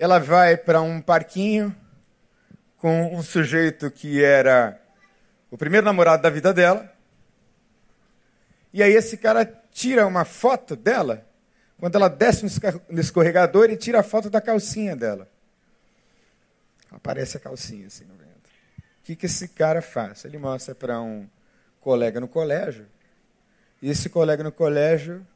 [0.00, 1.76] ela vai para um parquinho
[2.78, 4.80] com um sujeito que era
[5.50, 6.90] o primeiro namorado da vida dela.
[8.72, 11.26] E aí esse cara tira uma foto dela,
[11.80, 12.44] quando ela desce
[12.90, 15.26] no escorregador e tira a foto da calcinha dela.
[16.90, 18.28] Aparece a calcinha assim no vento.
[18.78, 20.24] O que, que esse cara faz?
[20.26, 21.26] Ele mostra para um
[21.80, 22.86] colega no colégio,
[23.80, 25.26] e esse colega no colégio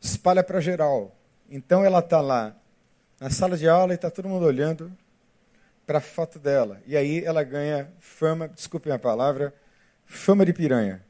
[0.00, 1.16] espalha para geral.
[1.50, 2.54] Então ela está lá
[3.20, 4.96] na sala de aula e está todo mundo olhando
[5.84, 6.80] para a foto dela.
[6.86, 9.52] E aí ela ganha fama, desculpem a palavra,
[10.04, 11.04] fama de piranha.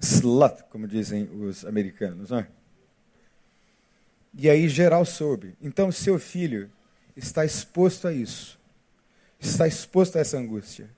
[0.00, 2.30] Slut, como dizem os americanos.
[2.30, 2.48] Não é?
[4.34, 5.54] E aí geral soube.
[5.60, 6.70] Então seu filho
[7.16, 8.58] está exposto a isso.
[9.38, 10.88] Está exposto a essa angústia.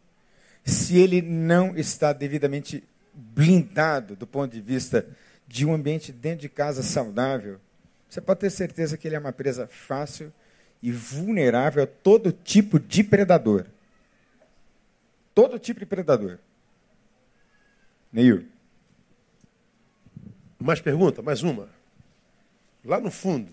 [0.65, 5.07] Se ele não está devidamente blindado do ponto de vista
[5.47, 7.61] de um ambiente dentro de casa saudável,
[8.09, 10.33] você pode ter certeza que ele é uma presa fácil
[10.83, 13.67] e vulnerável a todo tipo de predador.
[15.35, 16.39] Todo tipo de predador.
[18.13, 18.52] Neil.
[20.63, 21.21] Mais pergunta?
[21.23, 21.69] Mais uma.
[22.85, 23.51] Lá no fundo.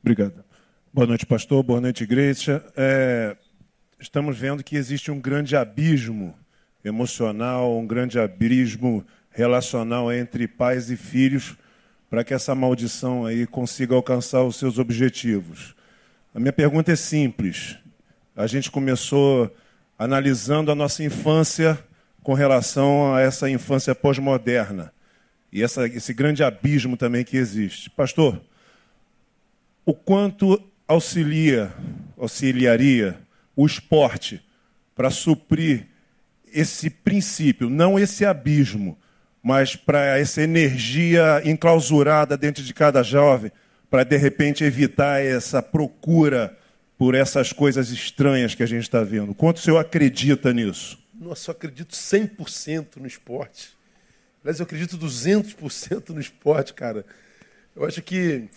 [0.00, 0.42] Obrigado.
[0.92, 1.62] Boa noite, pastor.
[1.62, 2.64] Boa noite, igreja.
[2.74, 3.36] É,
[4.00, 6.34] estamos vendo que existe um grande abismo
[6.82, 11.56] emocional, um grande abismo relacional entre pais e filhos
[12.12, 15.74] para que essa maldição aí consiga alcançar os seus objetivos.
[16.34, 17.78] A minha pergunta é simples.
[18.36, 19.50] A gente começou
[19.98, 21.82] analisando a nossa infância
[22.22, 24.92] com relação a essa infância pós-moderna
[25.50, 27.88] e essa, esse grande abismo também que existe.
[27.88, 28.42] Pastor,
[29.82, 31.72] o quanto auxilia,
[32.18, 33.18] auxiliaria
[33.56, 34.44] o esporte
[34.94, 35.86] para suprir
[36.52, 38.98] esse princípio, não esse abismo,
[39.42, 43.50] mas para essa energia enclausurada dentro de cada jovem,
[43.90, 46.56] para de repente evitar essa procura
[46.96, 49.34] por essas coisas estranhas que a gente está vendo.
[49.34, 50.98] Quanto o senhor acredita nisso?
[51.12, 53.76] Nossa, eu acredito 100% no esporte.
[54.42, 57.04] Aliás, eu acredito 200% no esporte, cara.
[57.74, 58.48] Eu acho que,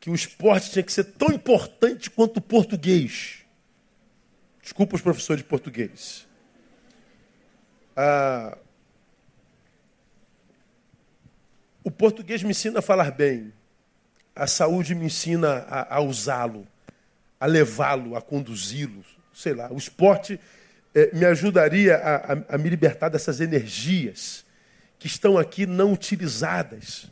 [0.00, 3.38] que o esporte tinha que ser tão importante quanto o português.
[4.62, 6.26] Desculpa os professores de português.
[7.96, 8.56] Ah,
[11.84, 13.52] o português me ensina a falar bem.
[14.34, 16.66] A saúde me ensina a, a usá-lo,
[17.38, 19.04] a levá-lo, a conduzi-lo.
[19.34, 20.38] Sei lá, o esporte
[20.94, 24.44] eh, me ajudaria a, a, a me libertar dessas energias
[24.98, 27.10] que estão aqui não utilizadas.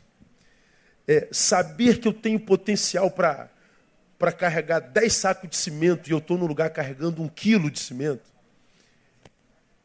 [1.07, 6.37] É, saber que eu tenho potencial para carregar 10 sacos de cimento e eu estou
[6.37, 8.23] no lugar carregando um quilo de cimento,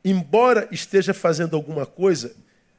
[0.04, 2.36] embora esteja fazendo alguma coisa,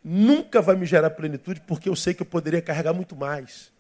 [0.07, 3.71] nunca vai me gerar plenitude, porque eu sei que eu poderia carregar muito mais.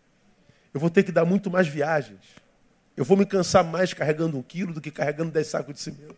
[0.73, 2.19] Eu vou ter que dar muito mais viagens.
[2.97, 6.15] Eu vou me cansar mais carregando um quilo do que carregando 10 sacos de cimento.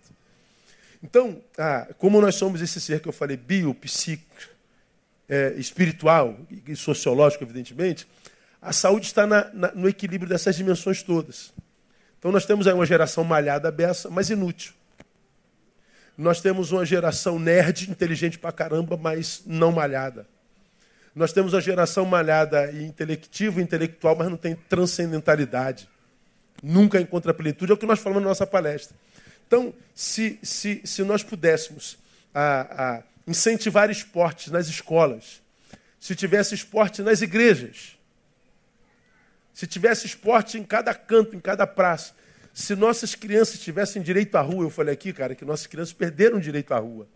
[1.03, 4.49] Então, ah, como nós somos esse ser que eu falei, bio, psíquico,
[5.27, 8.07] é, espiritual e sociológico, evidentemente,
[8.59, 11.53] a saúde está na, na, no equilíbrio dessas dimensões todas.
[12.17, 14.73] Então nós temos aí uma geração malhada, beça, mas inútil.
[16.19, 20.27] Nós temos uma geração nerd, inteligente pra caramba, mas não malhada.
[21.15, 25.87] Nós temos uma geração malhada e intelectiva, intelectual, mas não tem transcendentalidade.
[26.61, 27.71] Nunca encontra plenitude.
[27.71, 28.97] É o que nós falamos na nossa palestra.
[29.47, 31.97] Então, se, se, se nós pudéssemos
[32.35, 35.41] a, a incentivar esportes nas escolas,
[36.01, 37.97] se tivesse esporte nas igrejas,
[39.53, 42.13] se tivesse esporte em cada canto, em cada praça,
[42.59, 46.41] se nossas crianças tivessem direito à rua, eu falei aqui, cara, que nossas crianças perderam
[46.41, 47.07] direito à rua.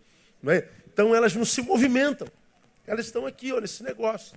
[0.42, 0.66] Não é?
[0.90, 2.26] Então elas não se movimentam.
[2.86, 4.34] Elas estão aqui, ó, nesse negócio.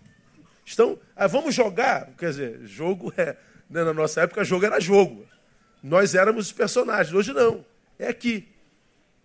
[0.65, 2.09] Estão, ah, vamos jogar.
[2.17, 3.37] Quer dizer, jogo é.
[3.69, 5.25] Né, na nossa época, jogo era jogo.
[5.81, 7.65] Nós éramos os personagens, hoje não.
[7.97, 8.45] É aqui.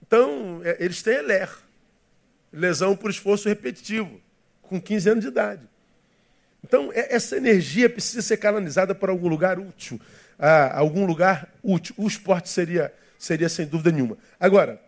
[0.07, 1.51] Então, é, eles têm LER.
[2.53, 4.21] Lesão por esforço repetitivo,
[4.63, 5.63] com 15 anos de idade.
[6.63, 10.01] Então, é, essa energia precisa ser canalizada para algum lugar útil.
[10.43, 11.95] A algum lugar útil.
[11.97, 14.19] O esporte seria, seria sem dúvida nenhuma.
[14.41, 14.83] Agora,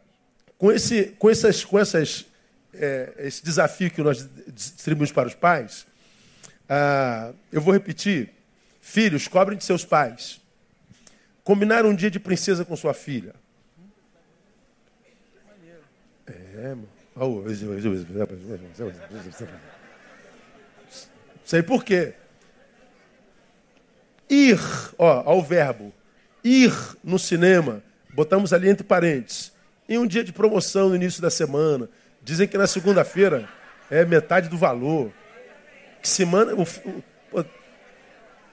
[0.58, 2.26] com esse, com essas, com essas,
[2.74, 5.86] é, esse desafio que nós distribuímos para os pais,
[6.68, 8.30] ah, eu vou repetir.
[8.80, 10.40] Filhos, cobrem de seus pais.
[11.44, 13.34] Combinar um dia de princesa com sua filha.
[16.26, 16.88] É, mano.
[21.44, 22.14] Sei por quê.
[24.28, 24.58] Ir,
[24.98, 25.92] ó, ao verbo,
[26.42, 26.72] ir
[27.02, 27.82] no cinema,
[28.14, 29.52] botamos ali entre parênteses,
[29.88, 31.88] em um dia de promoção no início da semana.
[32.22, 33.48] Dizem que na segunda-feira
[33.90, 35.12] é metade do valor.
[36.00, 36.52] Que semana.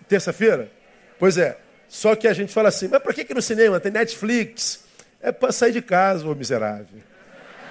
[0.08, 0.70] Terça-feira?
[1.18, 1.58] Pois é.
[1.88, 3.80] Só que a gente fala assim, mas para que, que no cinema?
[3.80, 4.84] Tem Netflix.
[5.22, 7.02] É para sair de casa, ô miserável.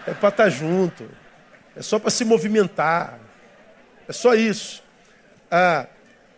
[0.07, 1.09] É para estar tá junto.
[1.77, 3.19] É só para se movimentar.
[4.09, 4.83] É só isso
[5.51, 5.87] a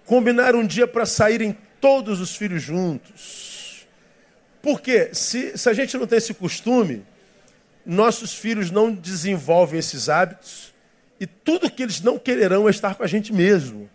[0.05, 3.87] combinar um dia para saírem todos os filhos juntos.
[4.61, 7.05] Porque se, se a gente não tem esse costume,
[7.85, 10.73] nossos filhos não desenvolvem esses hábitos
[11.19, 13.89] e tudo que eles não quererão é estar com a gente mesmo.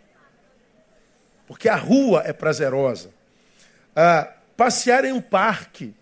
[1.46, 3.10] Porque a rua é prazerosa.
[3.96, 5.94] Ah, passear em um parque.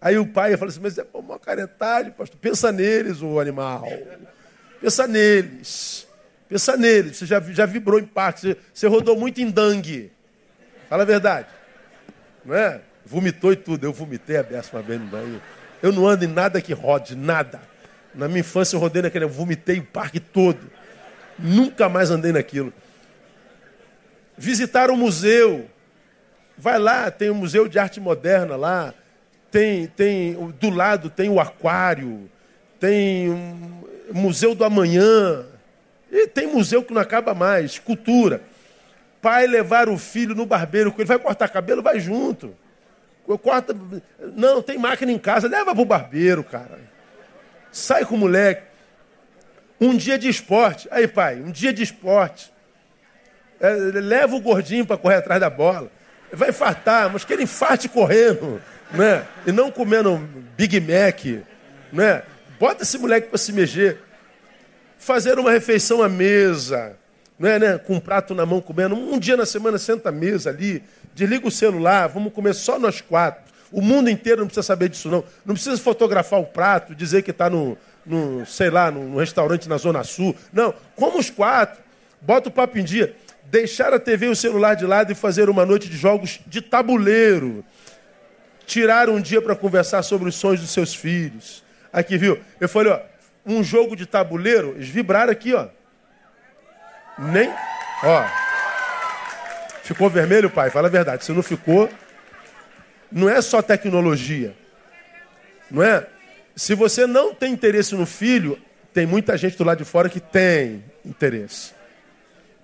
[0.00, 2.38] Aí o pai fala assim, mas é uma caretagem, pastor.
[2.40, 3.84] Pensa neles, o animal.
[4.80, 6.07] Pensa neles.
[6.48, 10.10] Pensa nele, você já, já vibrou em parque, você, você rodou muito em dangue.
[10.88, 11.46] Fala a verdade.
[12.44, 12.80] Não é?
[13.04, 13.84] Vomitou e tudo.
[13.84, 15.42] Eu vomitei a uma vez no banho.
[15.82, 17.60] Eu não ando em nada que rode, nada.
[18.14, 20.58] Na minha infância eu rodei naquele, eu vomitei o parque todo.
[21.38, 22.72] Nunca mais andei naquilo.
[24.36, 25.68] Visitar o museu.
[26.56, 28.92] Vai lá, tem o Museu de Arte Moderna lá.
[29.50, 32.28] Tem, tem do lado tem o aquário,
[32.78, 33.30] tem
[34.10, 35.46] o Museu do Amanhã.
[36.10, 38.42] E tem museu que não acaba mais, cultura.
[39.20, 42.54] Pai levar o filho no barbeiro, ele vai cortar cabelo, vai junto.
[43.42, 43.76] Corta,
[44.34, 46.78] não, tem máquina em casa, leva pro barbeiro, cara.
[47.70, 48.62] Sai com o moleque.
[49.80, 50.88] Um dia de esporte.
[50.90, 52.50] Aí, pai, um dia de esporte.
[53.60, 55.90] É, leva o gordinho para correr atrás da bola.
[56.32, 58.62] Vai infartar, mas que ele infarte correndo,
[58.92, 59.26] né?
[59.46, 60.16] E não comendo
[60.56, 61.44] Big Mac,
[61.92, 62.22] né?
[62.58, 64.00] Bota esse moleque para se mexer.
[64.98, 66.96] Fazer uma refeição à mesa,
[67.38, 67.78] não é, né?
[67.78, 68.94] Com um prato na mão comendo.
[68.94, 70.82] Um dia na semana senta à mesa ali,
[71.14, 73.48] desliga o celular, vamos comer só nós quatro.
[73.70, 75.22] O mundo inteiro não precisa saber disso, não.
[75.44, 79.76] Não precisa fotografar o prato, dizer que está no, no, sei lá, no restaurante na
[79.76, 80.34] Zona Sul.
[80.52, 81.82] Não, como os quatro.
[82.20, 83.14] Bota o papo em dia.
[83.44, 86.60] Deixar a TV e o celular de lado e fazer uma noite de jogos de
[86.60, 87.64] tabuleiro.
[88.66, 91.62] Tirar um dia para conversar sobre os sonhos dos seus filhos.
[91.92, 92.38] Aqui, viu?
[92.60, 93.00] Eu falei, ó,
[93.48, 95.68] um jogo de tabuleiro, eles vibraram aqui, ó.
[97.18, 97.50] Nem.
[98.04, 98.24] Ó.
[99.82, 100.68] Ficou vermelho, pai?
[100.68, 101.24] Fala a verdade.
[101.24, 101.88] Se não ficou,
[103.10, 104.54] não é só tecnologia.
[105.70, 106.06] Não é?
[106.54, 108.58] Se você não tem interesse no filho,
[108.92, 111.72] tem muita gente do lado de fora que tem interesse.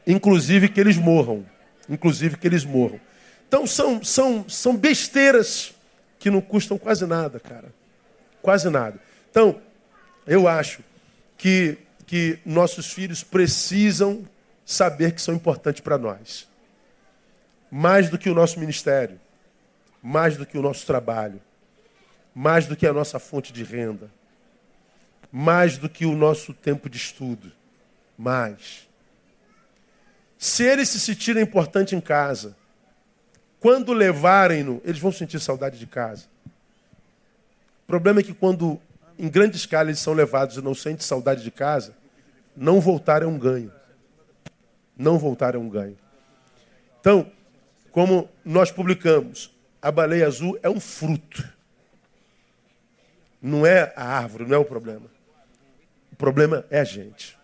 [0.06, 1.46] Inclusive que eles morram.
[1.88, 3.00] Inclusive que eles morram.
[3.48, 5.74] Então são, são, são besteiras
[6.18, 7.72] que não custam quase nada, cara.
[8.42, 8.98] Quase nada.
[9.30, 9.60] Então,
[10.26, 10.82] eu acho
[11.36, 14.26] que, que nossos filhos precisam
[14.64, 16.48] saber que são importantes para nós.
[17.70, 19.20] Mais do que o nosso ministério,
[20.02, 21.40] mais do que o nosso trabalho,
[22.34, 24.10] mais do que a nossa fonte de renda,
[25.30, 27.52] mais do que o nosso tempo de estudo.
[28.16, 28.88] Mais.
[30.38, 32.56] Se eles se sentirem importantes em casa,
[33.58, 36.26] quando levarem-no, eles vão sentir saudade de casa.
[37.84, 38.80] O problema é que quando
[39.18, 41.94] em grande escala eles são levados e não sentem saudade de casa,
[42.56, 43.72] não voltar é um ganho.
[44.96, 45.96] Não voltar é um ganho.
[47.00, 47.30] Então,
[47.90, 51.46] como nós publicamos, a baleia azul é um fruto.
[53.42, 55.06] Não é a árvore, não é o problema.
[56.12, 57.36] O problema é a gente.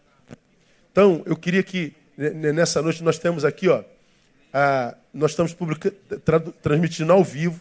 [0.91, 3.85] Então, eu queria que nessa noite nós temos aqui, ó,
[4.53, 5.57] a, nós estamos
[6.25, 7.61] tra transmitindo ao vivo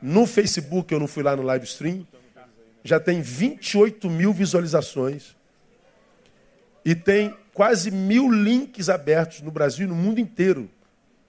[0.00, 2.06] no Facebook, eu não fui lá no live stream,
[2.82, 5.36] já tem 28 mil visualizações
[6.84, 10.70] e tem quase mil links abertos no Brasil e no mundo inteiro,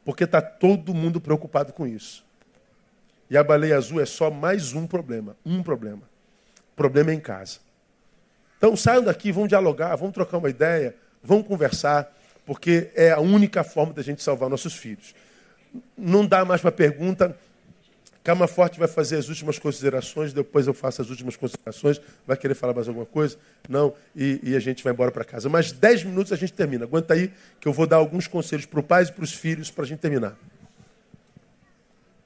[0.05, 2.25] porque está todo mundo preocupado com isso.
[3.29, 6.03] E a baleia azul é só mais um problema, um problema.
[6.73, 7.59] O problema é em casa.
[8.57, 12.15] Então saiam daqui, vão dialogar, vão trocar uma ideia, vão conversar,
[12.45, 15.15] porque é a única forma da gente salvar nossos filhos.
[15.97, 17.37] Não dá mais para pergunta,
[18.23, 21.99] Calma Forte vai fazer as últimas considerações, depois eu faço as últimas considerações.
[22.25, 23.35] Vai querer falar mais alguma coisa?
[23.67, 25.49] Não, e, e a gente vai embora para casa.
[25.49, 26.85] Mas dez minutos a gente termina.
[26.85, 29.71] Aguenta aí que eu vou dar alguns conselhos para o pai e para os filhos
[29.71, 30.37] para a gente terminar.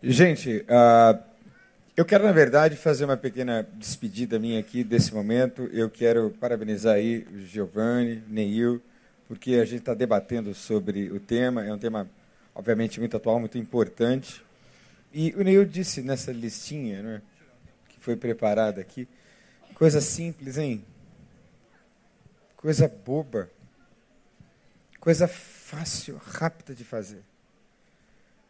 [0.03, 1.17] Gente, uh,
[1.95, 5.69] eu quero, na verdade, fazer uma pequena despedida minha aqui desse momento.
[5.71, 8.81] Eu quero parabenizar aí o Giovanni, Neil,
[9.29, 11.65] porque a gente está debatendo sobre o tema.
[11.65, 12.05] É um tema,
[12.53, 14.44] obviamente, muito atual, muito importante.
[15.17, 17.21] E o Neil disse nessa listinha né,
[17.87, 19.07] que foi preparada aqui,
[19.73, 20.85] coisa simples, hein?
[22.57, 23.49] Coisa boba.
[24.99, 27.23] Coisa fácil, rápida de fazer.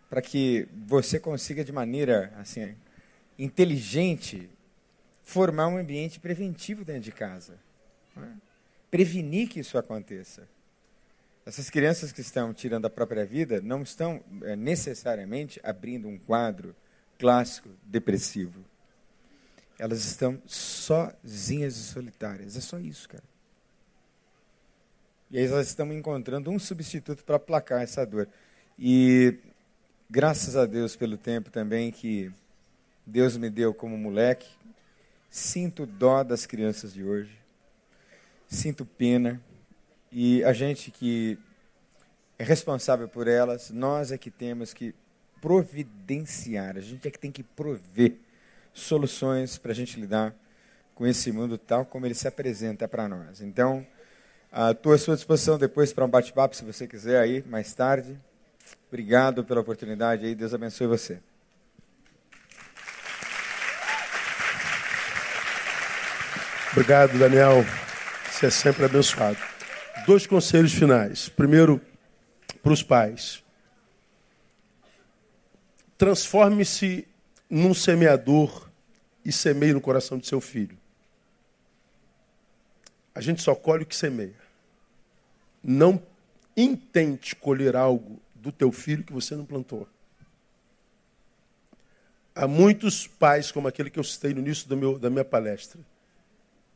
[0.10, 2.76] Para que você consiga, de maneira assim,
[3.38, 4.50] inteligente,
[5.22, 7.60] formar um ambiente preventivo dentro de casa.
[8.16, 8.38] Né?
[8.90, 10.48] Prevenir que isso aconteça.
[11.46, 16.76] Essas crianças que estão tirando a própria vida não estão é, necessariamente abrindo um quadro
[17.20, 18.66] clássico depressivo.
[19.78, 22.58] Elas estão sozinhas e solitárias.
[22.58, 23.24] É só isso, cara.
[25.30, 28.28] E aí elas estão encontrando um substituto para aplacar essa dor.
[28.80, 29.38] E
[30.10, 32.32] graças a Deus pelo tempo também que
[33.06, 34.50] Deus me deu como moleque,
[35.30, 37.38] sinto dó das crianças de hoje.
[38.48, 39.40] Sinto pena
[40.18, 41.38] e a gente que
[42.40, 44.96] é responsável por elas, nós é que temos que
[45.42, 48.16] providenciar, a gente é que tem que prover
[48.74, 50.34] soluções para a gente lidar
[50.94, 53.42] com esse mundo tal como ele se apresenta para nós.
[53.42, 53.86] Então,
[54.72, 58.18] estou à sua disposição depois para um bate-papo, se você quiser aí, mais tarde.
[58.88, 61.20] Obrigado pela oportunidade aí, Deus abençoe você.
[66.72, 67.66] Obrigado, Daniel.
[68.32, 69.55] Você é sempre abençoado.
[70.06, 71.30] Dois conselhos finais.
[71.30, 71.82] Primeiro,
[72.62, 73.44] para os pais.
[75.98, 77.08] Transforme-se
[77.50, 78.70] num semeador
[79.24, 80.78] e semeie no coração de seu filho.
[83.16, 84.36] A gente só colhe o que semeia.
[85.64, 86.02] Não
[86.56, 89.88] intente colher algo do teu filho que você não plantou.
[92.36, 95.80] Há muitos pais, como aquele que eu citei no início meu, da minha palestra.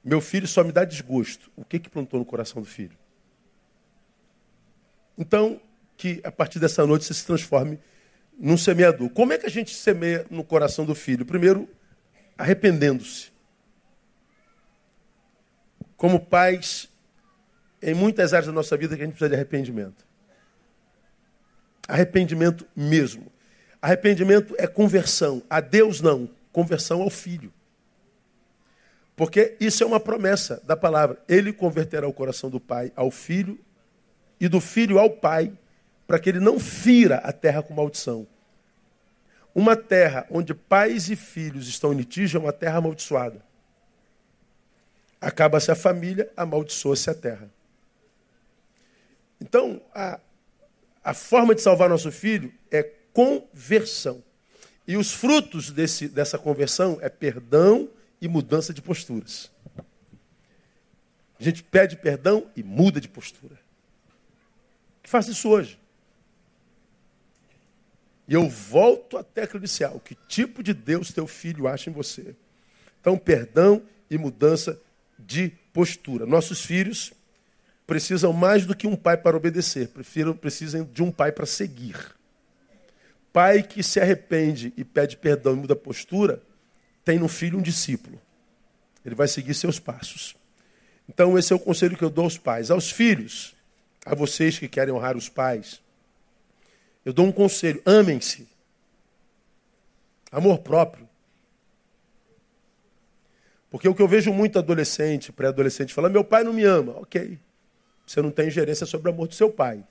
[0.04, 1.52] Meu filho só me dá desgosto.
[1.56, 2.98] O que, que plantou no coração do filho?
[5.20, 5.60] Então,
[5.98, 7.78] que a partir dessa noite você se transforme
[8.40, 9.10] num semeador.
[9.10, 11.26] Como é que a gente semeia no coração do filho?
[11.26, 11.68] Primeiro,
[12.38, 13.34] arrependendo-se.
[15.98, 16.88] Como pais,
[17.82, 20.08] em muitas áreas da nossa vida que a gente precisa de arrependimento.
[21.86, 23.30] Arrependimento mesmo.
[23.82, 25.44] Arrependimento é conversão.
[25.50, 26.30] A Deus não.
[26.54, 27.52] Conversão ao filho.
[29.18, 31.22] Porque isso é uma promessa da palavra.
[31.28, 33.60] Ele converterá o coração do pai ao filho
[34.40, 35.52] e do filho ao pai,
[36.08, 38.28] para que ele não fira a terra com maldição.
[39.54, 43.44] Uma terra onde pais e filhos estão em litígio é uma terra amaldiçoada.
[45.20, 47.52] Acaba-se a família, amaldiçoa-se a terra.
[49.42, 50.20] Então, a,
[51.04, 52.84] a forma de salvar nosso filho é
[53.14, 54.24] conversão.
[54.88, 57.90] E os frutos desse, dessa conversão é perdão
[58.22, 59.52] e mudança de posturas.
[61.40, 63.58] A gente pede perdão e muda de postura.
[65.02, 65.80] Que faça isso hoje.
[68.28, 70.00] E eu volto à tecla inicial.
[70.00, 72.36] Que tipo de Deus teu filho acha em você?
[73.02, 74.80] Então, perdão e mudança
[75.18, 76.26] de postura.
[76.26, 77.12] Nossos filhos
[77.88, 79.90] precisam mais do que um pai para obedecer,
[80.40, 81.96] precisam de um pai para seguir.
[83.34, 86.42] Pai que se arrepende e pede perdão e muda a postura,
[87.04, 88.22] tem no filho um discípulo.
[89.04, 90.36] Ele vai seguir seus passos.
[91.08, 92.70] Então, esse é o conselho que eu dou aos pais.
[92.70, 93.56] Aos filhos,
[94.10, 95.82] a vocês que querem honrar os pais,
[97.06, 98.48] eu dou um conselho: amem-se.
[100.32, 101.08] Amor próprio.
[103.70, 106.94] Porque o que eu vejo muito adolescente, pré-adolescente, fala: meu pai não me ama.
[106.98, 107.38] Ok.
[108.06, 109.86] Você não tem ingerência sobre o amor do seu pai.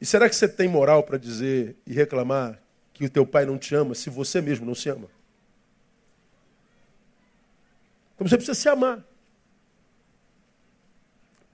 [0.00, 2.58] E será que você tem moral para dizer e reclamar
[2.94, 5.08] que o teu pai não te ama se você mesmo não se ama?
[8.14, 9.04] Então você precisa se amar.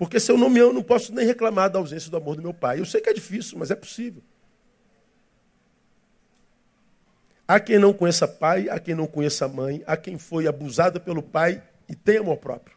[0.01, 2.41] Porque se eu não me amo, não posso nem reclamar da ausência do amor do
[2.41, 2.81] meu pai.
[2.81, 4.23] Eu sei que é difícil, mas é possível.
[7.47, 11.23] Há quem não conheça pai, há quem não conheça mãe, há quem foi abusada pelo
[11.23, 12.75] pai e tem amor próprio.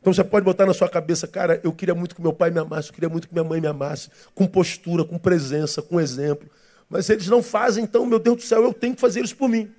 [0.00, 2.60] Então você pode botar na sua cabeça, cara, eu queria muito que meu pai me
[2.60, 6.48] amasse, eu queria muito que minha mãe me amasse, com postura, com presença, com exemplo.
[6.88, 9.48] Mas eles não fazem, então, meu Deus do céu, eu tenho que fazer isso por
[9.48, 9.74] mim.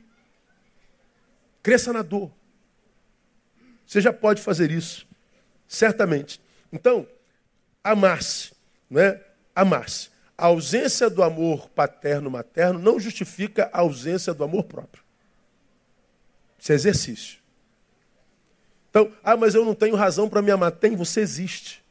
[1.64, 2.30] Cresça na dor.
[3.88, 5.08] Você já pode fazer isso.
[5.68, 6.42] Certamente.
[6.72, 7.08] Então,
[7.84, 8.52] amar-se,
[8.90, 9.22] não é?
[9.56, 10.10] Amar-se.
[10.38, 15.04] A ausência do amor paterno-materno não justifica a ausência do amor próprio.
[16.60, 17.40] Isso é exercício.
[18.90, 20.72] Então, ah, mas eu não tenho razão para me amar.
[20.72, 21.84] Tem, você existe.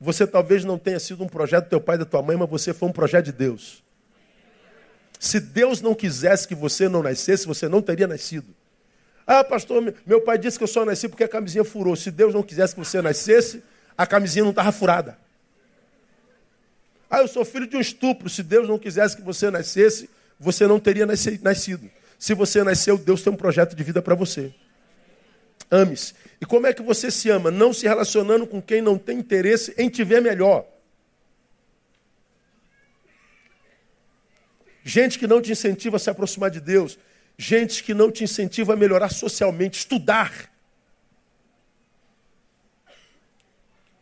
[0.00, 2.48] Você talvez não tenha sido um projeto do teu pai e da tua mãe, mas
[2.48, 3.82] você foi um projeto de Deus.
[5.18, 8.54] Se Deus não quisesse que você não nascesse, você não teria nascido.
[9.32, 11.94] Ah, pastor, meu pai disse que eu só nasci porque a camisinha furou.
[11.94, 13.62] Se Deus não quisesse que você nascesse,
[13.96, 15.16] a camisinha não estava furada.
[17.08, 18.28] Ah, eu sou filho de um estupro.
[18.28, 21.88] Se Deus não quisesse que você nascesse, você não teria nascido.
[22.18, 24.52] Se você nasceu, Deus tem um projeto de vida para você.
[25.70, 26.12] Ame-se.
[26.40, 27.52] E como é que você se ama?
[27.52, 30.66] Não se relacionando com quem não tem interesse em te ver melhor.
[34.82, 36.98] Gente que não te incentiva a se aproximar de Deus
[37.40, 40.50] gente que não te incentiva a melhorar socialmente, estudar.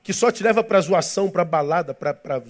[0.03, 2.13] Que só te leva para zoação, para balada, para.
[2.13, 2.43] Pra...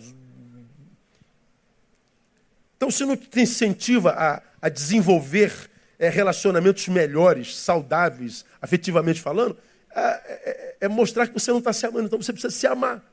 [2.76, 5.52] Então, se não te incentiva a, a desenvolver
[5.98, 9.58] é, relacionamentos melhores, saudáveis, afetivamente falando,
[9.94, 12.06] é, é, é mostrar que você não está se amando.
[12.06, 13.04] Então, você precisa se amar.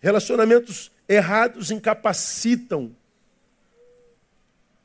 [0.00, 2.94] Relacionamentos errados incapacitam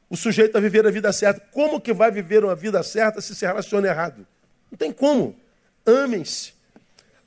[0.09, 1.41] o sujeito a viver a vida certa.
[1.51, 4.25] Como que vai viver uma vida certa se se relaciona errado?
[4.71, 5.35] Não tem como.
[5.85, 6.53] Amem-se.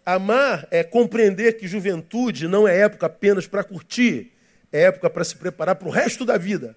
[0.04, 4.32] Amar é compreender que juventude não é época apenas para curtir,
[4.72, 6.74] é época para se preparar para o resto da vida.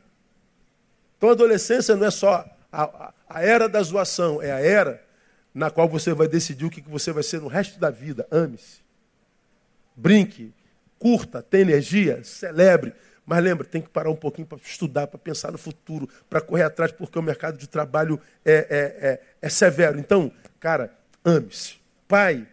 [1.17, 5.01] Então adolescência não é só a, a, a, era da zoação, é a era
[5.53, 8.27] na qual você vai decidir o que, que você vai ser no resto da vida.
[8.29, 8.81] Ame-se.
[9.95, 10.53] Brinque,
[10.99, 12.93] curta, tenha energia, celebre,
[13.25, 16.63] Mas lembra, tem que parar um pouquinho para estudar, para pensar no futuro, para correr
[16.63, 19.97] atrás, porque o mercado de trabalho é, é, é, é severo.
[19.97, 20.93] Então, cara,
[21.23, 21.75] ame-se.
[22.07, 22.45] Pai,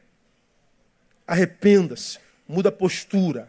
[1.27, 3.49] arrependa-se, muda a postura.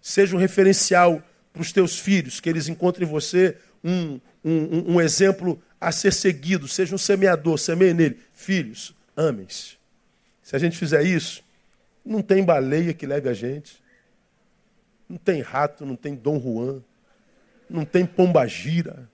[0.00, 1.22] Seja um referencial
[1.52, 6.12] para os teus filhos, que eles encontrem em você um, um, um exemplo a ser
[6.12, 6.66] seguido.
[6.66, 8.18] Seja um semeador, semeie nele.
[8.32, 9.76] Filhos, amem-se.
[10.42, 11.44] Se a gente fizer isso,
[12.04, 13.83] não tem baleia que leve a gente.
[15.08, 16.82] Não tem rato, não tem Dom Juan.
[17.68, 19.08] Não tem pombagira.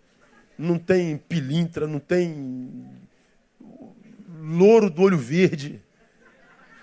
[0.58, 2.84] Não tem pilintra, não tem
[4.42, 5.80] louro do olho verde.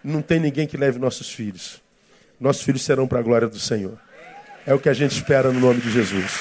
[0.04, 1.82] Não tem ninguém que leve nossos filhos.
[2.40, 4.00] Nossos filhos serão para a glória do Senhor.
[4.66, 6.32] É o que a gente espera no nome de Jesus.